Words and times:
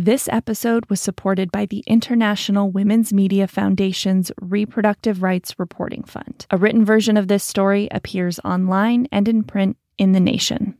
This 0.00 0.28
episode 0.30 0.88
was 0.88 1.00
supported 1.00 1.50
by 1.50 1.66
the 1.66 1.82
International 1.88 2.70
Women's 2.70 3.12
Media 3.12 3.48
Foundation's 3.48 4.30
Reproductive 4.40 5.24
Rights 5.24 5.58
Reporting 5.58 6.04
Fund. 6.04 6.46
A 6.52 6.56
written 6.56 6.84
version 6.84 7.16
of 7.16 7.26
this 7.26 7.42
story 7.42 7.88
appears 7.90 8.38
online 8.44 9.08
and 9.10 9.26
in 9.26 9.42
print 9.42 9.76
in 9.98 10.12
The 10.12 10.20
Nation. 10.20 10.78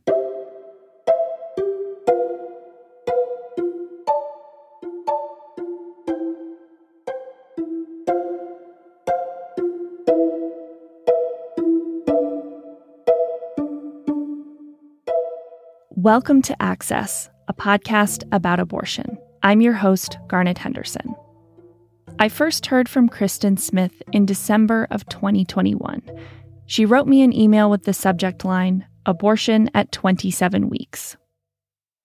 Welcome 15.89 16.41
to 16.43 16.55
Access, 16.61 17.29
a 17.49 17.53
podcast 17.53 18.23
about 18.31 18.59
abortion. 18.59 19.17
I'm 19.41 19.59
your 19.59 19.73
host, 19.73 20.19
Garnet 20.27 20.59
Henderson. 20.59 21.15
I 22.19 22.29
first 22.29 22.67
heard 22.67 22.87
from 22.87 23.09
Kristen 23.09 23.57
Smith 23.57 24.03
in 24.11 24.27
December 24.27 24.87
of 24.91 25.09
2021. 25.09 26.03
She 26.67 26.85
wrote 26.85 27.07
me 27.07 27.23
an 27.23 27.33
email 27.33 27.71
with 27.71 27.85
the 27.85 27.93
subject 27.93 28.45
line 28.45 28.85
Abortion 29.07 29.67
at 29.73 29.91
27 29.91 30.69
Weeks. 30.69 31.17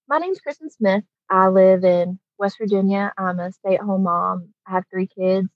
My 0.09 0.17
name's 0.17 0.41
Kristen 0.41 0.71
Smith. 0.71 1.05
I 1.29 1.49
live 1.49 1.85
in 1.85 2.19
West 2.39 2.57
Virginia. 2.59 3.13
I'm 3.19 3.39
a 3.39 3.53
stay 3.53 3.75
at 3.75 3.83
home 3.83 4.05
mom. 4.05 4.55
I 4.67 4.73
have 4.73 4.85
three 4.91 5.09
kids. 5.09 5.49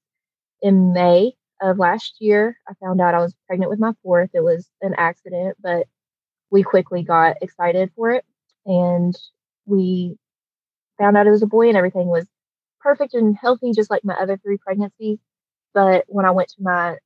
In 0.61 0.93
May 0.93 1.33
of 1.63 1.79
last 1.79 2.17
year, 2.21 2.59
I 2.69 2.75
found 2.85 3.01
out 3.01 3.15
I 3.15 3.21
was 3.21 3.35
pregnant 3.47 3.71
with 3.71 3.81
my 3.81 3.93
fourth. 4.03 4.31
It 4.35 4.45
was 4.45 4.69
an 4.83 4.95
accident, 4.99 5.57
but 5.63 5.87
we 6.51 6.63
quickly 6.63 7.05
got 7.05 7.37
excited 7.41 7.91
for 7.97 8.11
it 8.11 8.25
and 8.67 9.17
we 9.69 10.17
found 10.99 11.17
out 11.17 11.27
it 11.27 11.31
was 11.31 11.43
a 11.43 11.47
boy 11.47 11.69
and 11.69 11.77
everything 11.77 12.09
was 12.09 12.27
perfect 12.81 13.15
and 13.15 13.37
healthy 13.37 13.73
just 13.73 13.91
like 13.91 14.05
my 14.05 14.15
other 14.15 14.39
three 14.39 14.59
pregnancies. 14.59 15.19
But 15.75 16.05
when 16.09 16.25
i 16.25 16.31
went 16.31 16.49
to 16.51 16.63
my 16.63 16.97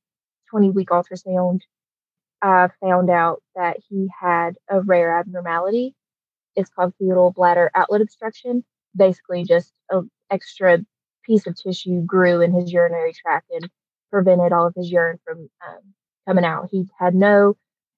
20 0.49 0.71
week 0.71 0.89
ultrasound 0.89 1.61
i 2.41 2.69
found 2.81 3.09
out 3.09 3.41
that 3.55 3.77
he 3.89 4.09
had 4.19 4.55
a 4.69 4.81
rare 4.81 5.17
abnormality. 5.17 5.95
It's 6.55 6.69
called 6.69 6.93
fetal 6.99 7.31
bladder 7.31 7.71
outlet 7.75 8.01
obstruction. 8.01 8.63
Basically 8.95 9.43
just 9.43 9.73
an 9.89 10.09
extra 10.29 10.79
piece 11.25 11.47
of 11.47 11.55
tissue 11.55 12.01
grew 12.01 12.41
in 12.41 12.53
his 12.53 12.71
urinary 12.71 13.13
tract 13.13 13.49
and 13.51 13.69
prevented 14.11 14.51
all 14.53 14.67
of 14.67 14.73
his 14.75 14.91
urine 14.91 15.19
from 15.25 15.49
um, 15.67 15.79
coming 16.27 16.45
out. 16.45 16.69
He 16.71 16.85
had 16.99 17.15
no 17.15 17.55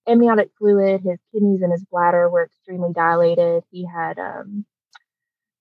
amniotic 0.07 0.51
fluid. 0.57 1.01
His 1.01 1.19
kidneys 1.31 1.61
and 1.61 1.71
his 1.71 1.85
bladder 1.85 2.29
were 2.29 2.45
extremely 2.45 2.93
dilated. 2.93 3.63
He 3.71 3.85
had 3.85 4.19
um, 4.19 4.65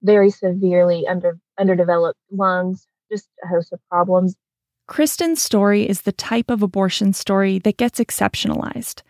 very 0.03 0.31
severely 0.31 1.07
under 1.07 1.39
underdeveloped 1.59 2.21
lungs, 2.31 2.87
just 3.11 3.29
a 3.43 3.49
host 3.49 3.73
of 3.73 3.81
problems. 3.89 4.37
Kristen's 4.87 5.41
story 5.41 5.89
is 5.89 6.03
the 6.03 6.13
type 6.13 6.51
of 6.51 6.63
abortion 6.63 7.13
story 7.13 7.59
that 7.61 7.79
gets 7.79 7.99
exceptionalized. 7.99 9.03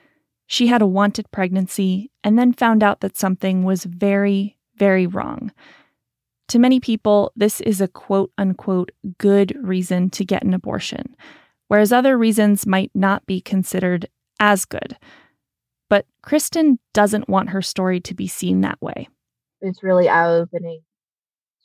She 0.47 0.69
had 0.69 0.83
a 0.83 0.87
wanted 0.87 1.31
pregnancy 1.31 2.11
and 2.23 2.39
then 2.39 2.53
found 2.53 2.83
out 2.83 3.01
that 3.01 3.17
something 3.17 3.65
was 3.65 3.85
very, 3.85 4.57
very 4.77 5.07
wrong. 5.07 5.51
To 6.49 6.59
many 6.59 6.79
people, 6.79 7.33
this 7.35 7.61
is 7.63 7.81
a 7.81 7.89
quote 7.89 8.31
unquote 8.39 8.93
good 9.19 9.57
reason 9.61 10.11
to 10.11 10.25
get 10.25 10.45
an 10.45 10.55
abortion, 10.55 11.17
whereas 11.69 11.93
other 11.93 12.17
reasons 12.19 12.67
might 12.67 12.91
not 12.95 13.27
be 13.27 13.41
considered 13.41 14.09
as 14.39 14.65
good. 14.65 14.97
But 15.95 16.07
Kristen 16.23 16.81
doesn't 16.93 17.29
want 17.29 17.51
her 17.51 17.63
story 17.63 18.01
to 18.01 18.15
be 18.15 18.27
seen 18.27 18.63
that 18.63 18.83
way. 18.83 19.09
It's 19.61 19.85
really 19.85 20.09
eye 20.09 20.29
opening 20.29 20.81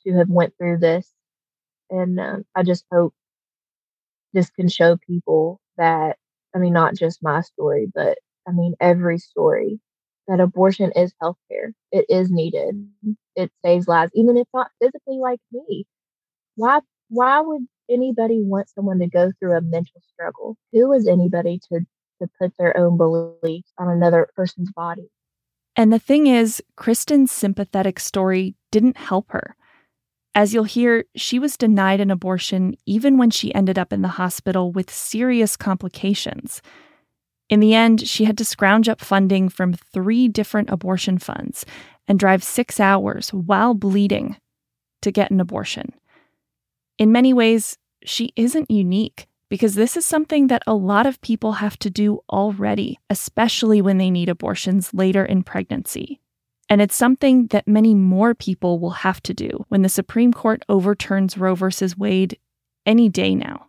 to 0.04 0.12
have 0.18 0.30
went 0.30 0.54
through 0.56 0.78
this, 0.78 1.12
and 1.90 2.20
uh, 2.20 2.36
I 2.54 2.62
just 2.62 2.84
hope 2.92 3.12
this 4.32 4.48
can 4.50 4.68
show 4.68 4.96
people 5.04 5.60
that 5.78 6.16
I 6.54 6.58
mean, 6.60 6.72
not 6.72 6.94
just 6.94 7.24
my 7.24 7.40
story, 7.40 7.90
but 7.92 8.18
I 8.46 8.52
mean 8.52 8.76
every 8.78 9.18
story 9.18 9.80
that 10.28 10.38
abortion 10.38 10.92
is 10.94 11.12
healthcare. 11.20 11.72
It 11.90 12.06
is 12.08 12.30
needed. 12.30 12.88
It 13.34 13.50
saves 13.64 13.88
lives, 13.88 14.12
even 14.14 14.36
if 14.36 14.46
not 14.54 14.70
physically 14.80 15.18
like 15.18 15.40
me. 15.50 15.86
Why? 16.54 16.78
Why 17.08 17.40
would 17.40 17.66
anybody 17.90 18.44
want 18.44 18.70
someone 18.70 19.00
to 19.00 19.08
go 19.08 19.32
through 19.40 19.56
a 19.56 19.60
mental 19.60 20.00
struggle? 20.12 20.56
Who 20.72 20.92
is 20.92 21.08
anybody 21.08 21.58
to 21.72 21.80
to 22.20 22.28
put 22.38 22.52
their 22.58 22.76
own 22.76 22.96
beliefs 22.96 23.72
on 23.78 23.88
another 23.88 24.28
person's 24.34 24.70
body. 24.72 25.10
And 25.76 25.92
the 25.92 25.98
thing 25.98 26.26
is, 26.26 26.62
Kristen's 26.76 27.32
sympathetic 27.32 28.00
story 28.00 28.54
didn't 28.70 28.96
help 28.96 29.30
her. 29.30 29.56
As 30.34 30.54
you'll 30.54 30.64
hear, 30.64 31.04
she 31.16 31.38
was 31.38 31.56
denied 31.56 32.00
an 32.00 32.10
abortion 32.10 32.76
even 32.86 33.18
when 33.18 33.30
she 33.30 33.54
ended 33.54 33.78
up 33.78 33.92
in 33.92 34.02
the 34.02 34.08
hospital 34.08 34.70
with 34.70 34.90
serious 34.90 35.56
complications. 35.56 36.62
In 37.48 37.58
the 37.58 37.74
end, 37.74 38.06
she 38.06 38.24
had 38.24 38.38
to 38.38 38.44
scrounge 38.44 38.88
up 38.88 39.00
funding 39.00 39.48
from 39.48 39.74
three 39.74 40.28
different 40.28 40.70
abortion 40.70 41.18
funds 41.18 41.66
and 42.06 42.18
drive 42.18 42.44
six 42.44 42.78
hours 42.78 43.30
while 43.30 43.74
bleeding 43.74 44.36
to 45.02 45.10
get 45.10 45.32
an 45.32 45.40
abortion. 45.40 45.92
In 46.96 47.10
many 47.10 47.32
ways, 47.32 47.76
she 48.04 48.32
isn't 48.36 48.70
unique 48.70 49.26
because 49.50 49.74
this 49.74 49.96
is 49.96 50.06
something 50.06 50.46
that 50.46 50.62
a 50.66 50.74
lot 50.74 51.06
of 51.06 51.20
people 51.20 51.52
have 51.52 51.78
to 51.80 51.90
do 51.90 52.20
already, 52.30 52.98
especially 53.10 53.82
when 53.82 53.98
they 53.98 54.10
need 54.10 54.30
abortions 54.30 54.94
later 54.94 55.24
in 55.24 55.42
pregnancy. 55.42 56.20
And 56.70 56.80
it's 56.80 56.94
something 56.94 57.48
that 57.48 57.66
many 57.66 57.94
more 57.94 58.32
people 58.32 58.78
will 58.78 58.90
have 58.90 59.20
to 59.24 59.34
do 59.34 59.66
when 59.68 59.82
the 59.82 59.88
Supreme 59.88 60.32
Court 60.32 60.64
overturns 60.68 61.36
Roe 61.36 61.56
v. 61.56 61.66
Wade 61.98 62.38
any 62.86 63.08
day 63.08 63.34
now. 63.34 63.66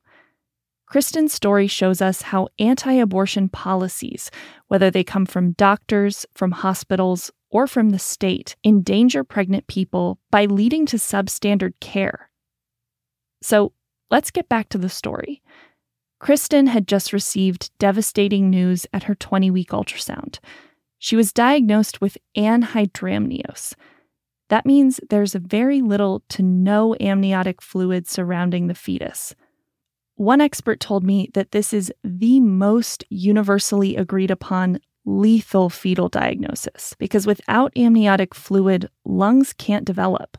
Kristen's 0.86 1.34
story 1.34 1.68
shows 1.68 2.02
us 2.02 2.22
how 2.22 2.50
anti 2.60 2.94
abortion 2.94 3.50
policies, 3.50 4.30
whether 4.68 4.92
they 4.92 5.04
come 5.04 5.26
from 5.26 5.54
doctors, 5.54 6.26
from 6.36 6.52
hospitals, 6.52 7.32
or 7.50 7.66
from 7.66 7.90
the 7.90 8.00
state, 8.00 8.56
endanger 8.64 9.24
pregnant 9.24 9.68
people 9.68 10.20
by 10.30 10.46
leading 10.46 10.86
to 10.86 10.98
substandard 10.98 11.74
care. 11.80 12.30
So 13.42 13.74
let's 14.12 14.32
get 14.32 14.48
back 14.48 14.70
to 14.70 14.78
the 14.78 14.90
story. 14.90 15.42
Kristen 16.22 16.68
had 16.68 16.88
just 16.88 17.14
received 17.14 17.72
devastating 17.80 18.52
news 18.52 18.86
at 18.94 19.04
her 19.04 19.16
20 19.16 19.50
week 19.50 19.72
ultrasound. 19.72 20.38
She 21.00 21.16
was 21.16 21.34
diagnosed 21.34 22.00
with 22.00 22.16
anhydramnios. 22.38 23.74
That 24.50 24.68
means 24.68 25.00
there's 25.10 25.34
very 25.34 25.82
little 25.82 26.22
to 26.30 26.44
no 26.44 26.96
amniotic 27.02 27.60
fluid 27.60 28.08
surrounding 28.08 28.68
the 28.68 28.76
fetus. 28.76 29.34
One 30.14 30.42
expert 30.42 30.80
told 30.80 31.04
me 31.04 31.32
that 31.34 31.54
this 31.54 31.74
is 31.74 31.92
the 32.04 32.40
most 32.40 33.04
universally 33.10 33.96
agreed 33.96 34.30
upon 34.30 34.80
lethal 35.06 35.72
fetal 35.72 36.08
diagnosis 36.08 36.94
because 37.00 37.26
without 37.26 37.74
amniotic 37.76 38.36
fluid, 38.36 38.88
lungs 39.06 39.54
can't 39.54 39.86
develop. 39.86 40.38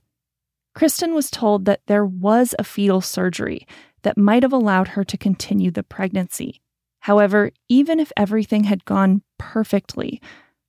Kristen 0.76 1.12
was 1.12 1.28
told 1.28 1.64
that 1.64 1.82
there 1.88 2.06
was 2.06 2.54
a 2.56 2.64
fetal 2.64 3.00
surgery 3.00 3.66
that 4.02 4.18
might 4.18 4.42
have 4.42 4.52
allowed 4.52 4.88
her 4.88 5.04
to 5.04 5.16
continue 5.16 5.70
the 5.70 5.82
pregnancy. 5.82 6.60
However, 7.00 7.50
even 7.68 7.98
if 7.98 8.12
everything 8.16 8.64
had 8.64 8.84
gone 8.84 9.22
perfectly, 9.38 10.20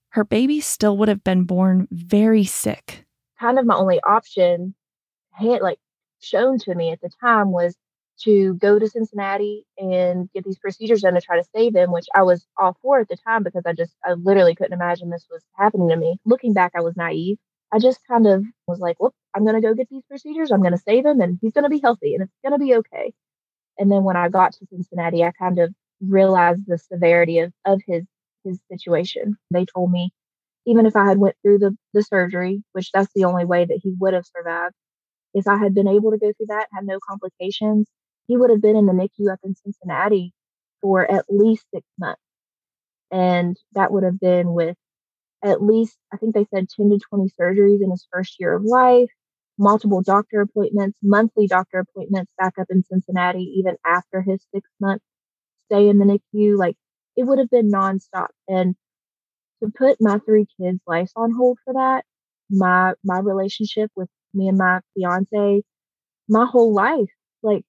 her 0.09 0.23
baby 0.23 0.59
still 0.59 0.97
would 0.97 1.07
have 1.09 1.23
been 1.23 1.43
born 1.43 1.87
very 1.91 2.43
sick. 2.43 3.05
Kind 3.39 3.59
of 3.59 3.65
my 3.65 3.75
only 3.75 3.99
option, 4.01 4.75
had 5.31 5.61
like 5.61 5.79
shown 6.21 6.57
to 6.59 6.75
me 6.75 6.91
at 6.91 7.01
the 7.01 7.09
time, 7.21 7.51
was 7.51 7.75
to 8.21 8.53
go 8.55 8.79
to 8.79 8.87
Cincinnati 8.87 9.65
and 9.77 10.31
get 10.33 10.43
these 10.43 10.59
procedures 10.59 11.01
done 11.01 11.15
to 11.15 11.21
try 11.21 11.37
to 11.37 11.47
save 11.55 11.75
him, 11.75 11.91
which 11.91 12.05
I 12.15 12.21
was 12.21 12.45
all 12.57 12.77
for 12.81 12.99
at 12.99 13.09
the 13.09 13.17
time 13.17 13.43
because 13.43 13.63
I 13.65 13.73
just 13.73 13.95
I 14.05 14.13
literally 14.13 14.55
couldn't 14.55 14.73
imagine 14.73 15.09
this 15.09 15.27
was 15.31 15.43
happening 15.57 15.89
to 15.89 15.97
me. 15.97 16.17
Looking 16.25 16.53
back, 16.53 16.73
I 16.75 16.81
was 16.81 16.95
naive. 16.95 17.37
I 17.71 17.79
just 17.79 17.99
kind 18.07 18.27
of 18.27 18.43
was 18.67 18.79
like, 18.79 18.99
"Whoop, 18.99 19.13
I'm 19.35 19.45
gonna 19.45 19.61
go 19.61 19.73
get 19.73 19.89
these 19.89 20.03
procedures. 20.09 20.51
I'm 20.51 20.63
gonna 20.63 20.77
save 20.77 21.05
him, 21.05 21.21
and 21.21 21.39
he's 21.41 21.53
gonna 21.53 21.69
be 21.69 21.79
healthy, 21.79 22.15
and 22.15 22.23
it's 22.23 22.33
gonna 22.43 22.59
be 22.59 22.75
okay." 22.75 23.13
And 23.79 23.91
then 23.91 24.03
when 24.03 24.17
I 24.17 24.29
got 24.29 24.53
to 24.53 24.67
Cincinnati, 24.67 25.23
I 25.23 25.31
kind 25.31 25.59
of 25.59 25.73
realized 26.01 26.63
the 26.67 26.77
severity 26.77 27.39
of, 27.39 27.53
of 27.65 27.81
his 27.87 28.05
his 28.45 28.59
situation. 28.71 29.37
They 29.51 29.65
told 29.65 29.91
me 29.91 30.11
even 30.65 30.85
if 30.85 30.95
I 30.95 31.05
had 31.05 31.17
went 31.17 31.35
through 31.41 31.59
the, 31.59 31.77
the 31.93 32.03
surgery, 32.03 32.63
which 32.73 32.91
that's 32.91 33.11
the 33.15 33.25
only 33.25 33.45
way 33.45 33.65
that 33.65 33.79
he 33.83 33.93
would 33.99 34.13
have 34.13 34.25
survived, 34.25 34.75
if 35.33 35.47
I 35.47 35.57
had 35.57 35.73
been 35.73 35.87
able 35.87 36.11
to 36.11 36.17
go 36.17 36.31
through 36.33 36.47
that, 36.47 36.67
had 36.73 36.85
no 36.85 36.99
complications, 37.07 37.87
he 38.27 38.37
would 38.37 38.49
have 38.49 38.61
been 38.61 38.75
in 38.75 38.85
the 38.85 38.93
NICU 38.93 39.31
up 39.31 39.39
in 39.43 39.55
Cincinnati 39.55 40.33
for 40.81 41.09
at 41.09 41.25
least 41.29 41.65
six 41.73 41.85
months. 41.99 42.21
And 43.11 43.57
that 43.73 43.91
would 43.91 44.03
have 44.03 44.19
been 44.19 44.53
with 44.53 44.77
at 45.43 45.61
least, 45.61 45.97
I 46.13 46.17
think 46.17 46.33
they 46.33 46.45
said 46.53 46.69
10 46.69 46.89
to 46.89 46.99
20 47.09 47.31
surgeries 47.39 47.83
in 47.83 47.91
his 47.91 48.07
first 48.11 48.37
year 48.39 48.53
of 48.53 48.63
life, 48.63 49.11
multiple 49.57 50.01
doctor 50.01 50.41
appointments, 50.41 50.97
monthly 51.03 51.47
doctor 51.47 51.79
appointments 51.79 52.31
back 52.37 52.53
up 52.59 52.67
in 52.69 52.83
Cincinnati, 52.83 53.43
even 53.57 53.75
after 53.85 54.21
his 54.21 54.45
six 54.53 54.69
month 54.79 55.01
stay 55.65 55.89
in 55.89 55.97
the 55.99 56.05
NICU. 56.05 56.57
Like 56.57 56.75
it 57.15 57.25
would 57.25 57.39
have 57.39 57.49
been 57.49 57.71
nonstop. 57.71 58.27
And 58.47 58.75
to 59.63 59.71
put 59.71 59.97
my 60.01 60.19
three 60.19 60.47
kids' 60.59 60.79
lives 60.87 61.13
on 61.15 61.33
hold 61.33 61.59
for 61.65 61.73
that, 61.73 62.05
my 62.49 62.93
my 63.03 63.19
relationship 63.19 63.91
with 63.95 64.09
me 64.33 64.47
and 64.49 64.57
my 64.57 64.81
fiance, 64.95 65.63
my 66.29 66.45
whole 66.45 66.73
life, 66.73 67.09
like 67.43 67.63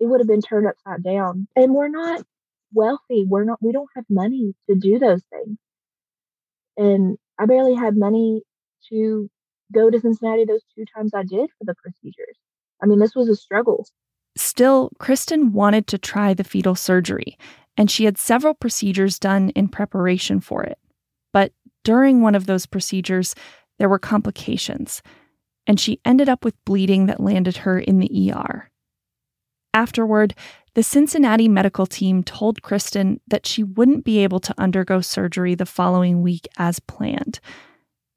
it 0.00 0.06
would 0.06 0.20
have 0.20 0.28
been 0.28 0.42
turned 0.42 0.66
upside 0.66 1.02
down. 1.04 1.48
And 1.56 1.74
we're 1.74 1.88
not 1.88 2.22
wealthy. 2.72 3.24
We're 3.28 3.44
not, 3.44 3.58
we 3.62 3.72
don't 3.72 3.88
have 3.96 4.04
money 4.10 4.54
to 4.68 4.76
do 4.76 4.98
those 4.98 5.22
things. 5.32 5.58
And 6.76 7.18
I 7.38 7.46
barely 7.46 7.74
had 7.74 7.96
money 7.96 8.42
to 8.90 9.28
go 9.74 9.90
to 9.90 10.00
Cincinnati 10.00 10.44
those 10.44 10.62
two 10.74 10.84
times 10.94 11.12
I 11.14 11.22
did 11.22 11.50
for 11.58 11.64
the 11.64 11.74
procedures. 11.74 12.38
I 12.82 12.86
mean, 12.86 12.98
this 12.98 13.14
was 13.14 13.28
a 13.28 13.36
struggle. 13.36 13.86
Still, 14.36 14.90
Kristen 14.98 15.52
wanted 15.52 15.86
to 15.88 15.98
try 15.98 16.34
the 16.34 16.44
fetal 16.44 16.74
surgery, 16.74 17.38
and 17.76 17.90
she 17.90 18.04
had 18.04 18.18
several 18.18 18.54
procedures 18.54 19.18
done 19.18 19.50
in 19.50 19.68
preparation 19.68 20.40
for 20.40 20.64
it. 20.64 20.78
But 21.32 21.52
during 21.84 22.20
one 22.20 22.34
of 22.34 22.46
those 22.46 22.66
procedures, 22.66 23.34
there 23.78 23.88
were 23.88 23.98
complications, 23.98 25.02
and 25.66 25.78
she 25.78 26.00
ended 26.04 26.28
up 26.28 26.44
with 26.44 26.64
bleeding 26.64 27.06
that 27.06 27.20
landed 27.20 27.58
her 27.58 27.78
in 27.78 27.98
the 27.98 28.32
ER. 28.32 28.70
Afterward, 29.72 30.34
the 30.74 30.82
Cincinnati 30.82 31.48
medical 31.48 31.86
team 31.86 32.22
told 32.22 32.62
Kristen 32.62 33.20
that 33.28 33.46
she 33.46 33.62
wouldn't 33.62 34.04
be 34.04 34.18
able 34.18 34.40
to 34.40 34.54
undergo 34.58 35.00
surgery 35.00 35.54
the 35.54 35.66
following 35.66 36.22
week 36.22 36.48
as 36.56 36.80
planned. 36.80 37.40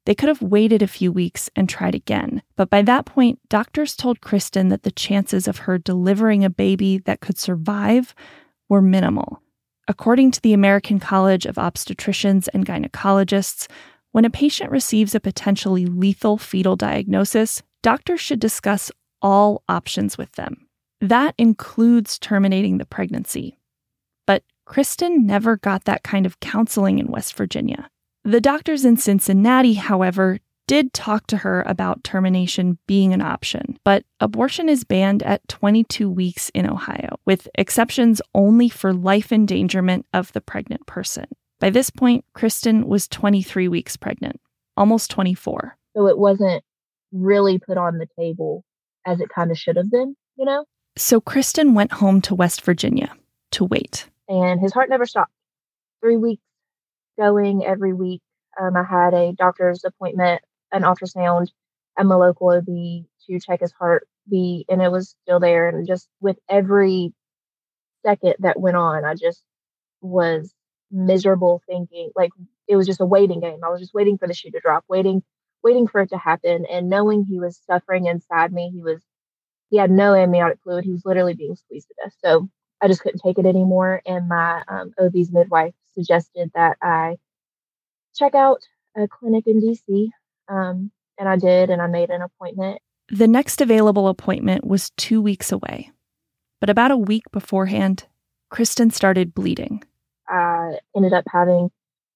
They 0.08 0.14
could 0.14 0.30
have 0.30 0.40
waited 0.40 0.80
a 0.80 0.86
few 0.86 1.12
weeks 1.12 1.50
and 1.54 1.68
tried 1.68 1.94
again, 1.94 2.40
but 2.56 2.70
by 2.70 2.80
that 2.80 3.04
point, 3.04 3.40
doctors 3.50 3.94
told 3.94 4.22
Kristen 4.22 4.70
that 4.70 4.82
the 4.82 4.90
chances 4.90 5.46
of 5.46 5.58
her 5.58 5.76
delivering 5.76 6.46
a 6.46 6.48
baby 6.48 6.96
that 7.00 7.20
could 7.20 7.36
survive 7.36 8.14
were 8.70 8.80
minimal. 8.80 9.42
According 9.86 10.30
to 10.30 10.40
the 10.40 10.54
American 10.54 10.98
College 10.98 11.44
of 11.44 11.56
Obstetricians 11.56 12.48
and 12.54 12.64
Gynecologists, 12.64 13.68
when 14.12 14.24
a 14.24 14.30
patient 14.30 14.70
receives 14.70 15.14
a 15.14 15.20
potentially 15.20 15.84
lethal 15.84 16.38
fetal 16.38 16.74
diagnosis, 16.74 17.62
doctors 17.82 18.22
should 18.22 18.40
discuss 18.40 18.90
all 19.20 19.62
options 19.68 20.16
with 20.16 20.32
them. 20.36 20.68
That 21.02 21.34
includes 21.36 22.18
terminating 22.18 22.78
the 22.78 22.86
pregnancy. 22.86 23.58
But 24.26 24.42
Kristen 24.64 25.26
never 25.26 25.58
got 25.58 25.84
that 25.84 26.02
kind 26.02 26.24
of 26.24 26.40
counseling 26.40 26.98
in 26.98 27.08
West 27.08 27.34
Virginia. 27.34 27.90
The 28.28 28.42
doctors 28.42 28.84
in 28.84 28.98
Cincinnati, 28.98 29.72
however, 29.72 30.38
did 30.66 30.92
talk 30.92 31.26
to 31.28 31.38
her 31.38 31.62
about 31.66 32.04
termination 32.04 32.76
being 32.86 33.14
an 33.14 33.22
option, 33.22 33.78
but 33.84 34.04
abortion 34.20 34.68
is 34.68 34.84
banned 34.84 35.22
at 35.22 35.48
22 35.48 36.10
weeks 36.10 36.50
in 36.50 36.68
Ohio, 36.68 37.18
with 37.24 37.48
exceptions 37.54 38.20
only 38.34 38.68
for 38.68 38.92
life 38.92 39.32
endangerment 39.32 40.04
of 40.12 40.30
the 40.34 40.42
pregnant 40.42 40.84
person. 40.84 41.24
By 41.58 41.70
this 41.70 41.88
point, 41.88 42.22
Kristen 42.34 42.86
was 42.86 43.08
23 43.08 43.66
weeks 43.66 43.96
pregnant, 43.96 44.38
almost 44.76 45.10
24. 45.10 45.78
So 45.96 46.06
it 46.06 46.18
wasn't 46.18 46.62
really 47.12 47.58
put 47.58 47.78
on 47.78 47.96
the 47.96 48.08
table 48.14 48.62
as 49.06 49.22
it 49.22 49.30
kind 49.34 49.50
of 49.50 49.56
should 49.56 49.76
have 49.76 49.90
been, 49.90 50.14
you 50.36 50.44
know? 50.44 50.66
So 50.98 51.18
Kristen 51.18 51.72
went 51.72 51.92
home 51.92 52.20
to 52.20 52.34
West 52.34 52.60
Virginia 52.60 53.10
to 53.52 53.64
wait. 53.64 54.04
And 54.28 54.60
his 54.60 54.74
heart 54.74 54.90
never 54.90 55.06
stopped. 55.06 55.32
Three 56.02 56.18
weeks 56.18 56.42
going 57.18 57.64
every 57.66 57.94
week. 57.94 58.22
Um, 58.60 58.76
I 58.76 58.84
had 58.84 59.14
a 59.14 59.34
doctor's 59.34 59.84
appointment, 59.84 60.42
an 60.72 60.82
ultrasound, 60.82 61.48
and 61.98 62.08
my 62.08 62.16
local 62.16 62.50
OB 62.50 62.66
to 62.66 63.40
check 63.40 63.60
his 63.60 63.72
heartbeat, 63.72 64.66
and 64.70 64.82
it 64.82 64.92
was 64.92 65.16
still 65.24 65.40
there. 65.40 65.68
And 65.68 65.86
just 65.86 66.08
with 66.20 66.38
every 66.48 67.14
second 68.04 68.34
that 68.40 68.60
went 68.60 68.76
on, 68.76 69.04
I 69.04 69.14
just 69.14 69.42
was 70.00 70.54
miserable 70.90 71.62
thinking 71.68 72.10
like 72.16 72.30
it 72.68 72.76
was 72.76 72.86
just 72.86 73.00
a 73.00 73.06
waiting 73.06 73.40
game. 73.40 73.60
I 73.64 73.70
was 73.70 73.80
just 73.80 73.94
waiting 73.94 74.18
for 74.18 74.28
the 74.28 74.34
shoe 74.34 74.50
to 74.52 74.60
drop, 74.60 74.84
waiting, 74.88 75.22
waiting 75.64 75.86
for 75.88 76.02
it 76.02 76.10
to 76.10 76.18
happen, 76.18 76.66
and 76.70 76.88
knowing 76.90 77.24
he 77.24 77.40
was 77.40 77.60
suffering 77.66 78.06
inside 78.06 78.52
me. 78.52 78.70
He 78.74 78.82
was 78.82 79.02
he 79.70 79.78
had 79.78 79.90
no 79.90 80.14
amniotic 80.14 80.60
fluid. 80.62 80.84
He 80.84 80.92
was 80.92 81.04
literally 81.04 81.34
being 81.34 81.56
squeezed 81.56 81.88
to 81.88 81.94
death. 82.04 82.14
So 82.24 82.48
I 82.80 82.88
just 82.88 83.02
couldn't 83.02 83.20
take 83.24 83.38
it 83.38 83.46
anymore. 83.46 84.02
And 84.06 84.28
my 84.28 84.62
um, 84.68 84.92
OB's 85.00 85.32
midwife 85.32 85.74
suggested 85.98 86.50
that 86.54 86.76
I 86.82 87.16
check 88.14 88.34
out 88.34 88.60
a 88.96 89.08
clinic 89.08 89.44
in 89.46 89.60
DC. 89.60 90.08
Um, 90.48 90.90
and 91.18 91.28
I 91.28 91.36
did, 91.36 91.70
and 91.70 91.82
I 91.82 91.88
made 91.88 92.10
an 92.10 92.22
appointment. 92.22 92.80
The 93.10 93.26
next 93.26 93.60
available 93.60 94.08
appointment 94.08 94.64
was 94.64 94.90
two 94.90 95.20
weeks 95.20 95.50
away. 95.50 95.90
But 96.60 96.70
about 96.70 96.90
a 96.90 96.96
week 96.96 97.24
beforehand, 97.32 98.06
Kristen 98.50 98.90
started 98.90 99.34
bleeding. 99.34 99.82
I 100.28 100.78
ended 100.96 101.12
up 101.12 101.24
having 101.30 101.70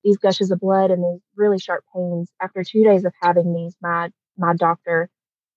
these 0.05 0.19
gushes 0.19 0.51
of 0.51 0.61
blood 0.61 0.91
and 0.91 1.03
these 1.03 1.21
really 1.37 1.59
sharp 1.59 1.85
pains. 1.95 2.31
After 2.41 2.63
two 2.65 2.85
days 2.85 3.05
of 3.05 3.13
having 3.21 3.55
these, 3.55 3.77
my 3.81 4.11
my 4.37 4.55
doctor 4.55 5.09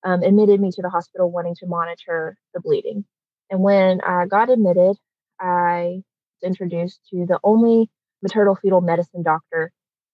um, 0.04 0.21
admitted 0.21 0.60
me 0.60 0.71
to 0.71 0.81
the 0.81 0.89
hospital 0.89 1.31
wanting 1.31 1.56
to 1.56 1.68
monitor 1.68 2.38
the 2.54 2.62
bleeding. 2.62 3.06
And 3.50 3.62
when 3.62 4.01
I 4.01 4.25
got 4.25 4.50
admitted, 4.50 4.98
I 5.39 6.01
was 6.42 6.44
introduced 6.44 7.00
to 7.12 7.25
the 7.28 7.39
only 7.44 7.89
maternal 8.21 8.56
fetal 8.56 8.81
medicine 8.81 9.23
doctor 9.23 9.71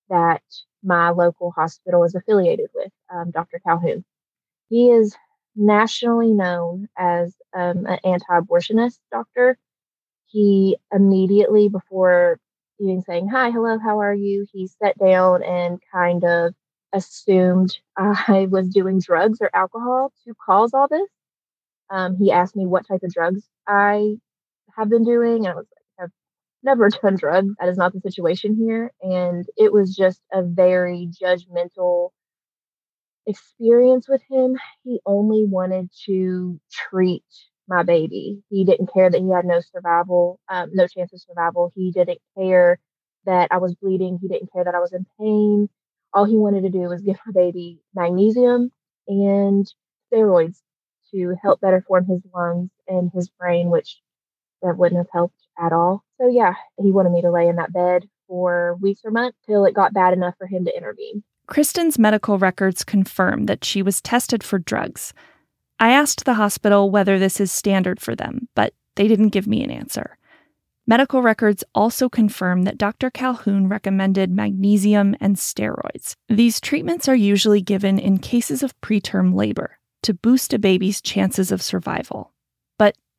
that 0.09 0.43
my 0.83 1.09
local 1.09 1.51
hospital 1.51 2.03
is 2.03 2.15
affiliated 2.15 2.69
with, 2.73 2.91
um, 3.13 3.31
Dr. 3.31 3.59
Calhoun. 3.65 4.03
He 4.69 4.89
is 4.89 5.15
nationally 5.55 6.31
known 6.33 6.87
as 6.97 7.35
um, 7.53 7.85
an 7.85 7.99
anti 8.03 8.25
abortionist 8.29 8.99
doctor. 9.11 9.57
He 10.27 10.77
immediately, 10.93 11.69
before 11.69 12.39
even 12.79 13.01
saying, 13.03 13.29
Hi, 13.29 13.51
hello, 13.51 13.77
how 13.79 13.99
are 13.99 14.13
you? 14.13 14.45
He 14.51 14.67
sat 14.67 14.97
down 14.97 15.43
and 15.43 15.79
kind 15.91 16.23
of 16.23 16.53
assumed 16.93 17.77
I 17.97 18.47
was 18.51 18.69
doing 18.69 18.99
drugs 18.99 19.39
or 19.41 19.49
alcohol 19.53 20.11
to 20.25 20.33
cause 20.45 20.73
all 20.73 20.87
this. 20.87 21.09
Um, 21.89 22.15
he 22.15 22.31
asked 22.31 22.55
me 22.55 22.65
what 22.65 22.87
type 22.87 23.03
of 23.03 23.13
drugs 23.13 23.43
I 23.67 24.15
have 24.77 24.89
been 24.89 25.03
doing, 25.03 25.45
and 25.45 25.49
I 25.49 25.55
was 25.55 25.67
never 26.63 26.89
done 26.89 27.15
drugs. 27.15 27.53
That 27.59 27.69
is 27.69 27.77
not 27.77 27.93
the 27.93 28.01
situation 28.01 28.55
here. 28.55 28.91
And 29.01 29.45
it 29.57 29.71
was 29.73 29.95
just 29.95 30.21
a 30.33 30.43
very 30.43 31.09
judgmental 31.21 32.11
experience 33.27 34.07
with 34.07 34.21
him. 34.29 34.57
He 34.83 34.99
only 35.05 35.45
wanted 35.45 35.89
to 36.05 36.59
treat 36.71 37.23
my 37.67 37.83
baby. 37.83 38.43
He 38.49 38.65
didn't 38.65 38.91
care 38.93 39.09
that 39.09 39.21
he 39.21 39.29
had 39.31 39.45
no 39.45 39.61
survival, 39.61 40.39
um, 40.49 40.69
no 40.73 40.87
chance 40.87 41.13
of 41.13 41.21
survival. 41.21 41.71
He 41.75 41.91
didn't 41.91 42.19
care 42.37 42.79
that 43.25 43.47
I 43.51 43.57
was 43.57 43.75
bleeding. 43.75 44.17
He 44.21 44.27
didn't 44.27 44.51
care 44.51 44.63
that 44.63 44.75
I 44.75 44.79
was 44.79 44.93
in 44.93 45.05
pain 45.19 45.69
all 46.13 46.25
he 46.25 46.35
wanted 46.35 46.63
to 46.63 46.69
do 46.69 46.79
was 46.89 47.01
give 47.01 47.17
her 47.23 47.31
baby 47.31 47.79
magnesium 47.95 48.69
and 49.07 49.65
steroids 50.11 50.57
to 51.09 51.35
help 51.41 51.61
better 51.61 51.81
form 51.87 52.05
his 52.05 52.19
lungs 52.35 52.69
and 52.85 53.09
his 53.13 53.29
brain, 53.29 53.69
which 53.69 54.01
that 54.61 54.77
wouldn't 54.77 54.99
have 54.99 55.09
helped 55.13 55.40
at 55.59 55.73
all. 55.73 56.03
So 56.19 56.27
yeah, 56.27 56.53
he 56.79 56.91
wanted 56.91 57.11
me 57.11 57.21
to 57.21 57.31
lay 57.31 57.47
in 57.47 57.55
that 57.57 57.73
bed 57.73 58.07
for 58.27 58.77
weeks 58.81 59.01
or 59.03 59.11
months 59.11 59.37
till 59.45 59.65
it 59.65 59.73
got 59.73 59.93
bad 59.93 60.13
enough 60.13 60.35
for 60.37 60.47
him 60.47 60.65
to 60.65 60.75
intervene. 60.75 61.23
Kristen's 61.47 61.99
medical 61.99 62.37
records 62.37 62.83
confirm 62.83 63.45
that 63.45 63.65
she 63.65 63.81
was 63.81 64.01
tested 64.01 64.43
for 64.43 64.59
drugs. 64.59 65.13
I 65.79 65.91
asked 65.91 66.25
the 66.25 66.35
hospital 66.35 66.91
whether 66.91 67.17
this 67.17 67.39
is 67.39 67.51
standard 67.51 67.99
for 67.99 68.15
them, 68.15 68.47
but 68.55 68.73
they 68.95 69.07
didn't 69.07 69.29
give 69.29 69.47
me 69.47 69.63
an 69.63 69.71
answer. 69.71 70.17
Medical 70.87 71.21
records 71.21 71.63
also 71.75 72.09
confirm 72.09 72.63
that 72.63 72.77
Dr. 72.77 73.09
Calhoun 73.09 73.67
recommended 73.67 74.31
magnesium 74.31 75.15
and 75.19 75.35
steroids. 75.35 76.15
These 76.27 76.59
treatments 76.59 77.07
are 77.07 77.15
usually 77.15 77.61
given 77.61 77.99
in 77.99 78.17
cases 78.17 78.63
of 78.63 78.79
preterm 78.81 79.33
labor 79.33 79.77
to 80.03 80.13
boost 80.13 80.53
a 80.53 80.59
baby's 80.59 81.01
chances 81.01 81.51
of 81.51 81.61
survival, 81.61 82.33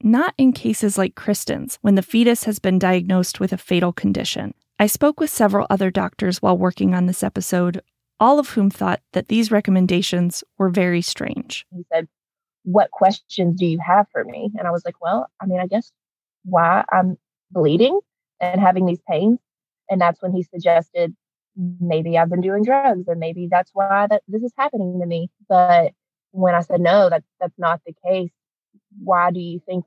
not 0.04 0.34
in 0.38 0.52
cases 0.52 0.98
like 0.98 1.14
Kristen's 1.14 1.78
when 1.82 1.94
the 1.94 2.02
fetus 2.02 2.44
has 2.44 2.58
been 2.58 2.78
diagnosed 2.78 3.40
with 3.40 3.52
a 3.52 3.58
fatal 3.58 3.92
condition. 3.92 4.54
I 4.78 4.86
spoke 4.86 5.20
with 5.20 5.30
several 5.30 5.66
other 5.70 5.90
doctors 5.90 6.42
while 6.42 6.58
working 6.58 6.94
on 6.94 7.06
this 7.06 7.22
episode, 7.22 7.80
all 8.18 8.38
of 8.38 8.50
whom 8.50 8.70
thought 8.70 9.00
that 9.12 9.28
these 9.28 9.50
recommendations 9.50 10.42
were 10.58 10.70
very 10.70 11.02
strange. 11.02 11.66
He 11.74 11.84
said, 11.92 12.08
What 12.64 12.90
questions 12.90 13.58
do 13.58 13.66
you 13.66 13.78
have 13.84 14.06
for 14.10 14.24
me? 14.24 14.50
And 14.58 14.66
I 14.66 14.70
was 14.70 14.82
like, 14.84 15.00
Well, 15.00 15.28
I 15.40 15.46
mean, 15.46 15.60
I 15.60 15.66
guess 15.66 15.92
why 16.44 16.84
I'm 16.92 17.16
bleeding 17.50 18.00
and 18.40 18.60
having 18.60 18.86
these 18.86 19.00
pains. 19.08 19.38
And 19.88 20.00
that's 20.00 20.20
when 20.20 20.32
he 20.32 20.42
suggested 20.42 21.14
maybe 21.80 22.16
I've 22.16 22.30
been 22.30 22.40
doing 22.40 22.64
drugs 22.64 23.06
and 23.08 23.20
maybe 23.20 23.48
that's 23.50 23.70
why 23.74 24.06
that 24.08 24.22
this 24.26 24.42
is 24.42 24.52
happening 24.56 25.00
to 25.00 25.06
me. 25.06 25.30
But 25.48 25.92
when 26.30 26.54
I 26.54 26.60
said 26.60 26.80
no, 26.80 27.10
that 27.10 27.22
that's 27.40 27.58
not 27.58 27.80
the 27.86 27.94
case. 28.06 28.30
Why 28.98 29.30
do 29.30 29.40
you 29.40 29.60
think 29.64 29.84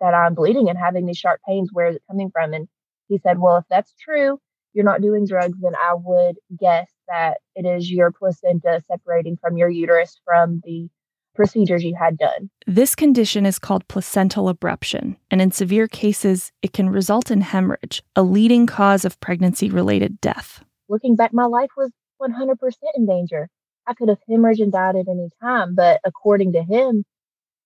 that 0.00 0.14
I'm 0.14 0.34
bleeding 0.34 0.68
and 0.68 0.78
having 0.78 1.06
these 1.06 1.18
sharp 1.18 1.40
pains? 1.46 1.70
Where 1.72 1.88
is 1.88 1.96
it 1.96 2.02
coming 2.08 2.30
from? 2.30 2.54
And 2.54 2.68
he 3.08 3.18
said, 3.18 3.38
Well, 3.38 3.56
if 3.56 3.64
that's 3.70 3.94
true, 4.00 4.38
you're 4.72 4.84
not 4.84 5.02
doing 5.02 5.26
drugs, 5.26 5.58
then 5.60 5.74
I 5.74 5.94
would 5.94 6.36
guess 6.58 6.90
that 7.08 7.38
it 7.54 7.66
is 7.66 7.90
your 7.90 8.12
placenta 8.12 8.82
separating 8.86 9.36
from 9.36 9.56
your 9.56 9.70
uterus 9.70 10.20
from 10.24 10.60
the 10.64 10.88
procedures 11.34 11.84
you 11.84 11.94
had 11.94 12.18
done. 12.18 12.50
This 12.66 12.94
condition 12.94 13.46
is 13.46 13.58
called 13.58 13.86
placental 13.88 14.52
abruption, 14.52 15.16
and 15.30 15.40
in 15.40 15.52
severe 15.52 15.86
cases, 15.86 16.52
it 16.62 16.72
can 16.72 16.90
result 16.90 17.30
in 17.30 17.42
hemorrhage, 17.42 18.02
a 18.16 18.22
leading 18.22 18.66
cause 18.66 19.04
of 19.04 19.18
pregnancy 19.20 19.70
related 19.70 20.20
death. 20.20 20.64
Looking 20.88 21.16
back, 21.16 21.32
my 21.32 21.44
life 21.44 21.70
was 21.76 21.92
100% 22.20 22.56
in 22.96 23.06
danger. 23.06 23.48
I 23.86 23.94
could 23.94 24.08
have 24.08 24.18
hemorrhaged 24.28 24.60
and 24.60 24.72
died 24.72 24.96
at 24.96 25.08
any 25.08 25.30
time. 25.40 25.74
But 25.74 26.00
according 26.04 26.52
to 26.52 26.62
him, 26.62 27.04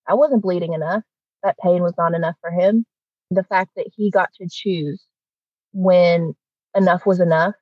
I 0.06 0.14
wasn't 0.14 0.42
bleeding 0.42 0.72
enough. 0.72 1.02
That 1.42 1.56
pain 1.58 1.82
was 1.82 1.94
not 1.98 2.14
enough 2.14 2.36
for 2.40 2.50
him. 2.50 2.84
The 3.30 3.44
fact 3.44 3.70
that 3.76 3.88
he 3.96 4.10
got 4.10 4.30
to 4.40 4.48
choose 4.50 5.02
when 5.72 6.34
enough 6.74 7.06
was 7.06 7.20
enough 7.20 7.54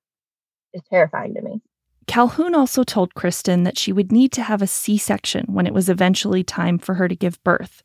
is 0.73 0.83
terrifying 0.91 1.35
to 1.35 1.43
me. 1.43 1.61
Calhoun 2.07 2.55
also 2.55 2.83
told 2.83 3.15
Kristen 3.15 3.63
that 3.65 3.79
she 3.79 3.93
would 3.93 4.11
need 4.11 4.33
to 4.33 4.43
have 4.43 4.63
a 4.63 4.67
C 4.67 4.99
section 4.99 5.47
when 5.49 5.67
it 5.67 5.75
was 5.75 5.89
eventually 5.89 6.43
time 6.43 6.79
for 6.79 6.95
her 6.95 7.07
to 7.07 7.15
give 7.15 7.43
birth. 7.45 7.83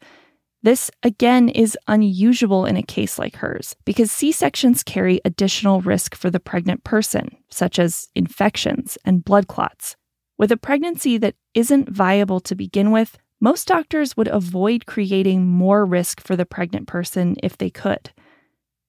This, 0.64 0.90
again, 1.04 1.50
is 1.50 1.78
unusual 1.88 2.66
in 2.66 2.76
a 2.76 2.82
case 2.82 3.20
like 3.20 3.36
hers 3.36 3.76
because 3.86 4.12
C 4.12 4.32
sections 4.32 4.82
carry 4.82 5.22
additional 5.24 5.82
risk 5.82 6.16
for 6.16 6.32
the 6.32 6.40
pregnant 6.40 6.84
person, 6.84 7.30
such 7.52 7.78
as 7.78 8.08
infections 8.16 8.98
and 9.06 9.24
blood 9.24 9.48
clots. 9.48 9.96
With 10.40 10.52
a 10.52 10.58
pregnancy 10.58 11.20
that 11.20 11.36
isn't 11.54 11.90
viable 11.90 12.40
to 12.40 12.56
begin 12.56 12.90
with, 12.90 13.20
most 13.40 13.68
doctors 13.68 14.16
would 14.16 14.28
avoid 14.28 14.86
creating 14.86 15.48
more 15.48 15.86
risk 15.86 16.22
for 16.22 16.36
the 16.36 16.46
pregnant 16.46 16.88
person 16.88 17.36
if 17.44 17.58
they 17.58 17.70
could. 17.70 18.12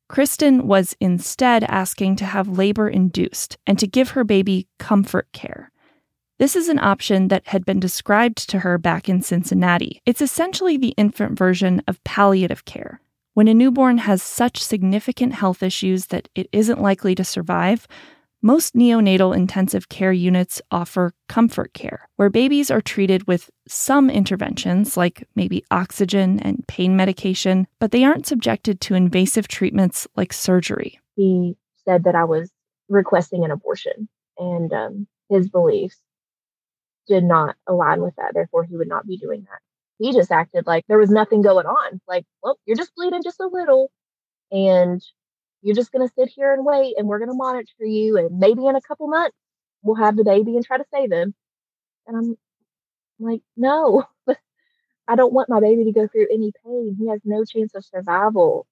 Kristen 0.09 0.69
was 0.69 0.97
instead 1.01 1.65
asking 1.65 2.17
to 2.17 2.25
have 2.25 2.49
labor 2.49 2.89
induced 2.89 3.59
and 3.67 3.79
to 3.79 3.87
give 3.89 4.11
her 4.11 4.23
baby 4.23 4.69
comfort 4.79 5.29
care. 5.33 5.73
This 6.39 6.55
is 6.55 6.69
an 6.69 6.79
option 6.79 7.29
that 7.29 7.49
had 7.49 7.65
been 7.65 7.81
described 7.81 8.49
to 8.51 8.61
her 8.61 8.79
back 8.79 9.09
in 9.09 9.23
Cincinnati. 9.23 10.03
It's 10.05 10.21
essentially 10.21 10.77
the 10.77 10.95
infant 10.97 11.37
version 11.37 11.83
of 11.89 12.03
palliative 12.05 12.65
care. 12.67 13.01
When 13.33 13.49
a 13.49 13.55
newborn 13.55 13.99
has 13.99 14.23
such 14.23 14.63
significant 14.63 15.35
health 15.35 15.63
issues 15.63 16.07
that 16.07 16.29
it 16.35 16.49
isn't 16.53 16.81
likely 16.81 17.15
to 17.15 17.25
survive, 17.25 17.89
most 18.43 18.75
neonatal 18.75 19.37
intensive 19.37 19.89
care 19.89 20.13
units 20.13 20.61
offer 20.71 21.13
comfort 21.29 21.73
care, 21.73 22.09
where 22.17 22.31
babies 22.31 22.71
are 22.71 22.81
treated 22.81 23.27
with 23.27 23.51
some 23.67 24.11
interventions, 24.11 24.97
like 24.97 25.27
maybe 25.35 25.65
oxygen 25.71 26.39
and 26.41 26.67
pain 26.69 26.97
medication, 26.97 27.67
but 27.81 27.91
they 27.91 28.05
aren't 28.05 28.27
subjected 28.27 28.81
to 28.83 28.95
invasive 28.95 29.49
treatments 29.49 30.07
like 30.17 30.33
surgery. 30.33 31.01
He 31.17 31.57
said 31.85 32.05
that 32.05 32.15
I 32.15 32.25
was 32.25 32.51
requesting 32.89 33.45
an 33.45 33.51
abortion, 33.51 34.09
and 34.39 34.73
um, 34.73 35.07
his 35.29 35.49
beliefs 35.49 36.01
did 37.09 37.25
not 37.25 37.57
align 37.67 38.03
with 38.03 38.15
that. 38.17 38.33
Therefore, 38.35 38.65
he 38.65 38.77
would 38.77 38.89
not 38.89 39.07
be 39.07 39.17
doing 39.17 39.43
that. 39.43 39.61
He 39.99 40.13
just 40.13 40.31
acted 40.31 40.67
like 40.67 40.85
there 40.89 40.99
was 40.99 41.11
nothing 41.11 41.43
going 41.43 41.67
on. 41.67 42.01
Like, 42.07 42.25
well, 42.43 42.59
you're 42.67 42.77
just 42.77 42.95
bleeding 42.95 43.23
just 43.23 43.41
a 43.41 43.49
little, 43.51 43.91
and 44.51 45.03
you're 45.63 45.75
just 45.75 45.93
going 45.93 46.07
to 46.07 46.15
sit 46.19 46.29
here 46.35 46.53
and 46.53 46.65
wait 46.65 46.95
and 46.97 47.09
we're 47.09 47.19
going 47.19 47.31
to 47.31 47.35
monitor 47.35 47.85
you 47.85 48.17
and 48.19 48.39
maybe 48.39 48.67
in 48.67 48.77
a 48.77 48.81
couple 48.81 49.09
months 49.09 49.37
we'll 49.83 49.97
have 49.97 50.17
the 50.17 50.25
baby 50.25 50.57
and 50.57 50.65
try 50.65 50.79
to 50.79 50.85
save 50.93 51.13
him. 51.13 51.35
And 52.07 52.17
i'm 52.17 52.37
like 53.19 53.43
no. 53.57 54.05
I 55.09 55.15
don't 55.15 55.33
want 55.33 55.49
my 55.49 55.61
baby 55.61 55.85
to 55.85 55.93
go 55.93 56.09
through 56.09 56.27
any 56.33 56.53
pain. 56.65 56.97
He 56.99 57.09
has 57.09 57.21
no 57.25 57.45
chance 57.45 57.75
of 57.75 57.85
survival. 57.85 58.67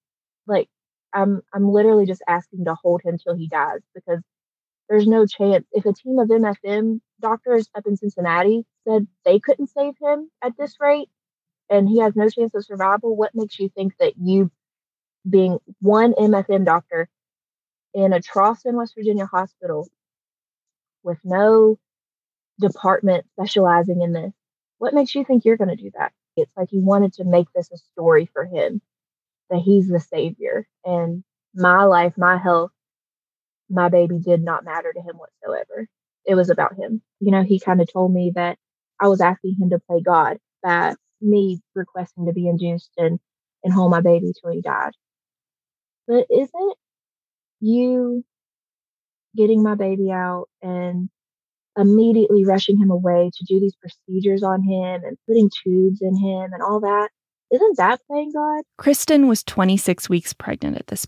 Like 0.46 0.68
i'm 1.12 1.42
i'm 1.52 1.68
literally 1.68 2.06
just 2.06 2.22
asking 2.28 2.64
to 2.64 2.74
hold 2.74 3.00
him 3.02 3.18
till 3.18 3.36
he 3.36 3.48
dies 3.48 3.80
because 3.94 4.20
there's 4.88 5.06
no 5.06 5.26
chance. 5.26 5.66
If 5.72 5.86
a 5.86 5.92
team 5.92 6.18
of 6.18 6.28
mfm 6.28 7.00
doctors 7.20 7.68
up 7.74 7.86
in 7.86 7.96
cincinnati 7.96 8.66
said 8.86 9.06
they 9.24 9.38
couldn't 9.40 9.68
save 9.68 9.94
him 10.00 10.30
at 10.42 10.52
this 10.58 10.76
rate 10.80 11.08
and 11.70 11.88
he 11.88 12.00
has 12.00 12.14
no 12.16 12.28
chance 12.28 12.54
of 12.54 12.64
survival 12.64 13.16
what 13.16 13.34
makes 13.34 13.58
you 13.58 13.68
think 13.70 13.94
that 13.98 14.14
you 14.18 14.50
being 15.28 15.58
one 15.80 16.12
MFM 16.14 16.64
doctor 16.64 17.08
in 17.94 18.12
a 18.12 18.20
Charleston, 18.20 18.76
West 18.76 18.94
Virginia 18.96 19.26
hospital 19.26 19.88
with 21.02 21.18
no 21.24 21.78
department 22.60 23.26
specializing 23.32 24.02
in 24.02 24.12
this. 24.12 24.32
What 24.78 24.94
makes 24.94 25.14
you 25.14 25.24
think 25.24 25.44
you're 25.44 25.56
going 25.56 25.74
to 25.74 25.82
do 25.82 25.90
that? 25.98 26.12
It's 26.36 26.52
like 26.56 26.68
he 26.70 26.80
wanted 26.80 27.12
to 27.14 27.24
make 27.24 27.46
this 27.54 27.70
a 27.72 27.78
story 27.78 28.28
for 28.32 28.44
him 28.44 28.80
that 29.50 29.60
he's 29.60 29.88
the 29.88 30.00
savior. 30.00 30.66
And 30.84 31.22
my 31.54 31.84
life, 31.84 32.14
my 32.16 32.36
health, 32.36 32.72
my 33.70 33.88
baby 33.88 34.18
did 34.18 34.42
not 34.42 34.64
matter 34.64 34.92
to 34.92 35.00
him 35.00 35.16
whatsoever. 35.16 35.88
It 36.26 36.34
was 36.34 36.50
about 36.50 36.76
him. 36.76 37.02
You 37.20 37.30
know, 37.30 37.42
he 37.42 37.60
kind 37.60 37.80
of 37.80 37.92
told 37.92 38.12
me 38.12 38.32
that 38.34 38.58
I 39.00 39.08
was 39.08 39.20
asking 39.20 39.56
him 39.60 39.70
to 39.70 39.78
play 39.78 40.00
God, 40.00 40.38
that 40.62 40.96
me 41.20 41.60
requesting 41.74 42.26
to 42.26 42.32
be 42.32 42.48
induced 42.48 42.90
and, 42.96 43.18
and 43.62 43.72
hold 43.72 43.90
my 43.90 44.00
baby 44.00 44.32
till 44.40 44.52
he 44.52 44.60
died. 44.60 44.92
But 46.06 46.26
isn't 46.30 46.76
you 47.60 48.24
getting 49.36 49.62
my 49.62 49.74
baby 49.74 50.10
out 50.10 50.46
and 50.62 51.08
immediately 51.76 52.44
rushing 52.44 52.78
him 52.78 52.90
away 52.90 53.30
to 53.34 53.44
do 53.48 53.60
these 53.60 53.74
procedures 53.76 54.42
on 54.42 54.62
him 54.62 55.02
and 55.04 55.16
putting 55.26 55.50
tubes 55.64 56.00
in 56.00 56.16
him 56.16 56.52
and 56.52 56.62
all 56.62 56.80
that? 56.80 57.08
Isn't 57.52 57.76
that 57.76 58.00
playing 58.06 58.32
God? 58.32 58.64
Kristen 58.78 59.28
was 59.28 59.42
26 59.42 60.08
weeks 60.08 60.32
pregnant 60.32 60.76
at 60.76 60.88
this. 60.88 61.06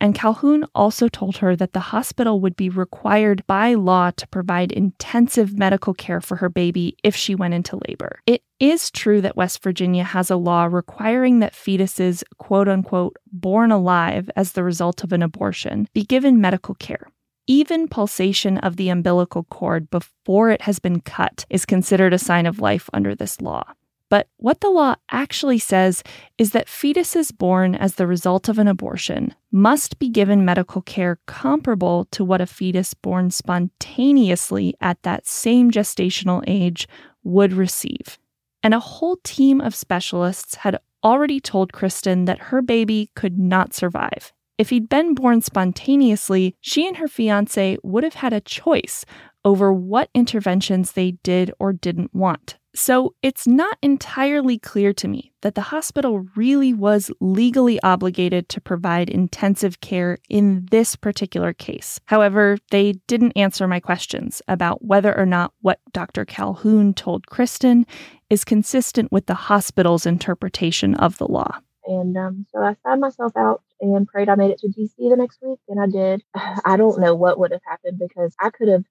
And 0.00 0.14
Calhoun 0.14 0.66
also 0.74 1.08
told 1.08 1.38
her 1.38 1.56
that 1.56 1.72
the 1.72 1.80
hospital 1.80 2.40
would 2.40 2.56
be 2.56 2.68
required 2.68 3.42
by 3.46 3.74
law 3.74 4.10
to 4.10 4.28
provide 4.28 4.70
intensive 4.70 5.56
medical 5.56 5.94
care 5.94 6.20
for 6.20 6.36
her 6.36 6.50
baby 6.50 6.96
if 7.02 7.16
she 7.16 7.34
went 7.34 7.54
into 7.54 7.80
labor. 7.88 8.20
It 8.26 8.42
is 8.60 8.90
true 8.90 9.20
that 9.20 9.36
West 9.36 9.62
Virginia 9.62 10.04
has 10.04 10.30
a 10.30 10.36
law 10.36 10.64
requiring 10.64 11.40
that 11.40 11.54
fetuses, 11.54 12.22
quote 12.38 12.68
unquote, 12.68 13.16
born 13.32 13.70
alive 13.72 14.30
as 14.36 14.52
the 14.52 14.62
result 14.62 15.04
of 15.04 15.12
an 15.12 15.22
abortion, 15.22 15.88
be 15.92 16.04
given 16.04 16.40
medical 16.40 16.74
care. 16.74 17.08
Even 17.46 17.88
pulsation 17.88 18.56
of 18.58 18.76
the 18.76 18.88
umbilical 18.88 19.44
cord 19.44 19.90
before 19.90 20.50
it 20.50 20.62
has 20.62 20.78
been 20.78 21.00
cut 21.00 21.44
is 21.50 21.66
considered 21.66 22.14
a 22.14 22.18
sign 22.18 22.46
of 22.46 22.60
life 22.60 22.88
under 22.94 23.14
this 23.14 23.40
law. 23.40 23.64
But 24.08 24.28
what 24.36 24.60
the 24.60 24.70
law 24.70 24.94
actually 25.10 25.58
says 25.58 26.02
is 26.38 26.52
that 26.52 26.68
fetuses 26.68 27.36
born 27.36 27.74
as 27.74 27.96
the 27.96 28.06
result 28.06 28.48
of 28.48 28.58
an 28.58 28.68
abortion 28.68 29.34
must 29.50 29.98
be 29.98 30.08
given 30.08 30.44
medical 30.44 30.82
care 30.82 31.18
comparable 31.26 32.06
to 32.12 32.24
what 32.24 32.40
a 32.40 32.46
fetus 32.46 32.94
born 32.94 33.30
spontaneously 33.30 34.74
at 34.80 35.02
that 35.02 35.26
same 35.26 35.70
gestational 35.70 36.44
age 36.46 36.86
would 37.24 37.52
receive. 37.52 38.18
And 38.64 38.74
a 38.74 38.80
whole 38.80 39.18
team 39.22 39.60
of 39.60 39.74
specialists 39.74 40.56
had 40.56 40.78
already 41.04 41.38
told 41.38 41.74
Kristen 41.74 42.24
that 42.24 42.38
her 42.38 42.62
baby 42.62 43.10
could 43.14 43.38
not 43.38 43.74
survive. 43.74 44.32
If 44.56 44.70
he'd 44.70 44.88
been 44.88 45.14
born 45.14 45.42
spontaneously, 45.42 46.56
she 46.60 46.88
and 46.88 46.96
her 46.96 47.08
fiance 47.08 47.76
would 47.82 48.04
have 48.04 48.14
had 48.14 48.32
a 48.32 48.40
choice 48.40 49.04
over 49.44 49.72
what 49.72 50.08
interventions 50.14 50.92
they 50.92 51.12
did 51.22 51.52
or 51.58 51.74
didn't 51.74 52.14
want. 52.14 52.56
So 52.76 53.14
it's 53.22 53.46
not 53.46 53.78
entirely 53.82 54.58
clear 54.58 54.92
to 54.94 55.06
me 55.06 55.32
that 55.42 55.54
the 55.54 55.60
hospital 55.60 56.26
really 56.34 56.74
was 56.74 57.10
legally 57.20 57.80
obligated 57.82 58.48
to 58.48 58.60
provide 58.60 59.08
intensive 59.08 59.80
care 59.80 60.18
in 60.28 60.66
this 60.72 60.96
particular 60.96 61.52
case. 61.52 62.00
However, 62.06 62.58
they 62.72 62.94
didn't 63.06 63.36
answer 63.36 63.68
my 63.68 63.78
questions 63.78 64.42
about 64.48 64.84
whether 64.84 65.16
or 65.16 65.26
not 65.26 65.52
what 65.60 65.78
Dr. 65.92 66.24
Calhoun 66.24 66.94
told 66.94 67.28
Kristen 67.28 67.86
is 68.34 68.44
consistent 68.44 69.12
with 69.12 69.26
the 69.26 69.34
hospital's 69.34 70.04
interpretation 70.04 70.96
of 70.96 71.16
the 71.18 71.26
law. 71.26 71.60
And 71.86 72.16
um, 72.16 72.46
so 72.52 72.58
I 72.60 72.74
signed 72.82 73.00
myself 73.00 73.32
out 73.36 73.62
and 73.80 74.08
prayed 74.08 74.28
I 74.28 74.34
made 74.34 74.50
it 74.50 74.58
to 74.58 74.68
DC 74.68 74.94
the 74.96 75.16
next 75.16 75.38
week, 75.40 75.60
and 75.68 75.80
I 75.80 75.86
did. 75.86 76.22
I 76.64 76.76
don't 76.76 77.00
know 77.00 77.14
what 77.14 77.38
would 77.38 77.52
have 77.52 77.62
happened 77.64 77.98
because 77.98 78.34
I 78.40 78.50
could 78.50 78.68
have 78.68 78.84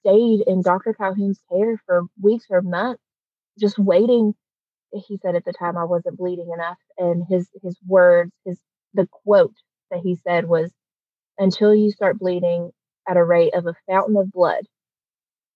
stayed 0.00 0.42
in 0.46 0.62
Dr. 0.62 0.94
Calhoun's 0.94 1.40
care 1.50 1.80
for 1.86 2.04
weeks 2.20 2.46
or 2.50 2.62
months, 2.62 3.02
just 3.60 3.78
waiting. 3.78 4.34
He 4.92 5.18
said 5.18 5.36
at 5.36 5.44
the 5.44 5.52
time 5.52 5.76
I 5.76 5.84
wasn't 5.84 6.18
bleeding 6.18 6.50
enough, 6.52 6.78
and 6.96 7.24
his 7.28 7.48
his 7.62 7.76
words, 7.86 8.32
his 8.46 8.58
the 8.94 9.06
quote 9.10 9.54
that 9.90 10.00
he 10.00 10.16
said 10.16 10.48
was, 10.48 10.72
"Until 11.38 11.74
you 11.74 11.90
start 11.90 12.18
bleeding 12.18 12.70
at 13.06 13.16
a 13.16 13.24
rate 13.24 13.54
of 13.54 13.66
a 13.66 13.74
fountain 13.86 14.16
of 14.16 14.32
blood, 14.32 14.64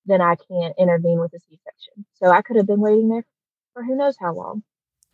then 0.06 0.20
I 0.20 0.36
can't 0.36 0.74
intervene 0.78 1.20
with 1.20 1.34
a 1.34 1.40
C-section." 1.40 2.04
So 2.14 2.30
I 2.30 2.42
could 2.42 2.56
have 2.56 2.66
been 2.66 2.80
waiting 2.80 3.08
there 3.08 3.24
for 3.72 3.82
who 3.82 3.96
knows 3.96 4.16
how 4.18 4.32
long. 4.32 4.62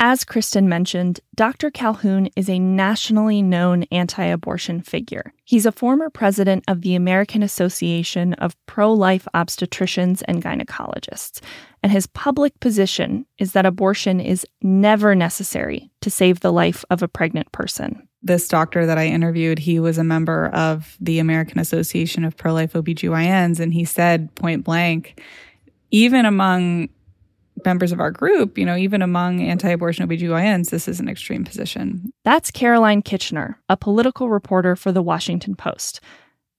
As 0.04 0.24
Kristen 0.24 0.68
mentioned, 0.68 1.20
Dr. 1.36 1.70
Calhoun 1.70 2.28
is 2.34 2.50
a 2.50 2.58
nationally 2.58 3.40
known 3.40 3.84
anti 3.92 4.24
abortion 4.24 4.80
figure. 4.80 5.32
He's 5.44 5.64
a 5.64 5.70
former 5.70 6.10
president 6.10 6.64
of 6.66 6.82
the 6.82 6.96
American 6.96 7.40
Association 7.40 8.34
of 8.34 8.56
Pro 8.66 8.92
Life 8.92 9.28
Obstetricians 9.32 10.22
and 10.26 10.42
Gynecologists, 10.42 11.40
and 11.84 11.92
his 11.92 12.08
public 12.08 12.58
position 12.58 13.26
is 13.38 13.52
that 13.52 13.64
abortion 13.64 14.18
is 14.18 14.44
never 14.60 15.14
necessary 15.14 15.92
to 16.00 16.10
save 16.10 16.40
the 16.40 16.52
life 16.52 16.84
of 16.90 17.00
a 17.00 17.06
pregnant 17.06 17.52
person. 17.52 18.08
This 18.22 18.46
doctor 18.46 18.86
that 18.86 18.98
I 18.98 19.06
interviewed, 19.06 19.58
he 19.58 19.80
was 19.80 19.98
a 19.98 20.04
member 20.04 20.48
of 20.48 20.96
the 21.00 21.18
American 21.18 21.58
Association 21.58 22.24
of 22.24 22.36
Pro 22.36 22.52
Life 22.52 22.74
OBGYNs, 22.74 23.58
and 23.58 23.74
he 23.74 23.84
said 23.84 24.32
point 24.36 24.64
blank, 24.64 25.20
even 25.90 26.24
among 26.24 26.88
members 27.64 27.92
of 27.92 28.00
our 28.00 28.10
group, 28.10 28.58
you 28.58 28.64
know, 28.64 28.76
even 28.76 29.02
among 29.02 29.40
anti 29.40 29.68
abortion 29.68 30.08
OBGYNs, 30.08 30.70
this 30.70 30.88
is 30.88 31.00
an 31.00 31.08
extreme 31.08 31.44
position. 31.44 32.12
That's 32.24 32.50
Caroline 32.50 33.02
Kitchener, 33.02 33.58
a 33.68 33.76
political 33.76 34.28
reporter 34.28 34.76
for 34.76 34.92
the 34.92 35.02
Washington 35.02 35.54
Post. 35.54 36.00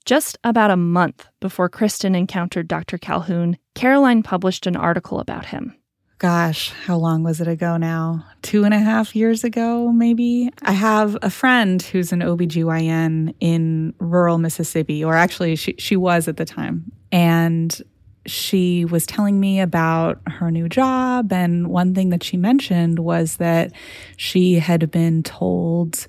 Just 0.06 0.38
about 0.44 0.72
a 0.72 0.78
month 0.78 1.28
before 1.40 1.70
Kristen 1.70 2.14
encountered 2.14 2.68
Dr. 2.68 2.98
Calhoun, 2.98 3.58
Caroline 3.74 4.22
published 4.22 4.68
an 4.68 4.76
article 4.76 5.20
about 5.20 5.46
him. 5.46 5.76
Gosh, 6.24 6.70
how 6.70 6.96
long 6.96 7.22
was 7.24 7.42
it 7.42 7.50
ago 7.50 7.76
now? 7.76 8.26
Two 8.44 8.64
and 8.64 8.74
a 8.74 8.80
half 8.80 9.14
years 9.14 9.44
ago, 9.44 9.92
maybe? 9.92 10.50
I 10.62 10.72
have 10.72 11.18
a 11.22 11.30
friend 11.30 11.82
who's 11.82 12.14
an 12.14 12.22
OBGYN 12.22 13.36
in 13.42 13.94
rural 14.00 14.38
Mississippi, 14.38 15.04
or 15.04 15.16
actually, 15.16 15.58
she, 15.58 15.76
she 15.78 15.98
was 15.98 16.30
at 16.30 16.38
the 16.38 16.46
time. 16.46 16.90
And 17.12 17.78
she 18.26 18.86
was 18.86 19.06
telling 19.06 19.38
me 19.38 19.60
about 19.60 20.22
her 20.28 20.50
new 20.50 20.70
job. 20.70 21.34
And 21.34 21.68
one 21.68 21.94
thing 21.94 22.08
that 22.12 22.24
she 22.24 22.38
mentioned 22.38 23.00
was 23.00 23.36
that 23.36 23.74
she 24.16 24.60
had 24.60 24.90
been 24.92 25.24
told 25.24 26.08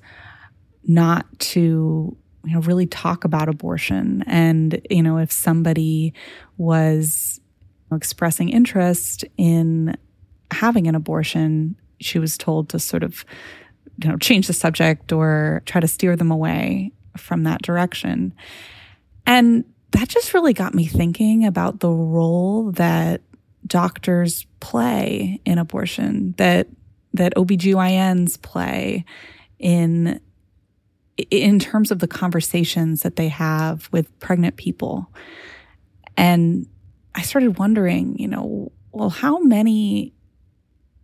not 0.85 1.25
to 1.39 2.15
you 2.45 2.53
know 2.53 2.61
really 2.61 2.85
talk 2.85 3.25
about 3.25 3.49
abortion 3.49 4.23
and 4.27 4.79
you 4.87 5.01
know 5.01 5.17
if 5.17 5.31
somebody 5.31 6.13
was 6.57 7.41
expressing 7.91 8.49
interest 8.49 9.25
in 9.35 9.95
having 10.51 10.87
an 10.87 10.95
abortion 10.95 11.75
she 11.99 12.19
was 12.19 12.37
told 12.37 12.69
to 12.69 12.79
sort 12.79 13.03
of 13.03 13.25
you 14.01 14.09
know 14.09 14.17
change 14.17 14.47
the 14.47 14.53
subject 14.53 15.11
or 15.11 15.61
try 15.65 15.79
to 15.79 15.87
steer 15.87 16.15
them 16.15 16.31
away 16.31 16.91
from 17.17 17.43
that 17.43 17.61
direction 17.61 18.33
and 19.25 19.63
that 19.91 20.09
just 20.09 20.33
really 20.33 20.53
got 20.53 20.73
me 20.73 20.85
thinking 20.85 21.45
about 21.45 21.79
the 21.79 21.89
role 21.89 22.71
that 22.71 23.21
doctors 23.65 24.45
play 24.59 25.39
in 25.45 25.57
abortion 25.57 26.35
that 26.37 26.67
that 27.13 27.33
OBGYNs 27.35 28.41
play 28.41 29.05
in 29.57 30.19
in 31.31 31.59
terms 31.59 31.91
of 31.91 31.99
the 31.99 32.07
conversations 32.07 33.01
that 33.01 33.15
they 33.15 33.29
have 33.29 33.87
with 33.91 34.17
pregnant 34.19 34.57
people. 34.57 35.09
And 36.17 36.67
I 37.13 37.21
started 37.21 37.57
wondering, 37.57 38.17
you 38.19 38.27
know, 38.27 38.71
well, 38.91 39.09
how 39.09 39.39
many 39.39 40.13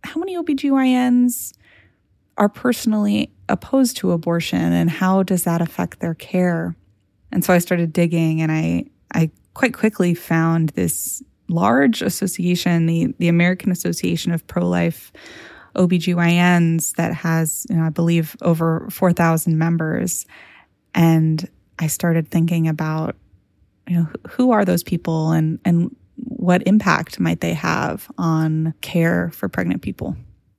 how 0.04 0.18
many 0.18 0.36
OBGYNs 0.36 1.52
are 2.38 2.48
personally 2.48 3.32
opposed 3.48 3.96
to 3.98 4.12
abortion 4.12 4.72
and 4.72 4.90
how 4.90 5.22
does 5.22 5.44
that 5.44 5.60
affect 5.60 6.00
their 6.00 6.14
care? 6.14 6.74
And 7.30 7.44
so 7.44 7.52
I 7.52 7.58
started 7.58 7.92
digging 7.92 8.40
and 8.40 8.50
I 8.50 8.86
I 9.14 9.30
quite 9.54 9.74
quickly 9.74 10.14
found 10.14 10.70
this 10.70 11.22
large 11.48 12.02
association, 12.02 12.86
the, 12.86 13.14
the 13.18 13.28
American 13.28 13.70
Association 13.70 14.32
of 14.32 14.46
Pro-Life 14.46 15.12
OBGYNs 15.76 16.94
that 16.96 17.14
has, 17.14 17.66
you 17.68 17.76
know, 17.76 17.84
I 17.84 17.90
believe 17.90 18.36
over 18.42 18.86
4,000 18.90 19.58
members. 19.58 20.26
And 20.94 21.48
I 21.78 21.86
started 21.86 22.28
thinking 22.28 22.68
about, 22.68 23.16
you 23.88 23.96
know, 23.96 24.08
who 24.30 24.52
are 24.52 24.64
those 24.64 24.82
people 24.82 25.32
and, 25.32 25.58
and 25.64 25.94
what 26.16 26.66
impact 26.66 27.20
might 27.20 27.40
they 27.40 27.54
have 27.54 28.10
on 28.18 28.74
care 28.80 29.30
for 29.32 29.48
pregnant 29.48 29.82
people? 29.82 30.16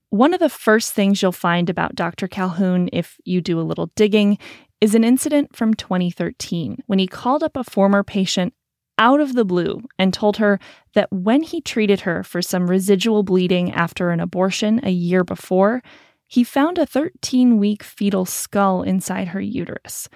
One 0.10 0.34
of 0.34 0.40
the 0.40 0.50
first 0.50 0.94
things 0.94 1.22
you'll 1.22 1.32
find 1.32 1.70
about 1.70 1.96
Dr. 1.96 2.28
Calhoun, 2.28 2.90
if 2.94 3.18
you 3.26 3.42
do 3.42 3.60
a 3.60 3.64
little 3.64 3.92
digging, 3.96 4.38
is 4.80 4.94
an 4.96 5.04
incident 5.04 5.56
from 5.56 5.74
2013 5.74 6.84
when 6.88 7.00
he 7.00 7.08
called 7.08 7.42
up 7.42 7.56
a 7.56 7.64
former 7.64 8.04
patient 8.04 8.54
out 8.98 9.20
of 9.20 9.34
the 9.34 9.46
blue 9.46 9.82
and 9.98 10.14
told 10.14 10.38
her 10.38 10.60
that 10.94 11.12
when 11.12 11.42
he 11.42 11.62
treated 11.62 12.02
her 12.02 12.24
for 12.24 12.42
some 12.42 12.70
residual 12.70 13.24
bleeding 13.24 13.72
after 13.72 14.12
an 14.12 14.20
abortion 14.20 14.80
a 14.84 14.92
year 14.92 15.24
before, 15.24 15.82
he 16.28 16.44
found 16.44 16.78
a 16.78 16.86
13 16.86 17.58
week 17.58 17.84
fetal 17.84 18.26
skull 18.26 18.84
inside 18.84 19.30
her 19.30 19.42
uterus. 19.42 20.10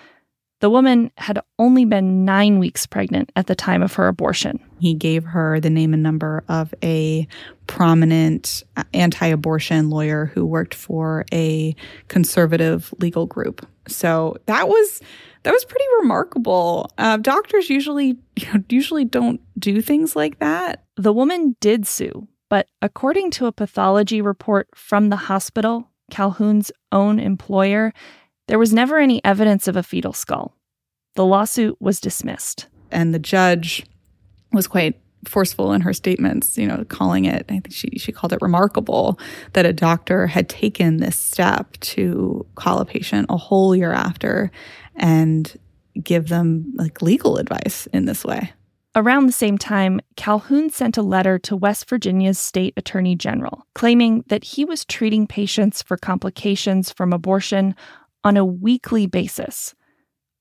The 0.59 0.69
woman 0.71 1.11
had 1.17 1.39
only 1.59 1.85
been 1.85 2.25
nine 2.25 2.57
weeks 2.57 2.87
pregnant 2.87 3.31
at 3.35 3.45
the 3.45 3.55
time 3.55 3.83
of 3.83 3.93
her 3.93 4.07
abortion. 4.07 4.59
He 4.79 4.95
gave 4.95 5.23
her 5.23 5.59
the 5.59 5.69
name 5.69 5.93
and 5.93 6.01
number 6.01 6.43
of 6.47 6.73
a 6.83 7.27
prominent 7.67 8.63
anti 8.93 9.27
abortion 9.27 9.89
lawyer 9.89 10.31
who 10.33 10.45
worked 10.45 10.73
for 10.73 11.25
a 11.31 11.75
conservative 12.07 12.91
legal 12.99 13.27
group. 13.27 13.67
So 13.87 14.37
that 14.47 14.67
was 14.67 15.01
that 15.43 15.53
was 15.53 15.63
pretty 15.63 15.85
remarkable. 15.99 16.91
Uh, 16.97 17.17
doctors 17.17 17.69
usually 17.69 18.17
you 18.35 18.53
know, 18.53 18.63
usually 18.69 19.05
don't 19.05 19.39
do 19.59 19.81
things 19.81 20.15
like 20.15 20.39
that. 20.39 20.85
The 20.95 21.13
woman 21.13 21.55
did 21.59 21.85
sue, 21.85 22.27
but 22.49 22.67
according 22.81 23.29
to 23.31 23.45
a 23.45 23.51
pathology 23.51 24.21
report 24.21 24.69
from 24.73 25.09
the 25.09 25.15
hospital, 25.15 25.91
Calhoun's 26.09 26.71
own 26.91 27.19
employer, 27.19 27.93
there 28.47 28.59
was 28.59 28.73
never 28.73 28.97
any 28.97 29.23
evidence 29.23 29.67
of 29.67 29.75
a 29.75 29.83
fetal 29.83 30.13
skull. 30.13 30.55
The 31.15 31.25
lawsuit 31.25 31.77
was 31.79 31.99
dismissed. 31.99 32.67
And 32.91 33.13
the 33.13 33.19
judge 33.19 33.85
was 34.51 34.67
quite 34.67 34.99
forceful 35.25 35.73
in 35.73 35.81
her 35.81 35.93
statements, 35.93 36.57
you 36.57 36.67
know, 36.67 36.85
calling 36.85 37.25
it, 37.25 37.45
I 37.49 37.53
think 37.53 37.67
she, 37.71 37.89
she 37.97 38.11
called 38.11 38.33
it 38.33 38.41
remarkable 38.41 39.19
that 39.53 39.65
a 39.65 39.73
doctor 39.73 40.27
had 40.27 40.47
taken 40.47 40.97
this 40.97 41.17
step 41.17 41.77
to 41.79 42.45
call 42.55 42.79
a 42.79 42.85
patient 42.85 43.27
a 43.29 43.37
whole 43.37 43.75
year 43.75 43.91
after 43.91 44.51
and 44.95 45.57
give 46.01 46.29
them 46.29 46.73
like 46.75 47.01
legal 47.01 47.37
advice 47.37 47.87
in 47.87 48.05
this 48.05 48.23
way. 48.23 48.53
Around 48.95 49.27
the 49.27 49.31
same 49.33 49.57
time, 49.59 49.99
Calhoun 50.15 50.69
sent 50.71 50.97
a 50.97 51.03
letter 51.03 51.37
to 51.39 51.55
West 51.55 51.87
Virginia's 51.87 52.39
state 52.39 52.73
attorney 52.77 53.15
general 53.15 53.65
claiming 53.75 54.23
that 54.27 54.43
he 54.43 54.65
was 54.65 54.85
treating 54.85 55.27
patients 55.27 55.83
for 55.83 55.97
complications 55.97 56.91
from 56.91 57.13
abortion 57.13 57.75
on 58.27 58.35
a 58.35 58.43
weekly 58.43 59.07
basis. 59.07 59.73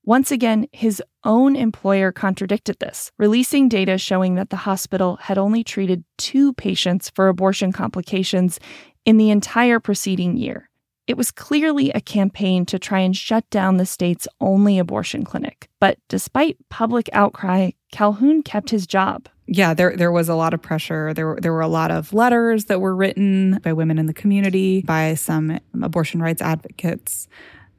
Once 0.02 0.32
again, 0.32 0.66
his 0.72 1.00
own 1.22 1.54
employer 1.54 2.10
contradicted 2.10 2.76
this, 2.80 3.12
releasing 3.16 3.68
data 3.68 3.96
showing 3.96 4.34
that 4.34 4.50
the 4.50 4.56
hospital 4.56 5.14
had 5.22 5.38
only 5.38 5.62
treated 5.62 6.02
two 6.18 6.52
patients 6.54 7.08
for 7.10 7.28
abortion 7.28 7.70
complications 7.70 8.58
in 9.04 9.18
the 9.18 9.30
entire 9.30 9.78
preceding 9.78 10.36
year. 10.36 10.68
It 11.06 11.16
was 11.16 11.30
clearly 11.30 11.92
a 11.92 12.00
campaign 12.00 12.66
to 12.66 12.78
try 12.80 12.98
and 12.98 13.16
shut 13.16 13.48
down 13.50 13.76
the 13.76 13.86
state's 13.86 14.26
only 14.40 14.80
abortion 14.80 15.22
clinic. 15.22 15.68
But 15.78 15.98
despite 16.08 16.56
public 16.68 17.08
outcry, 17.12 17.70
Calhoun 17.92 18.42
kept 18.42 18.70
his 18.70 18.88
job. 18.88 19.28
Yeah, 19.46 19.74
there 19.74 19.96
there 19.96 20.10
was 20.10 20.28
a 20.28 20.34
lot 20.34 20.54
of 20.54 20.60
pressure. 20.60 21.14
There 21.14 21.38
there 21.40 21.52
were 21.52 21.60
a 21.60 21.68
lot 21.68 21.92
of 21.92 22.12
letters 22.12 22.64
that 22.64 22.80
were 22.80 22.96
written 22.96 23.60
by 23.62 23.72
women 23.72 23.96
in 23.96 24.06
the 24.06 24.12
community, 24.12 24.82
by 24.82 25.14
some 25.14 25.60
abortion 25.80 26.20
rights 26.20 26.42
advocates, 26.42 27.28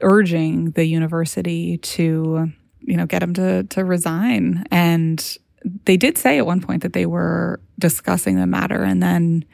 urging 0.01 0.71
the 0.71 0.85
university 0.85 1.77
to, 1.77 2.51
you 2.79 2.97
know, 2.97 3.05
get 3.05 3.23
him 3.23 3.33
to 3.35 3.63
to 3.63 3.85
resign. 3.85 4.63
And 4.71 5.37
they 5.85 5.97
did 5.97 6.17
say 6.17 6.37
at 6.37 6.45
one 6.45 6.61
point 6.61 6.83
that 6.83 6.93
they 6.93 7.05
were 7.05 7.59
discussing 7.79 8.35
the 8.37 8.47
matter, 8.47 8.83
and 8.83 9.01
then 9.01 9.45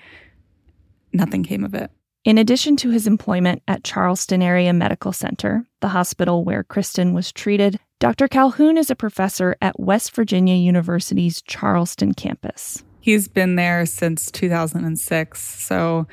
nothing 1.12 1.44
came 1.44 1.64
of 1.64 1.74
it. 1.74 1.92
In 2.24 2.38
addition 2.38 2.78
to 2.78 2.90
his 2.90 3.06
employment 3.06 3.62
at 3.68 3.84
Charleston 3.84 4.42
Area 4.42 4.72
Medical 4.72 5.12
Center, 5.12 5.66
the 5.82 5.90
hospital 5.90 6.46
where 6.46 6.64
Kristen 6.64 7.14
was 7.14 7.34
treated, 7.34 7.80
Dr. 8.00 8.30
Calhoun 8.30 8.78
is 8.78 8.90
a 8.90 8.96
professor 8.96 9.58
at 9.62 9.78
West 9.78 10.16
Virginia 10.16 10.56
University's 10.56 11.42
Charleston 11.42 12.14
campus. 12.14 12.82
He's 13.02 13.28
been 13.28 13.58
there 13.58 13.86
since 13.86 14.32
2006. 14.32 15.42
So 15.42 16.08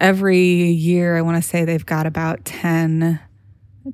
every 0.00 0.40
year, 0.40 1.18
I 1.18 1.20
want 1.20 1.42
to 1.42 1.46
say 1.46 1.66
they've 1.66 1.84
got 1.84 2.06
about 2.06 2.46
10, 2.46 3.20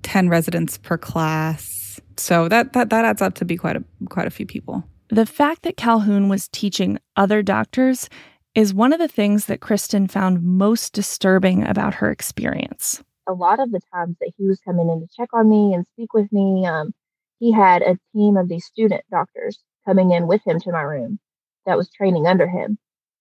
10 0.03 0.29
residents 0.29 0.79
per 0.79 0.96
class. 0.96 2.00
So 2.16 2.48
that, 2.48 2.72
that, 2.72 2.90
that 2.90 3.05
adds 3.05 3.22
up 3.22 3.35
to 3.35 3.44
be 3.44 3.57
quite 3.57 3.76
a, 3.76 3.85
quite 4.09 4.26
a 4.26 4.31
few 4.31 4.46
people. 4.46 4.85
The 5.09 5.26
fact 5.26 5.62
that 5.62 5.76
Calhoun 5.76 6.29
was 6.29 6.48
teaching 6.48 6.98
other 7.16 7.42
doctors 7.42 8.09
is 8.55 8.74
one 8.74 8.92
of 8.92 8.98
the 8.98 9.09
things 9.09 9.46
that 9.46 9.61
Kristen 9.61 10.07
found 10.07 10.42
most 10.42 10.92
disturbing 10.92 11.66
about 11.66 11.94
her 11.94 12.11
experience. 12.11 13.03
A 13.29 13.33
lot 13.33 13.61
of 13.61 13.70
the 13.70 13.81
times 13.92 14.16
that 14.20 14.33
he 14.37 14.46
was 14.46 14.61
coming 14.61 14.88
in 14.88 15.00
to 15.00 15.07
check 15.16 15.29
on 15.33 15.48
me 15.48 15.74
and 15.74 15.87
speak 15.87 16.12
with 16.14 16.33
me, 16.33 16.66
um, 16.66 16.92
he 17.38 17.53
had 17.53 17.83
a 17.83 17.98
team 18.12 18.37
of 18.37 18.48
these 18.48 18.64
student 18.64 19.03
doctors 19.11 19.59
coming 19.87 20.11
in 20.11 20.26
with 20.26 20.42
him 20.46 20.61
to 20.61 20.72
my 20.72 20.83
room 20.83 21.18
that 21.66 21.76
was 21.76 21.90
training 21.90 22.26
under 22.26 22.48
him. 22.48 22.79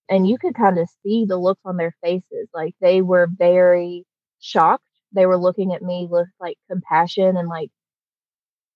And 0.09 0.27
you 0.27 0.37
could 0.37 0.55
kind 0.55 0.79
of 0.79 0.89
see 1.03 1.25
the 1.25 1.37
looks 1.37 1.61
on 1.65 1.77
their 1.77 1.95
faces. 2.03 2.49
Like 2.53 2.73
they 2.81 3.01
were 3.01 3.27
very 3.31 4.05
shocked. 4.39 4.88
They 5.13 5.25
were 5.25 5.37
looking 5.37 5.73
at 5.73 5.81
me 5.81 6.07
with 6.09 6.27
like 6.39 6.57
compassion 6.69 7.37
and 7.37 7.47
like 7.47 7.69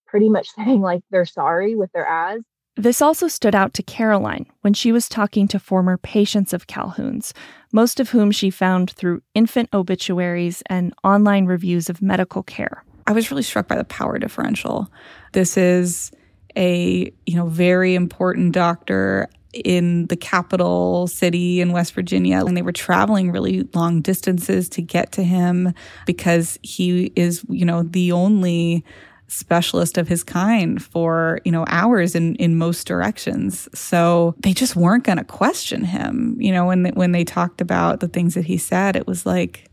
pretty 0.08 0.30
much 0.30 0.50
saying 0.56 0.82
like 0.82 1.02
they're 1.12 1.26
sorry 1.26 1.76
with 1.76 1.92
their 1.92 2.08
eyes. 2.08 2.42
This 2.76 3.04
also 3.04 3.28
stood 3.28 3.54
out 3.54 3.76
to 3.76 3.84
Caroline 3.84 4.48
when 4.62 4.74
she 4.74 4.92
was 4.92 5.08
talking 5.08 5.48
to 5.50 5.60
former 5.60 5.96
patients 5.98 6.54
of 6.54 6.66
Calhoun's, 6.66 7.32
most 7.72 8.00
of 8.00 8.10
whom 8.10 8.32
she 8.32 8.50
found 8.50 8.90
through 8.92 9.22
infant 9.36 9.70
obituaries 9.74 10.64
and 10.68 10.92
online 11.04 11.46
reviews 11.46 11.88
of 11.88 12.02
medical 12.02 12.42
care. 12.42 12.84
I 13.06 13.12
was 13.12 13.30
really 13.30 13.44
struck 13.44 13.68
by 13.68 13.76
the 13.76 13.84
power 13.84 14.18
differential. 14.18 14.92
This 15.34 15.56
is 15.56 16.12
a, 16.56 17.14
you 17.28 17.36
know, 17.36 17.48
very 17.48 17.94
important 17.94 18.54
doctor 18.54 19.30
in 19.54 20.08
the 20.08 20.16
capital 20.16 21.08
city 21.08 21.62
in 21.62 21.72
West 21.72 21.94
Virginia 21.94 22.44
and 22.46 22.58
they 22.58 22.62
were 22.62 22.72
traveling 22.72 23.32
really 23.32 23.68
long 23.74 24.02
distances 24.02 24.68
to 24.70 24.82
get 24.82 25.12
to 25.14 25.24
him 25.24 25.74
because 26.06 26.58
he 26.64 27.12
is, 27.16 27.46
you 27.50 27.66
know, 27.66 27.84
the 27.84 28.12
only 28.12 28.84
specialist 29.28 29.98
of 29.98 30.08
his 30.08 30.24
kind 30.24 30.84
for, 30.84 31.40
you 31.44 31.52
know, 31.52 31.66
hours 31.68 32.16
in, 32.16 32.36
in 32.36 32.58
most 32.58 32.86
directions. 32.86 33.68
So 33.74 34.36
they 34.40 34.54
just 34.54 34.76
weren't 34.76 35.04
going 35.04 35.18
to 35.18 35.24
question 35.24 35.84
him. 35.84 36.38
You 36.40 36.52
know, 36.52 36.66
when 36.66 36.84
they, 36.84 36.92
when 36.92 37.12
they 37.12 37.24
talked 37.24 37.62
about 37.62 38.00
the 38.00 38.08
things 38.08 38.36
that 38.36 38.46
he 38.46 38.58
said, 38.58 38.96
it 38.96 39.08
was 39.08 39.26
like, 39.26 39.70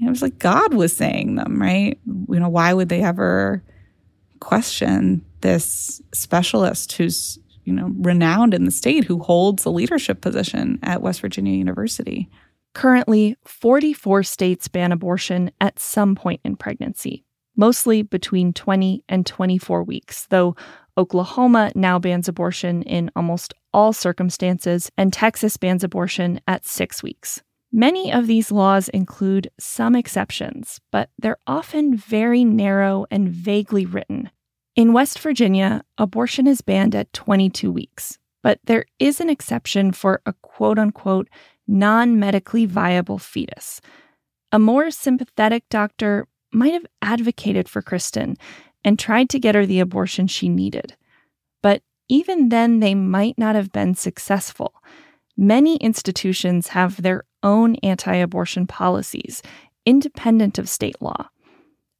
it 0.00 0.08
was 0.08 0.22
like 0.22 0.38
God 0.38 0.74
was 0.74 0.96
saying 0.96 1.34
them, 1.34 1.60
right? 1.60 1.98
You 2.06 2.40
know, 2.40 2.48
why 2.48 2.72
would 2.72 2.88
they 2.88 3.02
ever 3.02 3.62
question 4.40 5.24
this 5.40 6.00
specialist 6.12 6.92
who's, 6.92 7.38
you 7.68 7.74
know, 7.74 7.92
renowned 7.98 8.54
in 8.54 8.64
the 8.64 8.70
state, 8.70 9.04
who 9.04 9.18
holds 9.18 9.66
a 9.66 9.70
leadership 9.70 10.22
position 10.22 10.78
at 10.82 11.02
West 11.02 11.20
Virginia 11.20 11.52
University? 11.52 12.30
Currently, 12.74 13.36
44 13.44 14.22
states 14.22 14.68
ban 14.68 14.90
abortion 14.90 15.50
at 15.60 15.78
some 15.78 16.14
point 16.14 16.40
in 16.44 16.56
pregnancy, 16.56 17.24
mostly 17.56 18.00
between 18.00 18.54
20 18.54 19.04
and 19.06 19.26
24 19.26 19.82
weeks, 19.82 20.26
though 20.30 20.56
Oklahoma 20.96 21.70
now 21.74 21.98
bans 21.98 22.26
abortion 22.26 22.82
in 22.84 23.10
almost 23.14 23.52
all 23.74 23.92
circumstances, 23.92 24.90
and 24.96 25.12
Texas 25.12 25.58
bans 25.58 25.84
abortion 25.84 26.40
at 26.48 26.64
six 26.64 27.02
weeks. 27.02 27.42
Many 27.70 28.10
of 28.10 28.26
these 28.26 28.50
laws 28.50 28.88
include 28.88 29.50
some 29.60 29.94
exceptions, 29.94 30.80
but 30.90 31.10
they're 31.18 31.36
often 31.46 31.94
very 31.94 32.44
narrow 32.44 33.04
and 33.10 33.28
vaguely 33.28 33.84
written. 33.84 34.30
In 34.78 34.92
West 34.92 35.18
Virginia, 35.18 35.82
abortion 35.98 36.46
is 36.46 36.60
banned 36.60 36.94
at 36.94 37.12
22 37.12 37.72
weeks, 37.72 38.16
but 38.44 38.60
there 38.62 38.84
is 39.00 39.20
an 39.20 39.28
exception 39.28 39.90
for 39.90 40.22
a 40.24 40.32
quote 40.34 40.78
unquote 40.78 41.28
non 41.66 42.20
medically 42.20 42.64
viable 42.64 43.18
fetus. 43.18 43.80
A 44.52 44.60
more 44.60 44.92
sympathetic 44.92 45.64
doctor 45.68 46.28
might 46.52 46.74
have 46.74 46.86
advocated 47.02 47.68
for 47.68 47.82
Kristen 47.82 48.36
and 48.84 49.00
tried 49.00 49.28
to 49.30 49.40
get 49.40 49.56
her 49.56 49.66
the 49.66 49.80
abortion 49.80 50.28
she 50.28 50.48
needed. 50.48 50.94
But 51.60 51.82
even 52.08 52.50
then, 52.50 52.78
they 52.78 52.94
might 52.94 53.36
not 53.36 53.56
have 53.56 53.72
been 53.72 53.96
successful. 53.96 54.74
Many 55.36 55.74
institutions 55.78 56.68
have 56.68 57.02
their 57.02 57.24
own 57.42 57.74
anti 57.82 58.14
abortion 58.14 58.68
policies, 58.68 59.42
independent 59.84 60.56
of 60.56 60.68
state 60.68 61.02
law. 61.02 61.30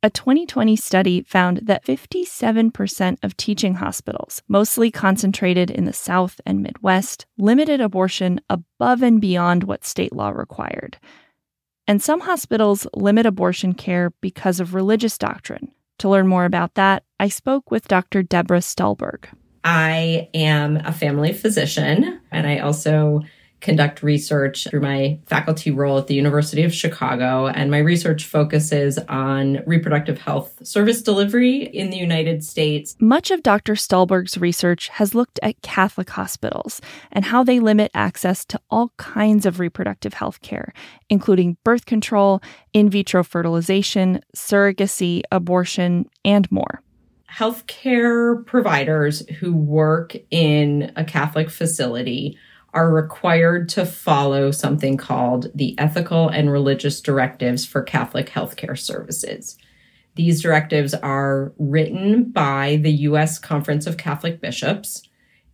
A 0.00 0.10
2020 0.10 0.76
study 0.76 1.22
found 1.22 1.62
that 1.64 1.84
57% 1.84 3.18
of 3.24 3.36
teaching 3.36 3.74
hospitals, 3.74 4.42
mostly 4.46 4.92
concentrated 4.92 5.72
in 5.72 5.86
the 5.86 5.92
South 5.92 6.40
and 6.46 6.62
Midwest, 6.62 7.26
limited 7.36 7.80
abortion 7.80 8.40
above 8.48 9.02
and 9.02 9.20
beyond 9.20 9.64
what 9.64 9.84
state 9.84 10.12
law 10.12 10.28
required. 10.28 10.98
And 11.88 12.00
some 12.00 12.20
hospitals 12.20 12.86
limit 12.94 13.26
abortion 13.26 13.74
care 13.74 14.12
because 14.20 14.60
of 14.60 14.72
religious 14.72 15.18
doctrine. 15.18 15.72
To 15.98 16.08
learn 16.08 16.28
more 16.28 16.44
about 16.44 16.74
that, 16.74 17.02
I 17.18 17.28
spoke 17.28 17.72
with 17.72 17.88
Dr. 17.88 18.22
Deborah 18.22 18.62
Stulberg. 18.62 19.28
I 19.64 20.28
am 20.32 20.76
a 20.76 20.92
family 20.92 21.32
physician 21.32 22.20
and 22.30 22.46
I 22.46 22.58
also 22.58 23.22
conduct 23.60 24.02
research 24.02 24.68
through 24.68 24.80
my 24.80 25.18
faculty 25.26 25.70
role 25.70 25.98
at 25.98 26.06
the 26.06 26.14
University 26.14 26.62
of 26.62 26.72
Chicago. 26.72 27.46
And 27.48 27.70
my 27.70 27.78
research 27.78 28.24
focuses 28.24 28.98
on 29.08 29.62
reproductive 29.66 30.18
health 30.18 30.66
service 30.66 31.02
delivery 31.02 31.62
in 31.62 31.90
the 31.90 31.96
United 31.96 32.44
States. 32.44 32.96
Much 33.00 33.30
of 33.30 33.42
Dr. 33.42 33.74
Stulberg's 33.74 34.38
research 34.38 34.88
has 34.88 35.14
looked 35.14 35.40
at 35.42 35.60
Catholic 35.62 36.10
hospitals 36.10 36.80
and 37.10 37.24
how 37.24 37.42
they 37.42 37.60
limit 37.60 37.90
access 37.94 38.44
to 38.46 38.60
all 38.70 38.92
kinds 38.96 39.46
of 39.46 39.60
reproductive 39.60 40.14
health 40.14 40.40
care, 40.40 40.72
including 41.08 41.56
birth 41.64 41.86
control, 41.86 42.40
in 42.72 42.90
vitro 42.90 43.24
fertilization, 43.24 44.20
surrogacy, 44.36 45.22
abortion, 45.32 46.08
and 46.24 46.50
more 46.52 46.82
healthcare 47.30 48.44
providers 48.46 49.26
who 49.38 49.52
work 49.52 50.16
in 50.30 50.90
a 50.96 51.04
Catholic 51.04 51.50
facility 51.50 52.38
are 52.74 52.92
required 52.92 53.68
to 53.70 53.86
follow 53.86 54.50
something 54.50 54.96
called 54.96 55.50
the 55.54 55.78
Ethical 55.78 56.28
and 56.28 56.50
Religious 56.50 57.00
Directives 57.00 57.64
for 57.64 57.82
Catholic 57.82 58.28
Healthcare 58.28 58.78
Services. 58.78 59.56
These 60.16 60.42
directives 60.42 60.94
are 60.94 61.52
written 61.58 62.24
by 62.24 62.80
the 62.82 62.92
U.S. 62.92 63.38
Conference 63.38 63.86
of 63.86 63.96
Catholic 63.96 64.40
Bishops, 64.40 65.02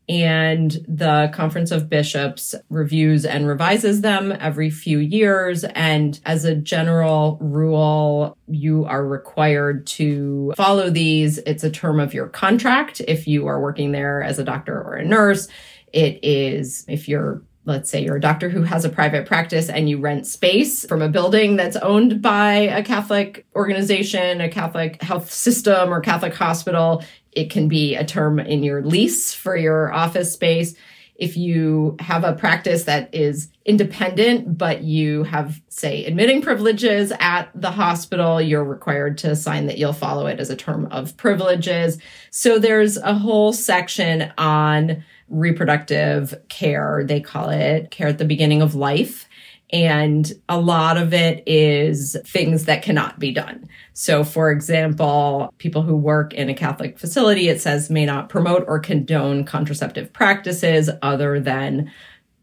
and 0.08 0.84
the 0.86 1.30
Conference 1.32 1.70
of 1.70 1.88
Bishops 1.88 2.54
reviews 2.68 3.24
and 3.24 3.46
revises 3.46 4.02
them 4.02 4.32
every 4.38 4.68
few 4.68 4.98
years. 4.98 5.64
And 5.64 6.20
as 6.26 6.44
a 6.44 6.54
general 6.54 7.38
rule, 7.40 8.36
you 8.46 8.84
are 8.84 9.06
required 9.06 9.86
to 9.88 10.52
follow 10.56 10.90
these. 10.90 11.38
It's 11.38 11.64
a 11.64 11.70
term 11.70 12.00
of 12.00 12.12
your 12.12 12.28
contract 12.28 13.00
if 13.08 13.26
you 13.26 13.46
are 13.46 13.60
working 13.60 13.92
there 13.92 14.22
as 14.22 14.38
a 14.38 14.44
doctor 14.44 14.78
or 14.78 14.94
a 14.94 15.04
nurse. 15.04 15.48
It 15.94 16.18
is 16.24 16.84
if 16.88 17.08
you're 17.08 17.42
let's 17.66 17.90
say 17.90 18.02
you're 18.02 18.16
a 18.16 18.20
doctor 18.20 18.50
who 18.50 18.62
has 18.62 18.84
a 18.84 18.90
private 18.90 19.26
practice 19.26 19.70
and 19.70 19.88
you 19.88 19.98
rent 19.98 20.26
space 20.26 20.84
from 20.86 21.00
a 21.00 21.08
building 21.08 21.56
that's 21.56 21.76
owned 21.76 22.20
by 22.20 22.54
a 22.54 22.82
Catholic 22.82 23.46
organization, 23.56 24.42
a 24.42 24.50
Catholic 24.50 25.02
health 25.02 25.32
system, 25.32 25.90
or 25.90 26.00
Catholic 26.00 26.34
hospital, 26.34 27.02
it 27.32 27.50
can 27.50 27.68
be 27.68 27.94
a 27.94 28.04
term 28.04 28.38
in 28.38 28.62
your 28.62 28.82
lease 28.82 29.32
for 29.32 29.56
your 29.56 29.92
office 29.94 30.32
space. 30.32 30.74
If 31.16 31.36
you 31.36 31.96
have 32.00 32.24
a 32.24 32.34
practice 32.34 32.84
that 32.84 33.14
is 33.14 33.48
independent, 33.64 34.58
but 34.58 34.82
you 34.82 35.22
have, 35.22 35.62
say, 35.68 36.04
admitting 36.04 36.42
privileges 36.42 37.12
at 37.18 37.48
the 37.54 37.70
hospital, 37.70 38.42
you're 38.42 38.64
required 38.64 39.16
to 39.18 39.36
sign 39.36 39.66
that 39.66 39.78
you'll 39.78 39.92
follow 39.92 40.26
it 40.26 40.40
as 40.40 40.50
a 40.50 40.56
term 40.56 40.86
of 40.86 41.16
privileges. 41.16 41.98
So 42.30 42.58
there's 42.58 42.96
a 42.98 43.14
whole 43.14 43.52
section 43.52 44.32
on 44.36 45.04
reproductive 45.34 46.34
care. 46.48 47.04
They 47.06 47.20
call 47.20 47.50
it 47.50 47.90
care 47.90 48.08
at 48.08 48.18
the 48.18 48.24
beginning 48.24 48.62
of 48.62 48.74
life. 48.74 49.28
And 49.72 50.30
a 50.48 50.60
lot 50.60 50.96
of 50.96 51.12
it 51.12 51.42
is 51.46 52.16
things 52.26 52.66
that 52.66 52.82
cannot 52.82 53.18
be 53.18 53.32
done. 53.32 53.68
So, 53.92 54.22
for 54.22 54.52
example, 54.52 55.52
people 55.58 55.82
who 55.82 55.96
work 55.96 56.32
in 56.32 56.48
a 56.48 56.54
Catholic 56.54 56.98
facility, 56.98 57.48
it 57.48 57.60
says 57.60 57.90
may 57.90 58.06
not 58.06 58.28
promote 58.28 58.64
or 58.68 58.78
condone 58.78 59.44
contraceptive 59.44 60.12
practices 60.12 60.90
other 61.02 61.40
than 61.40 61.90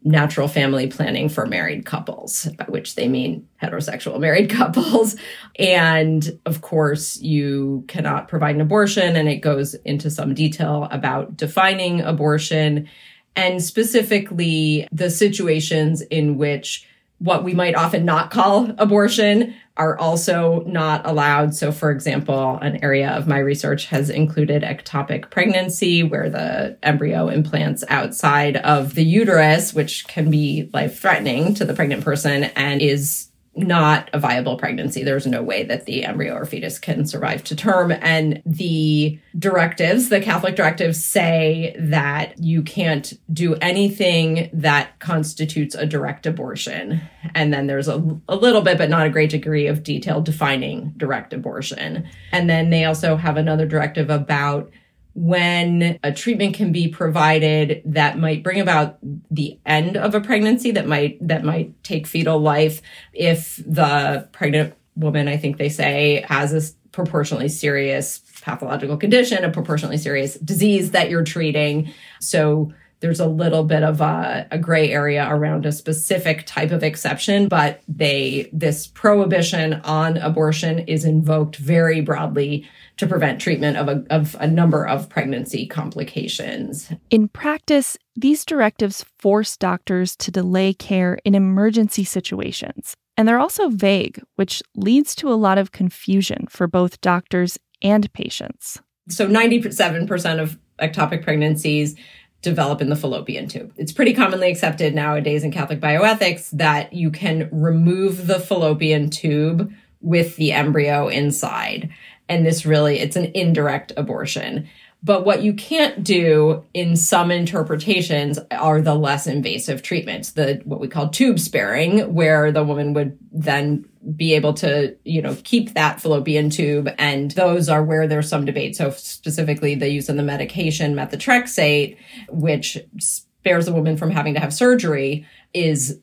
natural 0.03 0.47
family 0.47 0.87
planning 0.87 1.29
for 1.29 1.45
married 1.45 1.85
couples, 1.85 2.47
by 2.57 2.65
which 2.65 2.95
they 2.95 3.07
mean 3.07 3.47
heterosexual 3.61 4.19
married 4.19 4.49
couples. 4.57 5.15
And 5.59 6.39
of 6.45 6.61
course, 6.61 7.19
you 7.21 7.85
cannot 7.87 8.27
provide 8.27 8.55
an 8.55 8.61
abortion, 8.61 9.15
and 9.15 9.29
it 9.29 9.37
goes 9.37 9.73
into 9.85 10.09
some 10.09 10.33
detail 10.33 10.87
about 10.91 11.37
defining 11.37 12.01
abortion 12.01 12.89
and 13.35 13.63
specifically 13.63 14.87
the 14.91 15.09
situations 15.09 16.01
in 16.01 16.37
which 16.37 16.87
what 17.19 17.43
we 17.43 17.53
might 17.53 17.75
often 17.75 18.03
not 18.03 18.31
call 18.31 18.71
abortion 18.77 19.53
are 19.81 19.97
also 19.97 20.63
not 20.67 21.07
allowed. 21.07 21.55
So, 21.55 21.71
for 21.71 21.89
example, 21.89 22.59
an 22.61 22.83
area 22.83 23.09
of 23.09 23.27
my 23.27 23.39
research 23.39 23.87
has 23.87 24.11
included 24.11 24.61
ectopic 24.61 25.31
pregnancy, 25.31 26.03
where 26.03 26.29
the 26.29 26.77
embryo 26.83 27.29
implants 27.29 27.83
outside 27.89 28.57
of 28.57 28.93
the 28.93 29.03
uterus, 29.03 29.73
which 29.73 30.07
can 30.07 30.29
be 30.29 30.69
life 30.71 30.99
threatening 30.99 31.55
to 31.55 31.65
the 31.65 31.73
pregnant 31.73 32.03
person 32.03 32.43
and 32.55 32.79
is 32.79 33.30
not 33.53 34.09
a 34.13 34.19
viable 34.19 34.57
pregnancy. 34.57 35.03
There's 35.03 35.27
no 35.27 35.43
way 35.43 35.63
that 35.63 35.85
the 35.85 36.05
embryo 36.05 36.35
or 36.35 36.45
fetus 36.45 36.79
can 36.79 37.05
survive 37.05 37.43
to 37.45 37.55
term. 37.55 37.91
And 37.91 38.41
the 38.45 39.19
directives, 39.37 40.07
the 40.07 40.21
Catholic 40.21 40.55
directives 40.55 41.03
say 41.03 41.75
that 41.77 42.39
you 42.39 42.61
can't 42.61 43.13
do 43.33 43.55
anything 43.55 44.49
that 44.53 44.97
constitutes 44.99 45.75
a 45.75 45.85
direct 45.85 46.25
abortion. 46.25 47.01
And 47.35 47.53
then 47.53 47.67
there's 47.67 47.89
a, 47.89 48.01
a 48.29 48.37
little 48.37 48.61
bit, 48.61 48.77
but 48.77 48.89
not 48.89 49.05
a 49.05 49.11
great 49.11 49.31
degree 49.31 49.67
of 49.67 49.83
detail 49.83 50.21
defining 50.21 50.93
direct 50.95 51.33
abortion. 51.33 52.07
And 52.31 52.49
then 52.49 52.69
they 52.69 52.85
also 52.85 53.17
have 53.17 53.35
another 53.35 53.65
directive 53.65 54.09
about 54.09 54.71
when 55.13 55.99
a 56.03 56.11
treatment 56.11 56.55
can 56.55 56.71
be 56.71 56.87
provided 56.87 57.81
that 57.85 58.17
might 58.17 58.43
bring 58.43 58.59
about 58.59 58.97
the 59.29 59.59
end 59.65 59.97
of 59.97 60.15
a 60.15 60.21
pregnancy 60.21 60.71
that 60.71 60.87
might 60.87 61.17
that 61.25 61.43
might 61.43 61.83
take 61.83 62.07
fetal 62.07 62.39
life 62.39 62.81
if 63.13 63.61
the 63.65 64.27
pregnant 64.31 64.73
woman 64.95 65.27
i 65.27 65.35
think 65.35 65.57
they 65.57 65.69
say 65.69 66.23
has 66.27 66.53
a 66.53 66.91
proportionally 66.91 67.49
serious 67.49 68.21
pathological 68.41 68.97
condition 68.97 69.43
a 69.43 69.51
proportionally 69.51 69.97
serious 69.97 70.35
disease 70.35 70.91
that 70.91 71.09
you're 71.09 71.23
treating. 71.23 71.91
So 72.19 72.73
there's 73.01 73.19
a 73.19 73.27
little 73.27 73.63
bit 73.63 73.83
of 73.83 73.99
a, 73.99 74.47
a, 74.51 74.57
gray 74.57 74.91
area 74.91 75.27
around 75.29 75.65
a 75.65 75.71
specific 75.71 76.45
type 76.45 76.71
of 76.71 76.83
exception, 76.83 77.47
but 77.47 77.81
they 77.87 78.49
this 78.53 78.87
prohibition 78.87 79.73
on 79.83 80.17
abortion 80.17 80.79
is 80.79 81.03
invoked 81.03 81.57
very 81.57 81.99
broadly 82.01 82.67
to 82.97 83.07
prevent 83.07 83.41
treatment 83.41 83.77
of 83.77 83.87
a, 83.89 84.05
of 84.11 84.35
a 84.39 84.47
number 84.47 84.87
of 84.87 85.09
pregnancy 85.09 85.65
complications. 85.65 86.91
In 87.09 87.27
practice, 87.27 87.97
these 88.15 88.45
directives 88.45 89.03
force 89.17 89.57
doctors 89.57 90.15
to 90.17 90.31
delay 90.31 90.73
care 90.73 91.17
in 91.25 91.33
emergency 91.33 92.03
situations. 92.03 92.95
And 93.17 93.27
they're 93.27 93.39
also 93.39 93.69
vague, 93.69 94.21
which 94.35 94.61
leads 94.75 95.15
to 95.15 95.31
a 95.31 95.35
lot 95.35 95.57
of 95.57 95.71
confusion 95.71 96.47
for 96.49 96.67
both 96.67 97.01
doctors 97.01 97.57
and 97.81 98.11
patients. 98.13 98.79
So 99.09 99.27
97% 99.27 100.39
of 100.39 100.59
ectopic 100.79 101.23
pregnancies 101.23 101.95
develop 102.41 102.81
in 102.81 102.89
the 102.89 102.95
fallopian 102.95 103.47
tube. 103.47 103.73
It's 103.77 103.91
pretty 103.91 104.13
commonly 104.13 104.49
accepted 104.49 104.95
nowadays 104.95 105.43
in 105.43 105.51
Catholic 105.51 105.79
bioethics 105.79 106.49
that 106.51 106.93
you 106.93 107.11
can 107.11 107.49
remove 107.51 108.27
the 108.27 108.39
fallopian 108.39 109.09
tube 109.09 109.71
with 110.01 110.35
the 110.37 110.51
embryo 110.51 111.07
inside. 111.07 111.89
And 112.27 112.45
this 112.45 112.65
really, 112.65 112.99
it's 112.99 113.15
an 113.15 113.31
indirect 113.35 113.91
abortion. 113.97 114.67
But 115.03 115.25
what 115.25 115.41
you 115.41 115.53
can't 115.53 116.03
do 116.03 116.63
in 116.75 116.95
some 116.95 117.31
interpretations 117.31 118.37
are 118.51 118.81
the 118.81 118.93
less 118.93 119.25
invasive 119.25 119.81
treatments, 119.81 120.33
the 120.33 120.61
what 120.63 120.79
we 120.79 120.87
call 120.87 121.09
tube 121.09 121.39
sparing, 121.39 122.13
where 122.13 122.51
the 122.51 122.63
woman 122.63 122.93
would 122.93 123.17
then 123.31 123.85
be 124.15 124.33
able 124.33 124.53
to, 124.53 124.95
you 125.03 125.21
know, 125.21 125.35
keep 125.43 125.73
that 125.73 126.01
fallopian 126.01 126.49
tube. 126.51 126.89
And 126.99 127.31
those 127.31 127.67
are 127.67 127.83
where 127.83 128.07
there's 128.07 128.29
some 128.29 128.45
debate. 128.45 128.75
So 128.75 128.91
specifically 128.91 129.73
the 129.75 129.89
use 129.89 130.07
of 130.07 130.17
the 130.17 130.23
medication 130.23 130.93
methotrexate, 130.93 131.97
which 132.29 132.77
spares 132.99 133.65
the 133.65 133.73
woman 133.73 133.97
from 133.97 134.11
having 134.11 134.35
to 134.35 134.39
have 134.39 134.53
surgery, 134.53 135.25
is 135.53 135.99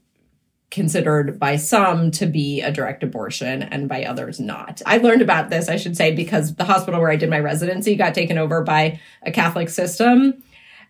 considered 0.70 1.38
by 1.38 1.56
some 1.56 2.10
to 2.10 2.26
be 2.26 2.60
a 2.60 2.70
direct 2.70 3.02
abortion 3.02 3.62
and 3.62 3.88
by 3.88 4.04
others 4.04 4.38
not. 4.38 4.82
I 4.84 4.98
learned 4.98 5.22
about 5.22 5.48
this, 5.48 5.68
I 5.68 5.76
should 5.76 5.96
say, 5.96 6.14
because 6.14 6.54
the 6.54 6.64
hospital 6.64 7.00
where 7.00 7.10
I 7.10 7.16
did 7.16 7.30
my 7.30 7.40
residency 7.40 7.96
got 7.96 8.14
taken 8.14 8.36
over 8.36 8.62
by 8.62 9.00
a 9.22 9.30
Catholic 9.30 9.70
system. 9.70 10.42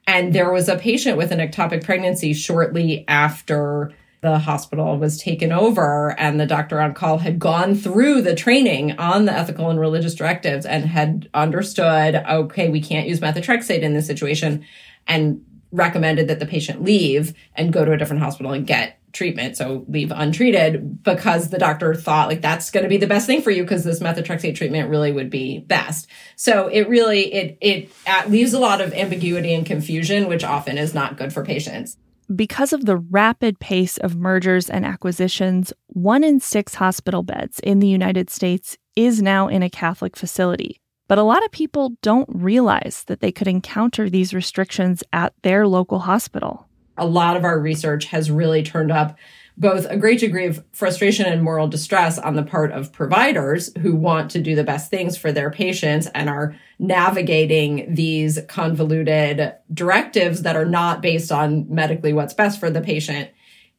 And 0.07 0.33
there 0.33 0.51
was 0.51 0.69
a 0.69 0.77
patient 0.77 1.17
with 1.17 1.31
an 1.31 1.39
ectopic 1.39 1.85
pregnancy 1.85 2.33
shortly 2.33 3.05
after 3.07 3.93
the 4.21 4.39
hospital 4.39 4.99
was 4.99 5.23
taken 5.23 5.53
over 5.53 6.19
and 6.19 6.41
the 6.41 6.47
doctor 6.47 6.81
on 6.81 6.93
call 6.93 7.19
had 7.19 7.39
gone 7.39 7.77
through 7.77 8.23
the 8.23 8.35
training 8.35 8.99
on 8.99 9.27
the 9.27 9.33
ethical 9.33 9.71
and 9.71 9.79
religious 9.79 10.15
directives 10.15 10.67
and 10.67 10.87
had 10.87 11.29
understood, 11.35 12.17
okay, 12.17 12.69
we 12.69 12.81
can't 12.81 13.07
use 13.07 13.21
methotrexate 13.21 13.83
in 13.83 13.95
this 13.95 14.09
situation 14.09 14.65
and 15.07 15.45
recommended 15.71 16.27
that 16.27 16.41
the 16.41 16.47
patient 16.47 16.83
leave 16.83 17.33
and 17.55 17.73
go 17.73 17.85
to 17.85 17.93
a 17.93 17.97
different 17.97 18.23
hospital 18.23 18.53
and 18.53 18.67
get 18.67 18.98
treatment, 19.19 19.57
so 19.57 19.85
leave 19.89 20.13
untreated, 20.15 21.03
because 21.03 21.51
the 21.51 21.59
doctor 21.59 21.95
thought 21.95 22.29
like 22.29 22.41
that's 22.41 22.71
going 22.71 22.85
to 22.85 22.89
be 22.89 22.97
the 22.97 23.07
best 23.07 23.27
thing 23.27 23.43
for 23.43 23.51
you 23.51 23.65
because 23.65 23.85
this 23.85 24.01
methotrexate 24.01 24.55
treatment 24.55 24.89
really 24.89 25.13
would 25.13 25.29
be 25.29 25.59
best. 25.59 26.07
So 26.37 26.69
it 26.69 26.89
really 26.89 27.33
it 27.35 27.59
it 27.61 27.91
uh, 28.07 28.23
leaves 28.29 28.55
a 28.55 28.61
lot 28.61 28.81
of 28.81 28.95
ambiguity 28.95 29.53
and 29.53 29.67
confusion, 29.67 30.29
which 30.29 30.45
often 30.45 30.79
is 30.79 30.95
not 30.95 31.19
good 31.19 31.33
for 31.33 31.45
patients. 31.45 31.99
Because 32.35 32.73
of 32.73 32.87
the 32.87 32.99
rapid 32.99 33.59
pace 33.59 33.97
of 33.99 34.17
mergers 34.17 34.71
and 34.71 34.87
acquisitions, 34.87 35.73
one 35.89 36.23
in 36.23 36.41
six 36.41 36.75
hospital 36.75 37.23
beds 37.23 37.59
in 37.61 37.81
the 37.81 37.89
United 37.89 38.31
States 38.31 38.77
is 38.97 39.21
now 39.21 39.49
in 39.49 39.63
a 39.63 39.71
Catholic 39.71 40.17
facility. 40.17 40.81
But 41.09 41.19
a 41.19 41.23
lot 41.23 41.45
of 41.45 41.51
people 41.51 41.97
don't 42.03 42.29
realize 42.31 43.05
that 43.07 43.21
they 43.21 43.33
could 43.33 43.49
encounter 43.49 44.11
these 44.11 44.35
restrictions 44.35 45.03
at 45.13 45.33
their 45.43 45.67
local 45.67 46.01
hospital 46.01 46.68
a 46.99 47.07
lot 47.07 47.37
of 47.37 47.45
our 47.45 47.59
research 47.59 48.07
has 48.07 48.31
really 48.31 48.63
turned 48.63 48.93
up 48.93 49.17
both 49.59 49.87
a 49.87 49.97
great 49.97 50.21
degree 50.21 50.47
of 50.47 50.65
frustration 50.73 51.27
and 51.27 51.43
moral 51.43 51.67
distress 51.67 52.17
on 52.17 52.37
the 52.37 52.45
part 52.45 52.71
of 52.71 52.93
providers 52.93 53.73
who 53.79 53.95
want 53.95 54.31
to 54.31 54.41
do 54.41 54.55
the 54.55 54.63
best 54.63 54.89
things 54.89 55.19
for 55.19 55.33
their 55.33 55.51
patients 55.51 56.07
and 56.15 56.31
are 56.31 56.55
navigating 56.79 57.93
these 57.93 58.39
convoluted 58.47 59.53
directives 59.75 60.43
that 60.43 60.55
are 60.55 60.65
not 60.65 61.03
based 61.03 61.33
on 61.33 61.67
medically 61.69 62.13
what's 62.13 62.35
best 62.35 62.61
for 62.61 62.71
the 62.71 62.81
patient 62.81 63.31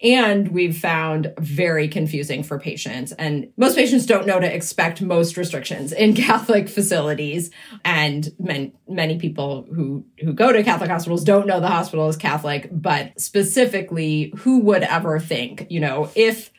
and 0.02 0.48
we've 0.50 0.78
found 0.78 1.34
very 1.40 1.88
confusing 1.90 2.42
for 2.42 2.58
patients. 2.58 3.12
And 3.14 3.52
most 3.58 3.76
patients 3.76 4.06
don't 4.06 4.26
know 4.26 4.40
to 4.40 4.56
expect 4.56 5.02
most 5.02 5.36
restrictions 5.36 5.92
in 5.92 6.14
Catholic 6.16 6.70
facilities. 6.70 7.52
And 7.84 8.30
many, 8.40 8.74
many 8.88 9.20
people 9.20 9.68
who, 9.74 10.06
who 10.20 10.34
go 10.34 10.54
to 10.54 10.64
Catholic 10.64 10.90
hospitals 10.90 11.24
don't 11.24 11.48
know 11.48 11.60
the 11.60 11.68
hospital 11.68 12.08
is 12.08 12.16
Catholic, 12.16 12.70
but 12.72 13.20
specifically, 13.20 14.34
who 14.38 14.60
would 14.62 14.84
ever 14.84 15.20
think, 15.20 15.68
you 15.70 15.80
know, 15.80 16.10
if 16.16 16.52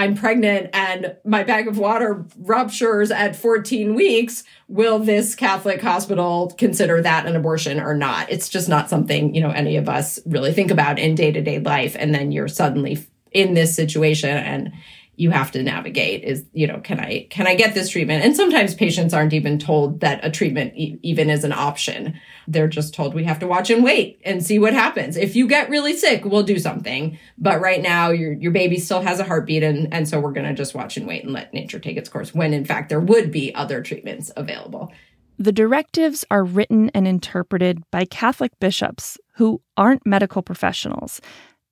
I'm 0.00 0.14
pregnant 0.14 0.70
and 0.72 1.14
my 1.26 1.44
bag 1.44 1.68
of 1.68 1.76
water 1.76 2.24
ruptures 2.38 3.10
at 3.10 3.36
14 3.36 3.94
weeks, 3.94 4.44
will 4.66 4.98
this 4.98 5.34
Catholic 5.34 5.82
hospital 5.82 6.54
consider 6.56 7.02
that 7.02 7.26
an 7.26 7.36
abortion 7.36 7.78
or 7.78 7.94
not? 7.94 8.32
It's 8.32 8.48
just 8.48 8.66
not 8.66 8.88
something, 8.88 9.34
you 9.34 9.42
know, 9.42 9.50
any 9.50 9.76
of 9.76 9.90
us 9.90 10.18
really 10.24 10.54
think 10.54 10.70
about 10.70 10.98
in 10.98 11.16
day 11.16 11.30
to 11.32 11.42
day 11.42 11.58
life. 11.58 11.96
And 11.98 12.14
then 12.14 12.32
you're 12.32 12.48
suddenly 12.48 13.06
in 13.32 13.52
this 13.52 13.76
situation 13.76 14.30
and 14.30 14.72
you 15.16 15.30
have 15.30 15.50
to 15.50 15.62
navigate 15.62 16.24
is 16.24 16.46
you 16.52 16.66
know 16.66 16.80
can 16.80 16.98
i 16.98 17.26
can 17.30 17.46
i 17.46 17.54
get 17.54 17.74
this 17.74 17.90
treatment? 17.90 18.24
And 18.24 18.34
sometimes 18.34 18.74
patients 18.74 19.12
aren't 19.12 19.32
even 19.32 19.58
told 19.58 20.00
that 20.00 20.24
a 20.24 20.30
treatment 20.30 20.72
e- 20.76 20.98
even 21.02 21.28
is 21.30 21.44
an 21.44 21.52
option. 21.52 22.18
They're 22.48 22.68
just 22.68 22.94
told 22.94 23.14
we 23.14 23.24
have 23.24 23.38
to 23.40 23.46
watch 23.46 23.70
and 23.70 23.84
wait 23.84 24.20
and 24.24 24.44
see 24.44 24.58
what 24.58 24.72
happens. 24.72 25.16
If 25.16 25.36
you 25.36 25.46
get 25.46 25.70
really 25.70 25.96
sick 25.96 26.24
we'll 26.24 26.42
do 26.42 26.58
something. 26.58 27.18
But 27.38 27.60
right 27.60 27.82
now 27.82 28.10
your 28.10 28.32
your 28.32 28.52
baby 28.52 28.78
still 28.78 29.02
has 29.02 29.20
a 29.20 29.24
heartbeat 29.24 29.62
and 29.62 29.92
and 29.92 30.08
so 30.08 30.20
we're 30.20 30.32
going 30.32 30.48
to 30.48 30.54
just 30.54 30.74
watch 30.74 30.96
and 30.96 31.06
wait 31.06 31.24
and 31.24 31.32
let 31.32 31.52
nature 31.52 31.78
take 31.78 31.96
its 31.96 32.08
course 32.08 32.34
when 32.34 32.54
in 32.54 32.64
fact 32.64 32.88
there 32.88 33.00
would 33.00 33.30
be 33.30 33.54
other 33.54 33.82
treatments 33.82 34.30
available. 34.36 34.92
The 35.40 35.52
directives 35.52 36.22
are 36.30 36.44
written 36.44 36.90
and 36.90 37.08
interpreted 37.08 37.82
by 37.90 38.04
Catholic 38.04 38.52
bishops 38.60 39.16
who 39.36 39.62
aren't 39.74 40.04
medical 40.04 40.42
professionals. 40.42 41.18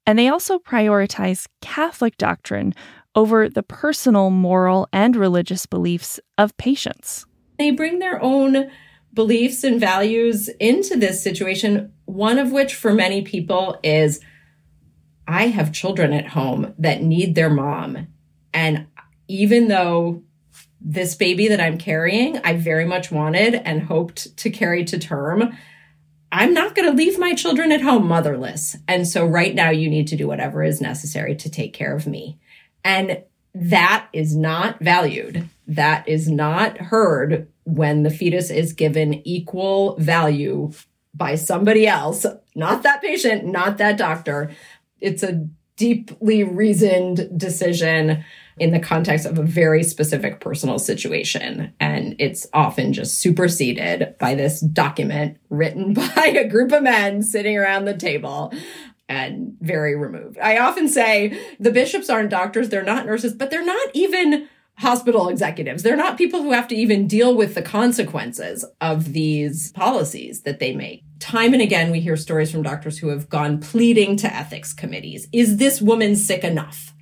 And 0.06 0.18
they 0.18 0.28
also 0.28 0.58
prioritize 0.58 1.46
Catholic 1.60 2.16
doctrine 2.16 2.74
over 3.14 3.48
the 3.48 3.62
personal, 3.62 4.30
moral, 4.30 4.88
and 4.92 5.16
religious 5.16 5.66
beliefs 5.66 6.20
of 6.36 6.56
patients. 6.56 7.26
They 7.58 7.70
bring 7.70 7.98
their 7.98 8.22
own 8.22 8.70
beliefs 9.12 9.64
and 9.64 9.80
values 9.80 10.48
into 10.60 10.96
this 10.96 11.22
situation, 11.22 11.92
one 12.04 12.38
of 12.38 12.52
which 12.52 12.74
for 12.74 12.94
many 12.94 13.22
people 13.22 13.78
is 13.82 14.20
I 15.26 15.48
have 15.48 15.72
children 15.72 16.12
at 16.12 16.28
home 16.28 16.74
that 16.78 17.02
need 17.02 17.34
their 17.34 17.50
mom. 17.50 18.06
And 18.54 18.86
even 19.28 19.68
though 19.68 20.22
this 20.80 21.14
baby 21.14 21.48
that 21.48 21.60
I'm 21.60 21.78
carrying, 21.78 22.38
I 22.38 22.56
very 22.56 22.84
much 22.84 23.10
wanted 23.10 23.54
and 23.54 23.82
hoped 23.82 24.36
to 24.38 24.50
carry 24.50 24.84
to 24.84 24.98
term. 24.98 25.56
I'm 26.30 26.54
not 26.54 26.74
going 26.74 26.88
to 26.88 26.96
leave 26.96 27.18
my 27.18 27.34
children 27.34 27.72
at 27.72 27.80
home 27.80 28.06
motherless. 28.06 28.76
And 28.86 29.08
so 29.08 29.26
right 29.26 29.54
now 29.54 29.70
you 29.70 29.90
need 29.90 30.08
to 30.08 30.16
do 30.16 30.26
whatever 30.26 30.62
is 30.62 30.80
necessary 30.80 31.34
to 31.36 31.50
take 31.50 31.72
care 31.72 31.94
of 31.96 32.06
me. 32.06 32.38
And 32.84 33.22
that 33.54 34.08
is 34.12 34.36
not 34.36 34.78
valued. 34.80 35.48
That 35.66 36.08
is 36.08 36.28
not 36.28 36.78
heard 36.78 37.48
when 37.64 38.02
the 38.02 38.10
fetus 38.10 38.50
is 38.50 38.72
given 38.72 39.26
equal 39.26 39.96
value 39.96 40.72
by 41.14 41.34
somebody 41.34 41.86
else, 41.86 42.24
not 42.54 42.82
that 42.82 43.02
patient, 43.02 43.44
not 43.44 43.78
that 43.78 43.98
doctor. 43.98 44.50
It's 45.00 45.22
a 45.22 45.46
deeply 45.76 46.44
reasoned 46.44 47.38
decision 47.38 48.24
in 48.58 48.72
the 48.72 48.80
context 48.80 49.24
of 49.24 49.38
a 49.38 49.42
very 49.42 49.84
specific 49.84 50.40
personal 50.40 50.78
situation. 50.78 51.72
And 51.78 52.16
it's 52.18 52.46
often 52.52 52.92
just 52.92 53.20
superseded 53.20 54.16
by 54.18 54.34
this 54.34 54.60
document 54.60 55.38
written 55.48 55.92
by 56.16 56.34
a 56.36 56.48
group 56.48 56.72
of 56.72 56.82
men 56.82 57.22
sitting 57.22 57.56
around 57.56 57.84
the 57.84 57.96
table 57.96 58.52
and 59.08 59.56
very 59.60 59.96
removed. 59.96 60.38
I 60.38 60.58
often 60.58 60.88
say 60.88 61.38
the 61.58 61.70
bishops 61.70 62.10
aren't 62.10 62.30
doctors, 62.30 62.68
they're 62.68 62.82
not 62.82 63.06
nurses, 63.06 63.34
but 63.34 63.50
they're 63.50 63.64
not 63.64 63.90
even 63.94 64.48
hospital 64.78 65.28
executives. 65.28 65.82
They're 65.82 65.96
not 65.96 66.16
people 66.16 66.42
who 66.42 66.52
have 66.52 66.68
to 66.68 66.76
even 66.76 67.08
deal 67.08 67.34
with 67.34 67.54
the 67.54 67.62
consequences 67.62 68.64
of 68.80 69.12
these 69.12 69.72
policies 69.72 70.42
that 70.42 70.60
they 70.60 70.74
make. 70.74 71.02
Time 71.18 71.52
and 71.52 71.60
again, 71.60 71.90
we 71.90 72.00
hear 72.00 72.16
stories 72.16 72.52
from 72.52 72.62
doctors 72.62 72.98
who 72.98 73.08
have 73.08 73.28
gone 73.28 73.58
pleading 73.58 74.16
to 74.18 74.32
ethics 74.32 74.72
committees. 74.72 75.26
Is 75.32 75.56
this 75.56 75.82
woman 75.82 76.14
sick 76.14 76.44
enough? 76.44 76.94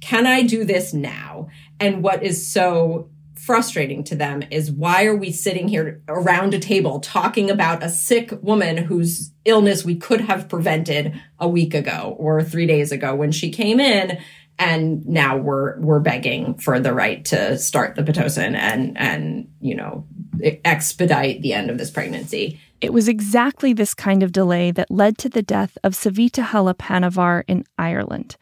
Can 0.00 0.26
I 0.26 0.42
do 0.42 0.64
this 0.64 0.92
now? 0.92 1.48
And 1.78 2.02
what 2.02 2.24
is 2.24 2.50
so 2.50 3.09
frustrating 3.44 4.04
to 4.04 4.14
them 4.14 4.42
is 4.50 4.70
why 4.70 5.04
are 5.04 5.16
we 5.16 5.32
sitting 5.32 5.66
here 5.66 6.02
around 6.08 6.52
a 6.52 6.58
table 6.58 7.00
talking 7.00 7.50
about 7.50 7.82
a 7.82 7.88
sick 7.88 8.30
woman 8.42 8.76
whose 8.76 9.32
illness 9.44 9.84
we 9.84 9.96
could 9.96 10.20
have 10.20 10.48
prevented 10.48 11.18
a 11.38 11.48
week 11.48 11.74
ago 11.74 12.14
or 12.18 12.42
3 12.42 12.66
days 12.66 12.92
ago 12.92 13.14
when 13.14 13.32
she 13.32 13.50
came 13.50 13.80
in 13.80 14.18
and 14.58 15.06
now 15.06 15.38
we're 15.38 15.80
we're 15.80 16.00
begging 16.00 16.54
for 16.54 16.78
the 16.78 16.92
right 16.92 17.24
to 17.24 17.56
start 17.56 17.96
the 17.96 18.02
pitocin 18.02 18.54
and 18.54 18.96
and 18.98 19.48
you 19.60 19.74
know 19.74 20.06
expedite 20.64 21.40
the 21.42 21.54
end 21.54 21.70
of 21.70 21.78
this 21.78 21.90
pregnancy. 21.90 22.60
It 22.80 22.92
was 22.92 23.08
exactly 23.08 23.72
this 23.72 23.94
kind 23.94 24.22
of 24.22 24.32
delay 24.32 24.70
that 24.70 24.90
led 24.90 25.18
to 25.18 25.28
the 25.28 25.42
death 25.42 25.76
of 25.82 25.94
Savita 25.94 26.44
Halappanavar 26.44 27.44
in 27.46 27.64
Ireland. 27.78 28.36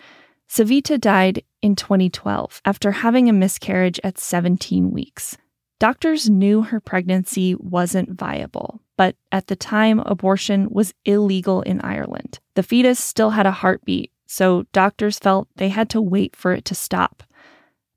Savita 0.49 1.01
died 1.01 1.43
in 1.63 1.77
2012 1.77 2.61
after 2.65 2.91
having 2.91 3.29
a 3.29 3.33
miscarriage 3.33 4.01
at 4.05 4.19
17 4.19 4.91
weeks. 4.91 5.37
Doctors 5.79 6.29
knew 6.29 6.63
her 6.63 6.81
pregnancy 6.81 7.55
wasn't 7.55 8.19
viable, 8.19 8.81
but 8.97 9.15
at 9.31 9.47
the 9.47 9.55
time, 9.55 10.01
abortion 10.01 10.69
was 10.71 10.93
illegal 11.05 11.63
in 11.63 11.81
Ireland. 11.83 12.41
The 12.55 12.65
fetus 12.65 12.99
still 12.99 13.31
had 13.31 13.47
a 13.47 13.53
heartbeat, 13.53 14.11
so 14.27 14.65
doctors 14.73 15.21
felt 15.21 15.49
they 15.57 15.69
had 15.69 15.89
to 15.91 16.01
wait 16.01 16.35
for 16.35 16.53
it 16.53 16.65
to 16.67 16.75
stop. 16.75 17.23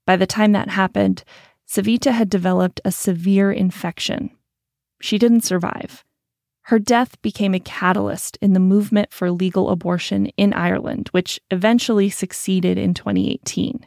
By 0.06 0.16
the 0.16 0.28
time 0.28 0.52
that 0.52 0.70
happened, 0.70 1.24
Savita 1.68 2.12
had 2.12 2.30
developed 2.30 2.82
a 2.86 2.92
severe 2.92 3.52
infection. 3.52 4.30
She 5.02 5.18
didn't 5.18 5.42
survive. 5.42 6.04
Her 6.64 6.80
death 6.80 7.22
became 7.22 7.54
a 7.54 7.60
catalyst 7.60 8.38
in 8.42 8.54
the 8.54 8.60
movement 8.60 9.12
for 9.12 9.32
legal 9.32 9.70
abortion 9.70 10.28
in 10.38 10.54
Ireland, 10.54 11.10
which 11.12 11.40
eventually 11.50 12.10
succeeded 12.10 12.78
in 12.78 12.94
2018. 12.94 13.86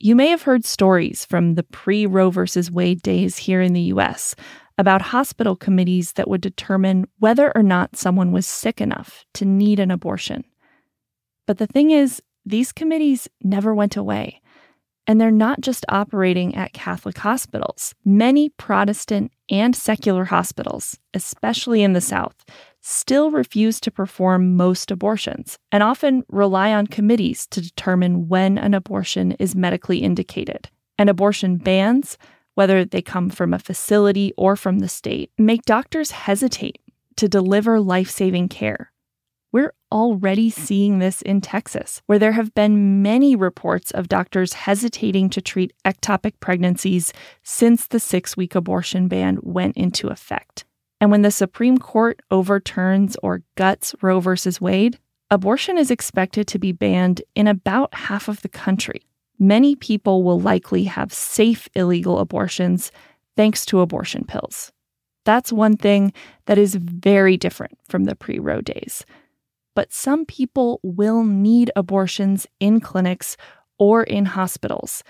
You 0.00 0.16
may 0.16 0.28
have 0.28 0.42
heard 0.42 0.64
stories 0.64 1.24
from 1.24 1.54
the 1.54 1.62
pre 1.62 2.06
Roe 2.06 2.30
v. 2.30 2.42
Wade 2.72 3.02
days 3.02 3.36
here 3.36 3.62
in 3.62 3.72
the 3.72 3.92
US 3.94 4.34
about 4.76 5.00
hospital 5.00 5.54
committees 5.54 6.12
that 6.14 6.28
would 6.28 6.40
determine 6.40 7.06
whether 7.20 7.52
or 7.54 7.62
not 7.62 7.96
someone 7.96 8.32
was 8.32 8.46
sick 8.46 8.80
enough 8.80 9.24
to 9.34 9.44
need 9.44 9.78
an 9.78 9.92
abortion. 9.92 10.44
But 11.46 11.58
the 11.58 11.68
thing 11.68 11.92
is, 11.92 12.20
these 12.44 12.72
committees 12.72 13.28
never 13.42 13.72
went 13.72 13.96
away. 13.96 14.41
And 15.06 15.20
they're 15.20 15.30
not 15.30 15.60
just 15.60 15.84
operating 15.88 16.54
at 16.54 16.72
Catholic 16.72 17.18
hospitals. 17.18 17.94
Many 18.04 18.50
Protestant 18.50 19.32
and 19.50 19.74
secular 19.74 20.24
hospitals, 20.24 20.98
especially 21.12 21.82
in 21.82 21.92
the 21.92 22.00
South, 22.00 22.44
still 22.80 23.30
refuse 23.30 23.80
to 23.80 23.90
perform 23.90 24.56
most 24.56 24.90
abortions 24.90 25.58
and 25.70 25.82
often 25.82 26.24
rely 26.28 26.72
on 26.72 26.86
committees 26.86 27.46
to 27.48 27.60
determine 27.60 28.28
when 28.28 28.58
an 28.58 28.74
abortion 28.74 29.32
is 29.32 29.56
medically 29.56 29.98
indicated. 29.98 30.68
And 30.98 31.10
abortion 31.10 31.56
bans, 31.56 32.16
whether 32.54 32.84
they 32.84 33.02
come 33.02 33.28
from 33.28 33.54
a 33.54 33.58
facility 33.58 34.32
or 34.36 34.56
from 34.56 34.78
the 34.78 34.88
state, 34.88 35.30
make 35.38 35.62
doctors 35.62 36.12
hesitate 36.12 36.80
to 37.16 37.28
deliver 37.28 37.80
life 37.80 38.10
saving 38.10 38.48
care. 38.48 38.91
Already 39.92 40.48
seeing 40.48 41.00
this 41.00 41.20
in 41.20 41.42
Texas, 41.42 42.00
where 42.06 42.18
there 42.18 42.32
have 42.32 42.54
been 42.54 43.02
many 43.02 43.36
reports 43.36 43.90
of 43.90 44.08
doctors 44.08 44.54
hesitating 44.54 45.28
to 45.28 45.42
treat 45.42 45.74
ectopic 45.84 46.32
pregnancies 46.40 47.12
since 47.42 47.88
the 47.88 48.00
six 48.00 48.34
week 48.34 48.54
abortion 48.54 49.06
ban 49.06 49.38
went 49.42 49.76
into 49.76 50.08
effect. 50.08 50.64
And 50.98 51.10
when 51.10 51.20
the 51.20 51.30
Supreme 51.30 51.76
Court 51.76 52.22
overturns 52.30 53.18
or 53.22 53.42
guts 53.54 53.94
Roe 54.00 54.18
v. 54.18 54.30
Wade, 54.62 54.98
abortion 55.30 55.76
is 55.76 55.90
expected 55.90 56.46
to 56.46 56.58
be 56.58 56.72
banned 56.72 57.20
in 57.34 57.46
about 57.46 57.92
half 57.92 58.28
of 58.28 58.40
the 58.40 58.48
country. 58.48 59.02
Many 59.38 59.76
people 59.76 60.22
will 60.22 60.40
likely 60.40 60.84
have 60.84 61.12
safe 61.12 61.68
illegal 61.74 62.18
abortions 62.18 62.92
thanks 63.36 63.66
to 63.66 63.80
abortion 63.80 64.24
pills. 64.24 64.72
That's 65.26 65.52
one 65.52 65.76
thing 65.76 66.14
that 66.46 66.56
is 66.56 66.76
very 66.76 67.36
different 67.36 67.78
from 67.90 68.04
the 68.04 68.16
pre 68.16 68.38
Roe 68.38 68.62
days 68.62 69.04
but 69.74 69.92
some 69.92 70.24
people 70.24 70.80
will 70.82 71.24
need 71.24 71.70
abortions 71.76 72.46
in 72.60 72.80
clinics 72.80 73.36
or 73.78 74.02
in 74.02 74.26
hospitals. 74.26 75.02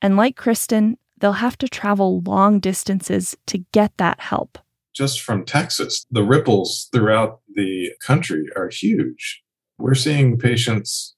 And 0.00 0.16
like 0.16 0.36
Kristen, 0.36 0.98
they'll 1.18 1.32
have 1.32 1.58
to 1.58 1.68
travel 1.68 2.20
long 2.20 2.60
distances 2.60 3.36
to 3.46 3.58
get 3.72 3.96
that 3.98 4.20
help. 4.20 4.58
Just 4.94 5.20
from 5.20 5.44
Texas, 5.44 6.06
the 6.10 6.24
ripples 6.24 6.88
throughout 6.92 7.40
the 7.54 7.90
country 8.04 8.46
are 8.56 8.68
huge. 8.68 9.42
We're 9.78 9.94
seeing 9.94 10.38
patients 10.38 11.14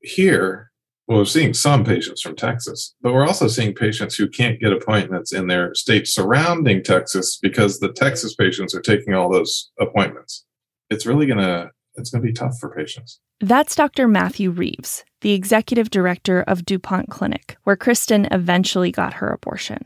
here, 0.00 0.70
well, 1.06 1.18
we're 1.18 1.24
seeing 1.26 1.52
some 1.52 1.84
patients 1.84 2.22
from 2.22 2.36
Texas, 2.36 2.94
but 3.02 3.12
we're 3.12 3.26
also 3.26 3.48
seeing 3.48 3.74
patients 3.74 4.14
who 4.14 4.28
can't 4.28 4.60
get 4.60 4.72
appointments 4.72 5.32
in 5.32 5.48
their 5.48 5.74
state 5.74 6.06
surrounding 6.06 6.82
Texas 6.82 7.38
because 7.42 7.78
the 7.78 7.92
Texas 7.92 8.34
patients 8.34 8.74
are 8.74 8.80
taking 8.80 9.12
all 9.12 9.30
those 9.30 9.70
appointments. 9.78 10.46
It's 10.88 11.04
really 11.04 11.26
going 11.26 11.38
to 11.38 11.70
it's 12.00 12.10
going 12.10 12.22
to 12.22 12.26
be 12.26 12.32
tough 12.32 12.58
for 12.58 12.74
patients. 12.74 13.20
That's 13.40 13.76
Dr. 13.76 14.08
Matthew 14.08 14.50
Reeves, 14.50 15.04
the 15.20 15.32
executive 15.32 15.90
director 15.90 16.42
of 16.42 16.64
DuPont 16.64 17.10
Clinic, 17.10 17.56
where 17.64 17.76
Kristen 17.76 18.26
eventually 18.30 18.90
got 18.90 19.14
her 19.14 19.28
abortion. 19.28 19.84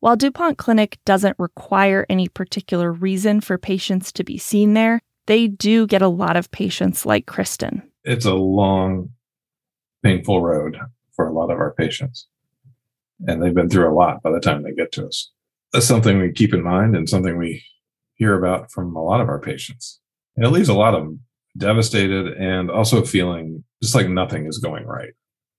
While 0.00 0.16
DuPont 0.16 0.58
Clinic 0.58 0.98
doesn't 1.04 1.38
require 1.38 2.06
any 2.08 2.28
particular 2.28 2.92
reason 2.92 3.40
for 3.40 3.58
patients 3.58 4.12
to 4.12 4.24
be 4.24 4.38
seen 4.38 4.74
there, 4.74 5.00
they 5.26 5.48
do 5.48 5.86
get 5.86 6.02
a 6.02 6.08
lot 6.08 6.36
of 6.36 6.50
patients 6.50 7.04
like 7.04 7.26
Kristen. 7.26 7.82
It's 8.04 8.24
a 8.24 8.34
long, 8.34 9.10
painful 10.02 10.42
road 10.42 10.78
for 11.14 11.26
a 11.26 11.32
lot 11.32 11.50
of 11.50 11.58
our 11.58 11.74
patients. 11.74 12.28
And 13.26 13.42
they've 13.42 13.54
been 13.54 13.70
through 13.70 13.90
a 13.90 13.94
lot 13.94 14.22
by 14.22 14.30
the 14.30 14.40
time 14.40 14.62
they 14.62 14.72
get 14.72 14.92
to 14.92 15.06
us. 15.06 15.32
That's 15.72 15.86
something 15.86 16.18
we 16.18 16.32
keep 16.32 16.54
in 16.54 16.62
mind 16.62 16.94
and 16.94 17.08
something 17.08 17.36
we 17.36 17.64
hear 18.14 18.38
about 18.38 18.70
from 18.70 18.94
a 18.94 19.02
lot 19.02 19.20
of 19.20 19.28
our 19.28 19.40
patients. 19.40 20.00
And 20.36 20.44
it 20.44 20.50
leaves 20.50 20.68
a 20.68 20.74
lot 20.74 20.94
of 20.94 21.04
them 21.04 21.20
devastated 21.56 22.34
and 22.34 22.70
also 22.70 23.02
feeling 23.04 23.64
just 23.82 23.94
like 23.94 24.08
nothing 24.08 24.46
is 24.46 24.58
going 24.58 24.84
right. 24.84 25.12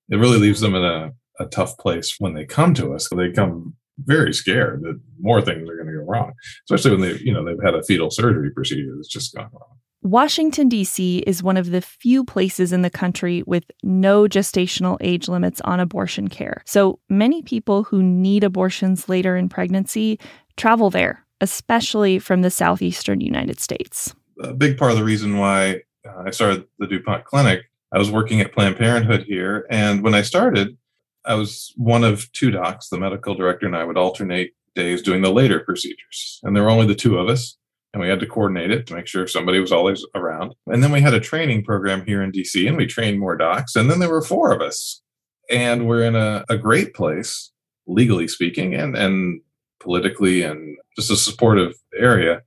It 0.09 0.17
really 0.17 0.39
leaves 0.39 0.61
them 0.61 0.75
in 0.75 0.83
a, 0.83 1.11
a 1.39 1.45
tough 1.47 1.77
place 1.77 2.15
when 2.19 2.33
they 2.33 2.45
come 2.45 2.73
to 2.75 2.93
us. 2.93 3.09
They 3.09 3.31
come 3.31 3.75
very 3.99 4.33
scared 4.33 4.81
that 4.83 4.99
more 5.19 5.41
things 5.41 5.69
are 5.69 5.75
going 5.75 5.87
to 5.87 5.93
go 5.93 6.05
wrong, 6.05 6.33
especially 6.69 6.91
when 6.91 7.01
they, 7.01 7.19
you 7.19 7.33
know, 7.33 7.43
they've 7.43 7.63
had 7.63 7.75
a 7.75 7.83
fetal 7.83 8.11
surgery 8.11 8.51
procedure 8.51 8.93
that's 8.95 9.07
just 9.07 9.35
gone 9.35 9.49
wrong. 9.51 9.77
Washington, 10.03 10.69
D.C. 10.69 11.19
is 11.25 11.41
one 11.41 11.57
of 11.57 11.71
the 11.71 11.81
few 11.81 12.23
places 12.23 12.71
in 12.71 12.81
the 12.83 12.89
country 12.89 13.43
with 13.47 13.63
no 13.83 14.23
gestational 14.23 14.97
age 15.01 15.27
limits 15.27 15.59
on 15.61 15.79
abortion 15.79 16.27
care. 16.27 16.61
So 16.65 16.99
many 17.09 17.41
people 17.41 17.83
who 17.83 18.03
need 18.03 18.43
abortions 18.43 19.09
later 19.09 19.35
in 19.35 19.49
pregnancy 19.49 20.19
travel 20.55 20.89
there, 20.89 21.25
especially 21.41 22.19
from 22.19 22.41
the 22.41 22.51
southeastern 22.51 23.21
United 23.21 23.59
States. 23.59 24.13
A 24.41 24.53
big 24.53 24.77
part 24.77 24.91
of 24.91 24.97
the 24.97 25.03
reason 25.03 25.39
why 25.39 25.81
uh, 26.07 26.23
I 26.25 26.31
started 26.31 26.65
the 26.79 26.87
DuPont 26.87 27.25
Clinic, 27.25 27.65
I 27.91 27.97
was 27.97 28.11
working 28.11 28.41
at 28.41 28.51
Planned 28.51 28.77
Parenthood 28.77 29.23
here. 29.23 29.65
And 29.69 30.03
when 30.03 30.13
I 30.13 30.21
started, 30.21 30.77
I 31.25 31.35
was 31.35 31.73
one 31.77 32.03
of 32.03 32.31
two 32.33 32.51
docs. 32.51 32.89
The 32.89 32.99
medical 32.99 33.35
director 33.35 33.65
and 33.65 33.75
I 33.75 33.83
would 33.83 33.97
alternate 33.97 34.53
days 34.75 35.01
doing 35.01 35.21
the 35.21 35.31
later 35.31 35.59
procedures. 35.61 36.39
And 36.43 36.55
there 36.55 36.63
were 36.63 36.69
only 36.69 36.87
the 36.87 36.95
two 36.95 37.17
of 37.17 37.29
us. 37.29 37.57
And 37.93 38.01
we 38.01 38.09
had 38.09 38.19
to 38.19 38.27
coordinate 38.27 38.71
it 38.71 38.85
to 38.87 38.93
make 38.93 39.07
sure 39.07 39.25
somebody 39.27 39.59
was 39.59 39.71
always 39.71 40.05
around. 40.13 40.53
And 40.67 40.83
then 40.83 40.91
we 40.91 41.01
had 41.01 41.13
a 41.13 41.19
training 41.19 41.63
program 41.63 42.05
here 42.05 42.21
in 42.21 42.31
DC 42.31 42.67
and 42.67 42.77
we 42.77 42.85
trained 42.85 43.19
more 43.19 43.37
docs. 43.37 43.75
And 43.75 43.89
then 43.89 43.99
there 43.99 44.09
were 44.09 44.21
four 44.21 44.51
of 44.51 44.61
us. 44.61 45.01
And 45.49 45.87
we're 45.87 46.03
in 46.03 46.15
a, 46.15 46.43
a 46.49 46.57
great 46.57 46.93
place, 46.93 47.51
legally 47.87 48.27
speaking, 48.27 48.75
and, 48.75 48.97
and 48.97 49.41
politically, 49.79 50.43
and 50.43 50.77
just 50.97 51.09
a 51.09 51.15
supportive 51.15 51.73
area 51.97 52.41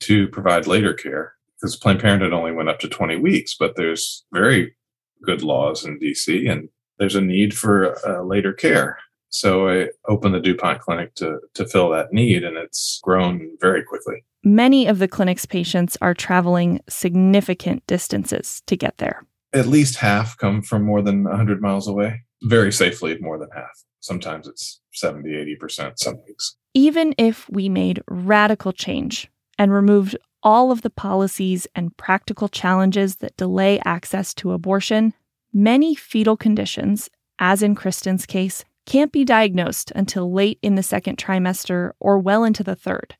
to 0.00 0.26
provide 0.28 0.66
later 0.66 0.94
care 0.94 1.34
because 1.60 1.76
Planned 1.76 2.00
Parenthood 2.00 2.32
only 2.32 2.52
went 2.52 2.68
up 2.68 2.78
to 2.80 2.88
20 2.88 3.16
weeks, 3.16 3.54
but 3.58 3.76
there's 3.76 4.24
very 4.32 4.74
good 5.22 5.42
laws 5.42 5.84
in 5.84 5.98
DC 5.98 6.50
and 6.50 6.68
there's 6.98 7.16
a 7.16 7.20
need 7.20 7.56
for 7.56 7.96
uh, 8.06 8.22
later 8.22 8.52
care. 8.52 8.98
So 9.30 9.68
I 9.68 9.88
opened 10.08 10.34
the 10.34 10.40
DuPont 10.40 10.80
Clinic 10.80 11.14
to, 11.16 11.38
to 11.54 11.64
fill 11.64 11.88
that 11.90 12.12
need, 12.12 12.42
and 12.42 12.56
it's 12.56 13.00
grown 13.02 13.56
very 13.60 13.82
quickly. 13.84 14.24
Many 14.42 14.86
of 14.86 14.98
the 14.98 15.06
clinic's 15.06 15.46
patients 15.46 15.96
are 16.02 16.14
traveling 16.14 16.80
significant 16.88 17.86
distances 17.86 18.60
to 18.66 18.76
get 18.76 18.98
there. 18.98 19.24
At 19.52 19.66
least 19.66 19.96
half 19.96 20.36
come 20.36 20.62
from 20.62 20.84
more 20.84 21.00
than 21.00 21.24
100 21.24 21.60
miles 21.60 21.86
away, 21.86 22.22
very 22.42 22.72
safely, 22.72 23.18
more 23.20 23.38
than 23.38 23.50
half. 23.54 23.70
Sometimes 24.00 24.48
it's 24.48 24.80
70, 24.94 25.28
80% 25.62 25.98
some 25.98 26.16
weeks. 26.26 26.56
Even 26.74 27.14
if 27.18 27.48
we 27.50 27.68
made 27.68 28.02
radical 28.08 28.72
change 28.72 29.30
and 29.58 29.72
removed 29.72 30.16
all 30.42 30.70
of 30.70 30.82
the 30.82 30.90
policies 30.90 31.66
and 31.74 31.96
practical 31.96 32.48
challenges 32.48 33.16
that 33.16 33.36
delay 33.36 33.80
access 33.84 34.34
to 34.34 34.52
abortion, 34.52 35.14
many 35.52 35.94
fetal 35.94 36.36
conditions, 36.36 37.10
as 37.38 37.62
in 37.62 37.74
Kristen's 37.74 38.26
case, 38.26 38.64
can't 38.86 39.12
be 39.12 39.24
diagnosed 39.24 39.92
until 39.94 40.32
late 40.32 40.58
in 40.62 40.74
the 40.74 40.82
second 40.82 41.18
trimester 41.18 41.92
or 42.00 42.18
well 42.18 42.44
into 42.44 42.64
the 42.64 42.74
third. 42.74 43.14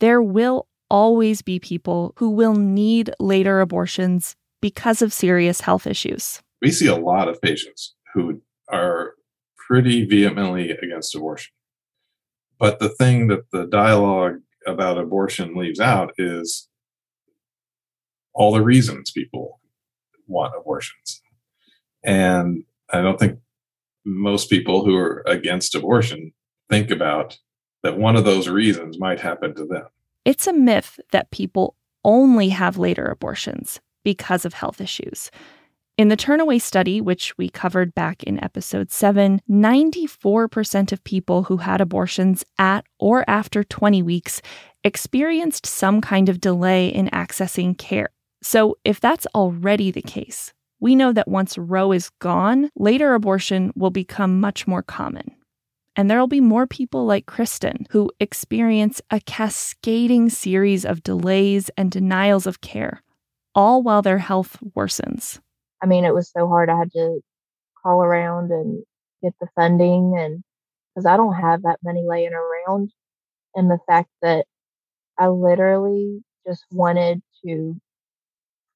There 0.00 0.22
will 0.22 0.68
always 0.88 1.42
be 1.42 1.58
people 1.58 2.12
who 2.16 2.30
will 2.30 2.54
need 2.54 3.10
later 3.18 3.60
abortions 3.60 4.36
because 4.60 5.02
of 5.02 5.12
serious 5.12 5.60
health 5.60 5.86
issues. 5.86 6.40
We 6.60 6.70
see 6.70 6.86
a 6.86 6.96
lot 6.96 7.28
of 7.28 7.40
patients 7.42 7.94
who 8.14 8.40
are 8.70 9.14
pretty 9.56 10.04
vehemently 10.04 10.70
against 10.70 11.14
abortion. 11.14 11.52
But 12.58 12.78
the 12.78 12.90
thing 12.90 13.26
that 13.28 13.50
the 13.50 13.66
dialogue 13.66 14.40
about 14.66 14.98
abortion 14.98 15.54
leaves 15.54 15.80
out 15.80 16.12
is 16.18 16.68
all 18.34 18.52
the 18.52 18.62
reasons 18.62 19.10
people 19.10 19.60
want 20.26 20.54
abortions. 20.58 21.22
And 22.02 22.64
I 22.90 23.00
don't 23.00 23.18
think 23.18 23.38
most 24.04 24.50
people 24.50 24.84
who 24.84 24.96
are 24.96 25.22
against 25.26 25.74
abortion 25.74 26.32
think 26.68 26.90
about 26.90 27.38
that 27.82 27.98
one 27.98 28.16
of 28.16 28.24
those 28.24 28.48
reasons 28.48 28.98
might 28.98 29.20
happen 29.20 29.54
to 29.54 29.66
them. 29.66 29.86
It's 30.24 30.46
a 30.46 30.52
myth 30.52 31.00
that 31.10 31.30
people 31.30 31.76
only 32.04 32.48
have 32.50 32.78
later 32.78 33.06
abortions 33.06 33.80
because 34.04 34.44
of 34.44 34.54
health 34.54 34.80
issues. 34.80 35.30
In 35.98 36.08
the 36.08 36.16
Turnaway 36.16 36.58
study, 36.58 37.02
which 37.02 37.36
we 37.36 37.50
covered 37.50 37.94
back 37.94 38.22
in 38.22 38.42
episode 38.42 38.90
7, 38.90 39.42
94% 39.48 40.90
of 40.90 41.04
people 41.04 41.42
who 41.42 41.58
had 41.58 41.82
abortions 41.82 42.44
at 42.58 42.86
or 42.98 43.28
after 43.28 43.62
20 43.62 44.02
weeks 44.02 44.40
experienced 44.84 45.66
some 45.66 46.00
kind 46.00 46.30
of 46.30 46.40
delay 46.40 46.88
in 46.88 47.10
accessing 47.10 47.76
care. 47.76 48.08
So, 48.42 48.78
if 48.84 49.00
that's 49.00 49.26
already 49.34 49.90
the 49.90 50.00
case, 50.00 50.54
we 50.80 50.96
know 50.96 51.12
that 51.12 51.28
once 51.28 51.58
Roe 51.58 51.92
is 51.92 52.08
gone, 52.20 52.70
later 52.74 53.12
abortion 53.12 53.70
will 53.76 53.90
become 53.90 54.40
much 54.40 54.66
more 54.66 54.82
common. 54.82 55.36
And 55.94 56.10
there'll 56.10 56.26
be 56.26 56.40
more 56.40 56.66
people 56.66 57.04
like 57.04 57.26
Kristen 57.26 57.86
who 57.90 58.10
experience 58.18 59.02
a 59.10 59.20
cascading 59.20 60.30
series 60.30 60.86
of 60.86 61.02
delays 61.02 61.70
and 61.76 61.90
denials 61.90 62.46
of 62.46 62.62
care, 62.62 63.02
all 63.54 63.82
while 63.82 64.00
their 64.00 64.18
health 64.18 64.56
worsens. 64.74 65.38
I 65.82 65.86
mean, 65.86 66.04
it 66.04 66.14
was 66.14 66.30
so 66.30 66.48
hard. 66.48 66.70
I 66.70 66.78
had 66.78 66.92
to 66.92 67.20
call 67.82 68.02
around 68.02 68.50
and 68.52 68.84
get 69.22 69.34
the 69.40 69.48
funding, 69.56 70.14
and 70.18 70.42
because 70.94 71.06
I 71.06 71.16
don't 71.16 71.34
have 71.34 71.62
that 71.62 71.80
money 71.84 72.04
laying 72.06 72.34
around. 72.34 72.92
And 73.54 73.70
the 73.70 73.78
fact 73.86 74.10
that 74.22 74.46
I 75.18 75.28
literally 75.28 76.22
just 76.46 76.64
wanted 76.72 77.22
to, 77.44 77.76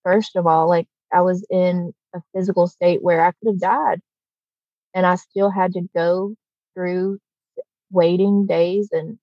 first 0.05 0.37
of 0.37 0.47
all, 0.47 0.69
like 0.69 0.87
I 1.13 1.23
was 1.23 1.47
in 1.51 1.93
a 2.15 2.21
physical 2.35 2.67
state 2.67 3.03
where 3.03 3.25
I 3.25 3.33
could 3.33 3.49
have 3.53 3.61
died. 3.61 4.01
And 4.95 5.07
I 5.07 5.17
still 5.17 5.51
had 5.51 5.75
to 5.75 5.83
go 5.95 6.35
through 6.75 7.19
waiting 7.91 8.47
days 8.47 8.91
and 8.93 9.19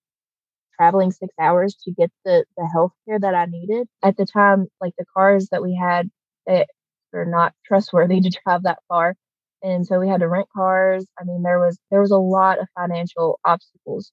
traveling 0.78 1.12
six 1.12 1.34
hours 1.40 1.76
to 1.86 1.92
get 1.92 2.12
the, 2.26 2.46
the 2.58 2.68
health 2.68 2.94
care 3.08 3.20
that 3.20 3.36
I 3.36 3.46
needed. 3.46 3.88
At 4.04 4.18
the 4.18 4.26
time, 4.26 4.68
like 4.82 4.94
the 4.98 5.06
cars 5.16 5.50
that 5.52 5.64
we 5.64 5.76
had 5.76 6.10
that 6.48 6.68
were 7.14 7.26
not 7.26 7.54
trustworthy 7.66 8.22
to 8.24 8.32
drive 8.46 8.64
that 8.64 8.80
far. 8.90 9.16
And 9.64 9.86
so 9.88 10.00
we 10.00 10.10
had 10.10 10.22
to 10.22 10.28
rent 10.30 10.48
cars. 10.56 11.06
I 11.20 11.24
mean, 11.26 11.44
there 11.44 11.60
was 11.60 11.80
there 11.92 12.02
was 12.02 12.12
a 12.12 12.18
lot 12.18 12.60
of 12.60 12.68
financial 12.78 13.40
obstacles 13.46 14.12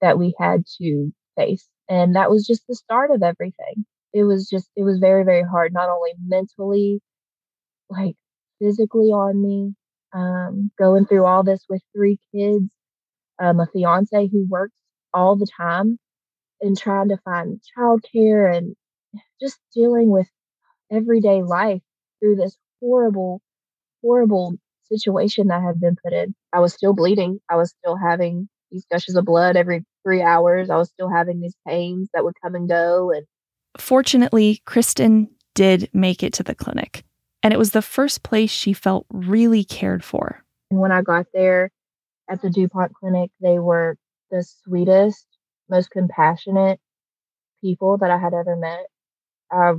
that 0.00 0.18
we 0.18 0.34
had 0.38 0.64
to 0.80 1.12
face. 1.36 1.68
And 1.88 2.16
that 2.16 2.30
was 2.30 2.46
just 2.46 2.64
the 2.68 2.74
start 2.74 3.10
of 3.10 3.22
everything. 3.22 3.86
It 4.14 4.24
was 4.24 4.48
just 4.48 4.70
it 4.76 4.84
was 4.84 4.98
very, 4.98 5.24
very 5.24 5.44
hard, 5.44 5.72
not 5.72 5.88
only 5.90 6.12
mentally, 6.26 7.00
like 7.90 8.16
physically 8.60 9.08
on 9.08 9.42
me, 9.42 9.74
um, 10.14 10.70
going 10.78 11.06
through 11.06 11.24
all 11.26 11.44
this 11.44 11.64
with 11.68 11.82
three 11.94 12.18
kids, 12.34 12.70
um, 13.40 13.60
a 13.60 13.66
fiance 13.72 14.28
who 14.28 14.46
works 14.48 14.74
all 15.14 15.36
the 15.36 15.48
time 15.56 15.98
and 16.60 16.78
trying 16.78 17.08
to 17.10 17.18
find 17.24 17.60
childcare 17.78 18.56
and 18.56 18.76
just 19.40 19.58
dealing 19.74 20.10
with 20.10 20.28
everyday 20.92 21.42
life 21.42 21.82
through 22.20 22.36
this 22.36 22.56
horrible, 22.80 23.40
horrible 24.02 24.54
situation 24.84 25.48
that 25.48 25.60
I 25.60 25.66
had 25.66 25.80
been 25.80 25.96
put 26.02 26.12
in. 26.12 26.34
I 26.52 26.60
was 26.60 26.72
still 26.72 26.94
bleeding. 26.94 27.40
I 27.50 27.56
was 27.56 27.74
still 27.78 27.96
having 27.96 28.48
these 28.70 28.86
gushes 28.90 29.16
of 29.16 29.24
blood 29.24 29.56
every 29.56 29.84
three 30.02 30.22
hours. 30.22 30.70
I 30.70 30.76
was 30.76 30.88
still 30.88 31.10
having 31.10 31.40
these 31.40 31.56
pains 31.66 32.08
that 32.14 32.24
would 32.24 32.34
come 32.42 32.54
and 32.54 32.68
go. 32.68 33.12
And 33.12 33.26
fortunately, 33.76 34.62
Kristen 34.64 35.28
did 35.54 35.90
make 35.92 36.22
it 36.22 36.32
to 36.34 36.42
the 36.42 36.54
clinic 36.54 37.04
and 37.42 37.52
it 37.52 37.58
was 37.58 37.70
the 37.70 37.82
first 37.82 38.22
place 38.22 38.50
she 38.50 38.72
felt 38.72 39.06
really 39.12 39.64
cared 39.64 40.04
for. 40.04 40.44
And 40.70 40.80
when 40.80 40.92
I 40.92 41.02
got 41.02 41.26
there 41.32 41.70
at 42.28 42.42
the 42.42 42.50
DuPont 42.50 42.94
Clinic, 42.94 43.30
they 43.40 43.58
were 43.58 43.96
the 44.30 44.42
sweetest, 44.42 45.26
most 45.70 45.90
compassionate 45.90 46.80
people 47.62 47.98
that 47.98 48.10
I 48.10 48.18
had 48.18 48.34
ever 48.34 48.56
met. 48.56 48.86
I, 49.50 49.74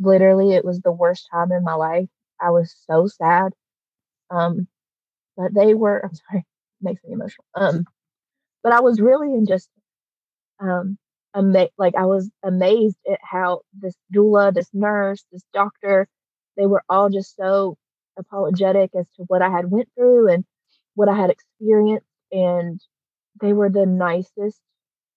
literally, 0.00 0.54
it 0.54 0.64
was 0.66 0.80
the 0.82 0.92
worst 0.92 1.28
time 1.32 1.52
in 1.52 1.64
my 1.64 1.74
life. 1.74 2.08
I 2.40 2.50
was 2.50 2.74
so 2.90 3.08
sad. 3.08 3.52
Um, 4.30 4.68
but 5.36 5.54
they 5.54 5.74
were, 5.74 6.00
I'm 6.04 6.14
sorry, 6.14 6.46
makes 6.82 7.02
me 7.04 7.14
emotional. 7.14 7.46
Um, 7.54 7.86
but 8.62 8.72
I 8.72 8.80
was 8.80 9.00
really 9.00 9.32
in 9.34 9.46
just, 9.46 9.68
um, 10.60 10.98
ama- 11.34 11.70
like 11.78 11.94
I 11.96 12.06
was 12.06 12.30
amazed 12.44 12.98
at 13.10 13.20
how 13.22 13.62
this 13.80 13.94
doula, 14.14 14.54
this 14.54 14.68
nurse, 14.72 15.24
this 15.32 15.42
doctor, 15.54 16.08
they 16.56 16.66
were 16.66 16.82
all 16.88 17.10
just 17.10 17.36
so 17.36 17.76
apologetic 18.18 18.90
as 18.98 19.08
to 19.16 19.24
what 19.24 19.42
I 19.42 19.50
had 19.50 19.70
went 19.70 19.88
through 19.96 20.28
and 20.28 20.44
what 20.94 21.08
I 21.08 21.16
had 21.16 21.30
experienced 21.30 22.06
and 22.32 22.80
they 23.40 23.52
were 23.52 23.70
the 23.70 23.86
nicest 23.86 24.60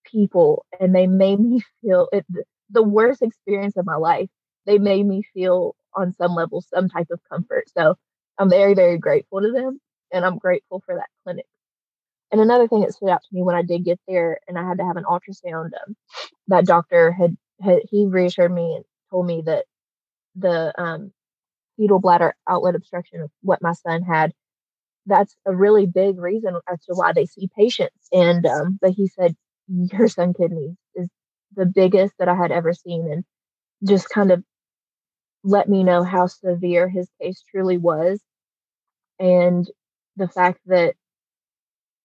people 0.06 0.66
and 0.80 0.96
they 0.96 1.08
made 1.08 1.40
me 1.40 1.62
feel 1.82 2.10
it, 2.14 2.26
the 2.70 2.84
worst 2.84 3.22
experience 3.22 3.78
of 3.78 3.86
my 3.86 3.96
life. 3.96 4.30
They 4.66 4.78
made 4.78 5.06
me 5.06 5.24
feel 5.34 5.76
on 5.96 6.14
some 6.14 6.36
level 6.36 6.62
some 6.62 6.90
type 6.90 7.08
of 7.12 7.20
comfort. 7.32 7.66
So 7.78 7.96
I'm 8.38 8.50
very, 8.50 8.74
very 8.74 8.98
grateful 8.98 9.42
to 9.42 9.52
them 9.52 9.80
and 10.12 10.26
I'm 10.26 10.38
grateful 10.38 10.82
for 10.86 10.96
that 10.96 11.10
clinic. 11.24 11.46
And 12.32 12.42
another 12.42 12.68
thing 12.68 12.82
that 12.82 12.94
stood 12.94 13.10
out 13.10 13.22
to 13.22 13.30
me 13.36 13.44
when 13.44 13.56
I 13.56 13.62
did 13.62 13.86
get 13.86 14.00
there 14.08 14.40
and 14.48 14.58
I 14.58 14.68
had 14.68 14.80
to 14.80 14.86
have 14.86 14.98
an 14.98 15.06
ultrasound, 15.06 15.72
um, 15.88 15.96
that 16.48 16.66
doctor 16.66 17.12
had, 17.12 17.38
had 17.62 17.82
he 17.90 18.06
reassured 18.08 18.54
me 18.54 18.76
and 18.76 18.86
told 19.12 19.28
me 19.28 19.44
that 19.46 19.66
the 20.36 20.74
um, 20.82 21.12
fetal 21.78 22.00
bladder 22.00 22.36
outlet 22.50 22.76
obstruction 22.76 23.22
of 23.22 23.32
what 23.42 23.62
my 23.62 23.74
son 23.74 24.04
had 24.04 24.34
that's 25.06 25.36
a 25.46 25.56
really 25.56 25.86
big 25.86 26.20
reason 26.20 26.56
as 26.72 26.84
to 26.86 26.94
why 26.94 27.14
they 27.14 27.26
see 27.26 27.50
patients 27.58 28.08
and 28.12 28.46
um, 28.46 28.80
but 28.82 28.92
he 28.92 29.08
said 29.08 29.36
your 29.68 30.08
son 30.08 30.34
kidney 30.34 30.78
is 30.96 31.10
the 31.56 31.66
biggest 31.66 32.14
that 32.20 32.30
i 32.30 32.36
had 32.36 32.52
ever 32.52 32.74
seen 32.74 33.12
and 33.12 33.24
just 33.88 34.10
kind 34.10 34.32
of 34.32 34.44
let 35.44 35.70
me 35.70 35.84
know 35.84 36.04
how 36.04 36.28
severe 36.28 36.90
his 36.90 37.10
case 37.22 37.44
truly 37.52 37.78
was 37.78 38.22
and 39.20 39.70
the 40.18 40.28
fact 40.28 40.60
that 40.68 40.96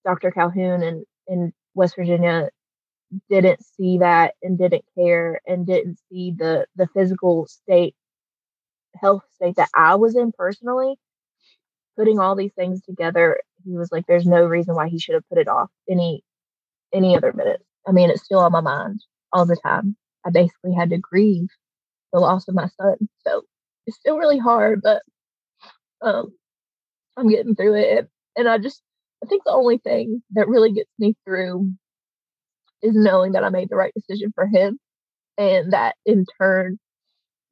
dr 0.05 0.30
calhoun 0.32 0.82
and 0.82 1.05
in 1.28 1.53
west 1.74 1.97
virginia 1.97 2.51
didn't 3.30 3.64
see 3.64 3.99
that 3.99 4.34
and 4.43 4.59
didn't 4.59 4.84
care 4.97 5.41
and 5.47 5.66
didn't 5.66 5.99
see 6.11 6.32
the 6.36 6.66
the 6.76 6.89
physical 6.95 7.47
state 7.47 7.95
health 9.01 9.24
state 9.34 9.57
that 9.57 9.70
I 9.74 9.95
was 9.97 10.16
in 10.16 10.32
personally, 10.32 10.97
putting 11.97 12.18
all 12.18 12.36
these 12.36 12.53
things 12.55 12.82
together, 12.82 13.41
he 13.64 13.76
was 13.76 13.91
like, 13.93 14.07
"There's 14.07 14.26
no 14.26 14.45
reason 14.45 14.74
why 14.74 14.89
he 14.89 14.99
should 14.99 15.14
have 15.14 15.28
put 15.28 15.39
it 15.39 15.49
off 15.49 15.70
any 15.89 16.22
any 16.93 17.16
other 17.16 17.32
minute." 17.32 17.64
I 17.86 17.93
mean, 17.93 18.11
it's 18.11 18.24
still 18.24 18.41
on 18.41 18.53
my 18.53 18.61
mind 18.61 19.05
all 19.32 19.47
the 19.47 19.57
time. 19.57 19.97
I 20.26 20.30
basically 20.30 20.74
had 20.74 20.91
to 20.91 20.99
grieve 20.99 21.49
the 22.13 22.21
loss 22.21 22.49
of 22.49 22.55
my 22.55 22.69
son, 22.81 22.97
so 23.27 23.43
it's 23.87 23.97
still 23.97 24.19
really 24.19 24.39
hard, 24.39 24.81
but 24.83 25.03
um, 26.03 26.33
I'm 27.17 27.29
getting 27.29 27.55
through 27.55 27.75
it. 27.75 28.09
And 28.37 28.49
I 28.49 28.59
just, 28.59 28.83
I 29.25 29.27
think 29.27 29.43
the 29.45 29.53
only 29.53 29.79
thing 29.79 30.23
that 30.33 30.49
really 30.49 30.73
gets 30.73 30.91
me 30.99 31.17
through 31.25 31.73
is 32.83 32.95
knowing 32.95 33.33
that 33.33 33.45
I 33.45 33.49
made 33.49 33.69
the 33.71 33.77
right 33.77 33.93
decision 33.95 34.33
for 34.35 34.47
him, 34.47 34.79
and 35.37 35.73
that 35.73 35.97
in 36.07 36.25
turn 36.41 36.79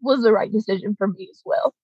was 0.00 0.22
the 0.22 0.32
right 0.32 0.52
decision 0.52 0.94
for 0.96 1.08
me 1.08 1.28
as 1.30 1.40
well. 1.44 1.74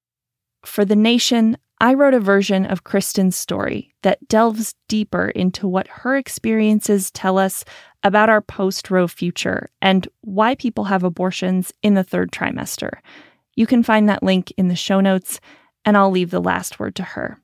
For 0.64 0.84
The 0.84 0.96
Nation, 0.96 1.56
I 1.80 1.94
wrote 1.94 2.14
a 2.14 2.20
version 2.20 2.64
of 2.64 2.84
Kristen's 2.84 3.34
story 3.34 3.92
that 4.02 4.28
delves 4.28 4.74
deeper 4.88 5.30
into 5.30 5.66
what 5.66 5.88
her 5.88 6.16
experiences 6.16 7.10
tell 7.10 7.38
us 7.38 7.64
about 8.04 8.28
our 8.28 8.40
post 8.40 8.90
Roe 8.90 9.08
future 9.08 9.70
and 9.80 10.08
why 10.22 10.54
people 10.54 10.84
have 10.84 11.04
abortions 11.04 11.72
in 11.82 11.94
the 11.94 12.04
third 12.04 12.32
trimester. 12.32 12.98
You 13.54 13.66
can 13.66 13.82
find 13.82 14.08
that 14.08 14.22
link 14.22 14.52
in 14.56 14.68
the 14.68 14.76
show 14.76 15.00
notes, 15.00 15.40
and 15.84 15.96
I'll 15.96 16.10
leave 16.10 16.30
the 16.30 16.40
last 16.40 16.80
word 16.80 16.96
to 16.96 17.02
her. 17.02 17.40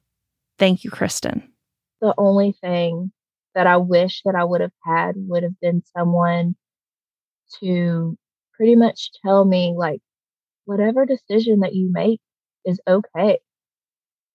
Thank 0.59 0.85
you, 0.85 0.91
Kristen. 0.91 1.53
The 2.01 2.15
only 2.19 2.53
thing 2.61 3.13
that 3.55 3.67
I 3.67 3.77
wish 3.77 4.23
that 4.25 4.35
I 4.35 4.45
would 4.45 4.61
have 4.61 4.73
had 4.85 5.15
would 5.17 5.43
have 5.43 5.59
been 5.61 5.83
someone 5.97 6.57
to 7.61 8.17
pretty 8.55 8.77
much 8.77 9.11
tell 9.25 9.45
me, 9.45 9.75
like, 9.77 10.01
whatever 10.65 11.07
decision 11.07 11.61
that 11.61 11.75
you 11.75 11.91
make 11.91 12.21
is 12.65 12.81
okay. 12.87 13.39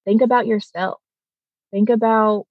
Think 0.05 0.21
about 0.21 0.47
yourself. 0.47 0.99
Think 1.71 1.89
about 1.89 2.45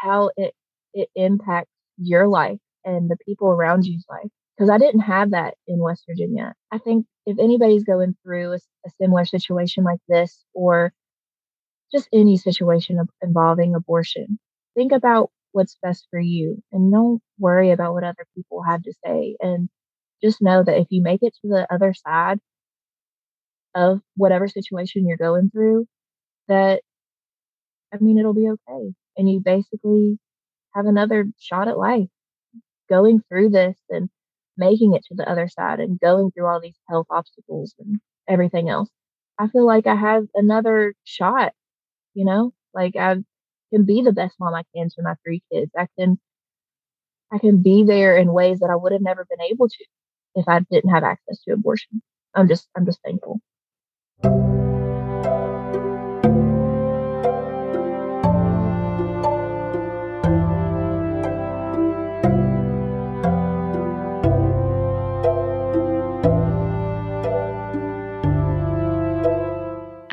how 0.00 0.30
it 0.36 0.54
it 0.92 1.08
impacts 1.14 1.70
your 1.96 2.28
life 2.28 2.58
and 2.84 3.10
the 3.10 3.16
people 3.26 3.48
around 3.48 3.84
you's 3.84 4.04
life. 4.08 4.30
Because 4.56 4.70
I 4.70 4.78
didn't 4.78 5.00
have 5.00 5.32
that 5.32 5.54
in 5.66 5.78
West 5.80 6.04
Virginia. 6.08 6.54
I 6.70 6.78
think 6.78 7.06
if 7.26 7.38
anybody's 7.40 7.84
going 7.84 8.16
through 8.22 8.52
a, 8.52 8.58
a 8.86 8.90
similar 9.00 9.24
situation 9.24 9.82
like 9.84 10.00
this, 10.08 10.44
or 10.54 10.92
just 11.92 12.08
any 12.12 12.36
situation 12.36 13.00
involving 13.22 13.74
abortion, 13.74 14.38
think 14.76 14.92
about 14.92 15.30
what's 15.52 15.76
best 15.82 16.06
for 16.10 16.20
you 16.20 16.62
and 16.72 16.92
don't 16.92 17.20
worry 17.38 17.70
about 17.70 17.94
what 17.94 18.04
other 18.04 18.26
people 18.36 18.62
have 18.62 18.82
to 18.82 18.92
say. 19.04 19.36
And 19.40 19.68
just 20.22 20.42
know 20.42 20.62
that 20.62 20.78
if 20.78 20.86
you 20.90 21.02
make 21.02 21.22
it 21.22 21.34
to 21.42 21.48
the 21.48 21.66
other 21.72 21.94
side, 21.94 22.38
of 23.74 24.00
whatever 24.16 24.48
situation 24.48 25.06
you're 25.06 25.16
going 25.16 25.50
through, 25.50 25.86
that 26.48 26.82
I 27.92 27.98
mean, 28.00 28.18
it'll 28.18 28.34
be 28.34 28.48
okay. 28.48 28.92
And 29.16 29.30
you 29.30 29.40
basically 29.44 30.18
have 30.74 30.86
another 30.86 31.26
shot 31.38 31.68
at 31.68 31.78
life 31.78 32.08
going 32.88 33.22
through 33.28 33.50
this 33.50 33.76
and 33.90 34.08
making 34.56 34.94
it 34.94 35.04
to 35.08 35.14
the 35.14 35.28
other 35.28 35.48
side 35.48 35.80
and 35.80 35.98
going 36.00 36.30
through 36.30 36.46
all 36.46 36.60
these 36.60 36.78
health 36.88 37.06
obstacles 37.10 37.74
and 37.78 38.00
everything 38.28 38.68
else. 38.68 38.88
I 39.38 39.48
feel 39.48 39.66
like 39.66 39.86
I 39.86 39.96
have 39.96 40.26
another 40.34 40.94
shot, 41.04 41.52
you 42.14 42.24
know, 42.24 42.52
like 42.72 42.96
I 42.96 43.16
can 43.72 43.84
be 43.84 44.02
the 44.02 44.12
best 44.12 44.34
mom 44.38 44.54
I 44.54 44.62
can 44.74 44.88
to 44.90 45.02
my 45.02 45.14
three 45.24 45.42
kids. 45.52 45.70
I 45.76 45.88
can, 45.98 46.18
I 47.32 47.38
can 47.38 47.62
be 47.62 47.82
there 47.82 48.16
in 48.16 48.32
ways 48.32 48.60
that 48.60 48.70
I 48.70 48.76
would 48.76 48.92
have 48.92 49.02
never 49.02 49.26
been 49.28 49.44
able 49.50 49.68
to 49.68 49.84
if 50.36 50.48
I 50.48 50.60
didn't 50.70 50.90
have 50.90 51.04
access 51.04 51.40
to 51.42 51.54
abortion. 51.54 52.02
I'm 52.34 52.48
just, 52.48 52.68
I'm 52.76 52.86
just 52.86 53.00
thankful. 53.02 53.40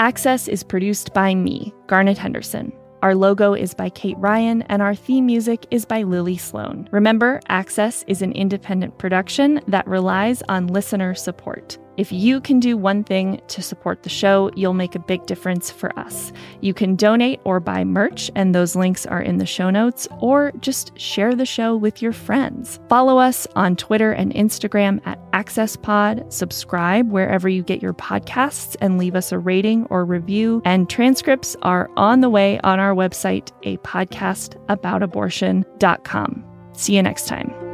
Access 0.01 0.47
is 0.47 0.63
produced 0.63 1.13
by 1.13 1.35
me, 1.35 1.71
Garnet 1.85 2.17
Henderson. 2.17 2.73
Our 3.03 3.13
logo 3.13 3.53
is 3.53 3.75
by 3.75 3.89
Kate 3.89 4.17
Ryan, 4.17 4.63
and 4.63 4.81
our 4.81 4.95
theme 4.95 5.27
music 5.27 5.67
is 5.69 5.85
by 5.85 6.01
Lily 6.01 6.37
Sloan. 6.37 6.89
Remember, 6.91 7.39
Access 7.49 8.03
is 8.07 8.23
an 8.23 8.31
independent 8.31 8.97
production 8.97 9.61
that 9.67 9.85
relies 9.85 10.41
on 10.49 10.65
listener 10.65 11.13
support. 11.13 11.77
If 11.97 12.11
you 12.11 12.41
can 12.41 12.59
do 12.59 12.77
one 12.77 13.03
thing 13.03 13.41
to 13.49 13.61
support 13.61 14.03
the 14.03 14.09
show, 14.09 14.49
you'll 14.55 14.73
make 14.73 14.95
a 14.95 14.99
big 14.99 15.25
difference 15.25 15.69
for 15.69 15.97
us. 15.99 16.31
You 16.61 16.73
can 16.73 16.95
donate 16.95 17.39
or 17.43 17.59
buy 17.59 17.83
merch, 17.83 18.31
and 18.35 18.55
those 18.55 18.75
links 18.75 19.05
are 19.05 19.21
in 19.21 19.37
the 19.37 19.45
show 19.45 19.69
notes, 19.69 20.07
or 20.19 20.51
just 20.59 20.97
share 20.99 21.35
the 21.35 21.45
show 21.45 21.75
with 21.75 22.01
your 22.01 22.13
friends. 22.13 22.79
Follow 22.89 23.17
us 23.17 23.47
on 23.55 23.75
Twitter 23.75 24.11
and 24.11 24.33
Instagram 24.33 25.01
at 25.05 25.19
AccessPod, 25.31 26.31
subscribe 26.31 27.11
wherever 27.11 27.49
you 27.49 27.63
get 27.63 27.81
your 27.81 27.93
podcasts, 27.93 28.75
and 28.81 28.97
leave 28.97 29.15
us 29.15 29.31
a 29.31 29.39
rating 29.39 29.85
or 29.89 30.05
review. 30.05 30.61
And 30.65 30.89
transcripts 30.89 31.55
are 31.61 31.89
on 31.97 32.21
the 32.21 32.29
way 32.29 32.59
on 32.61 32.79
our 32.79 32.93
website, 32.93 33.51
a 33.63 33.77
podcast 33.77 34.61
about 34.69 35.03
abortion.com. 35.03 36.45
See 36.73 36.95
you 36.95 37.03
next 37.03 37.27
time. 37.27 37.70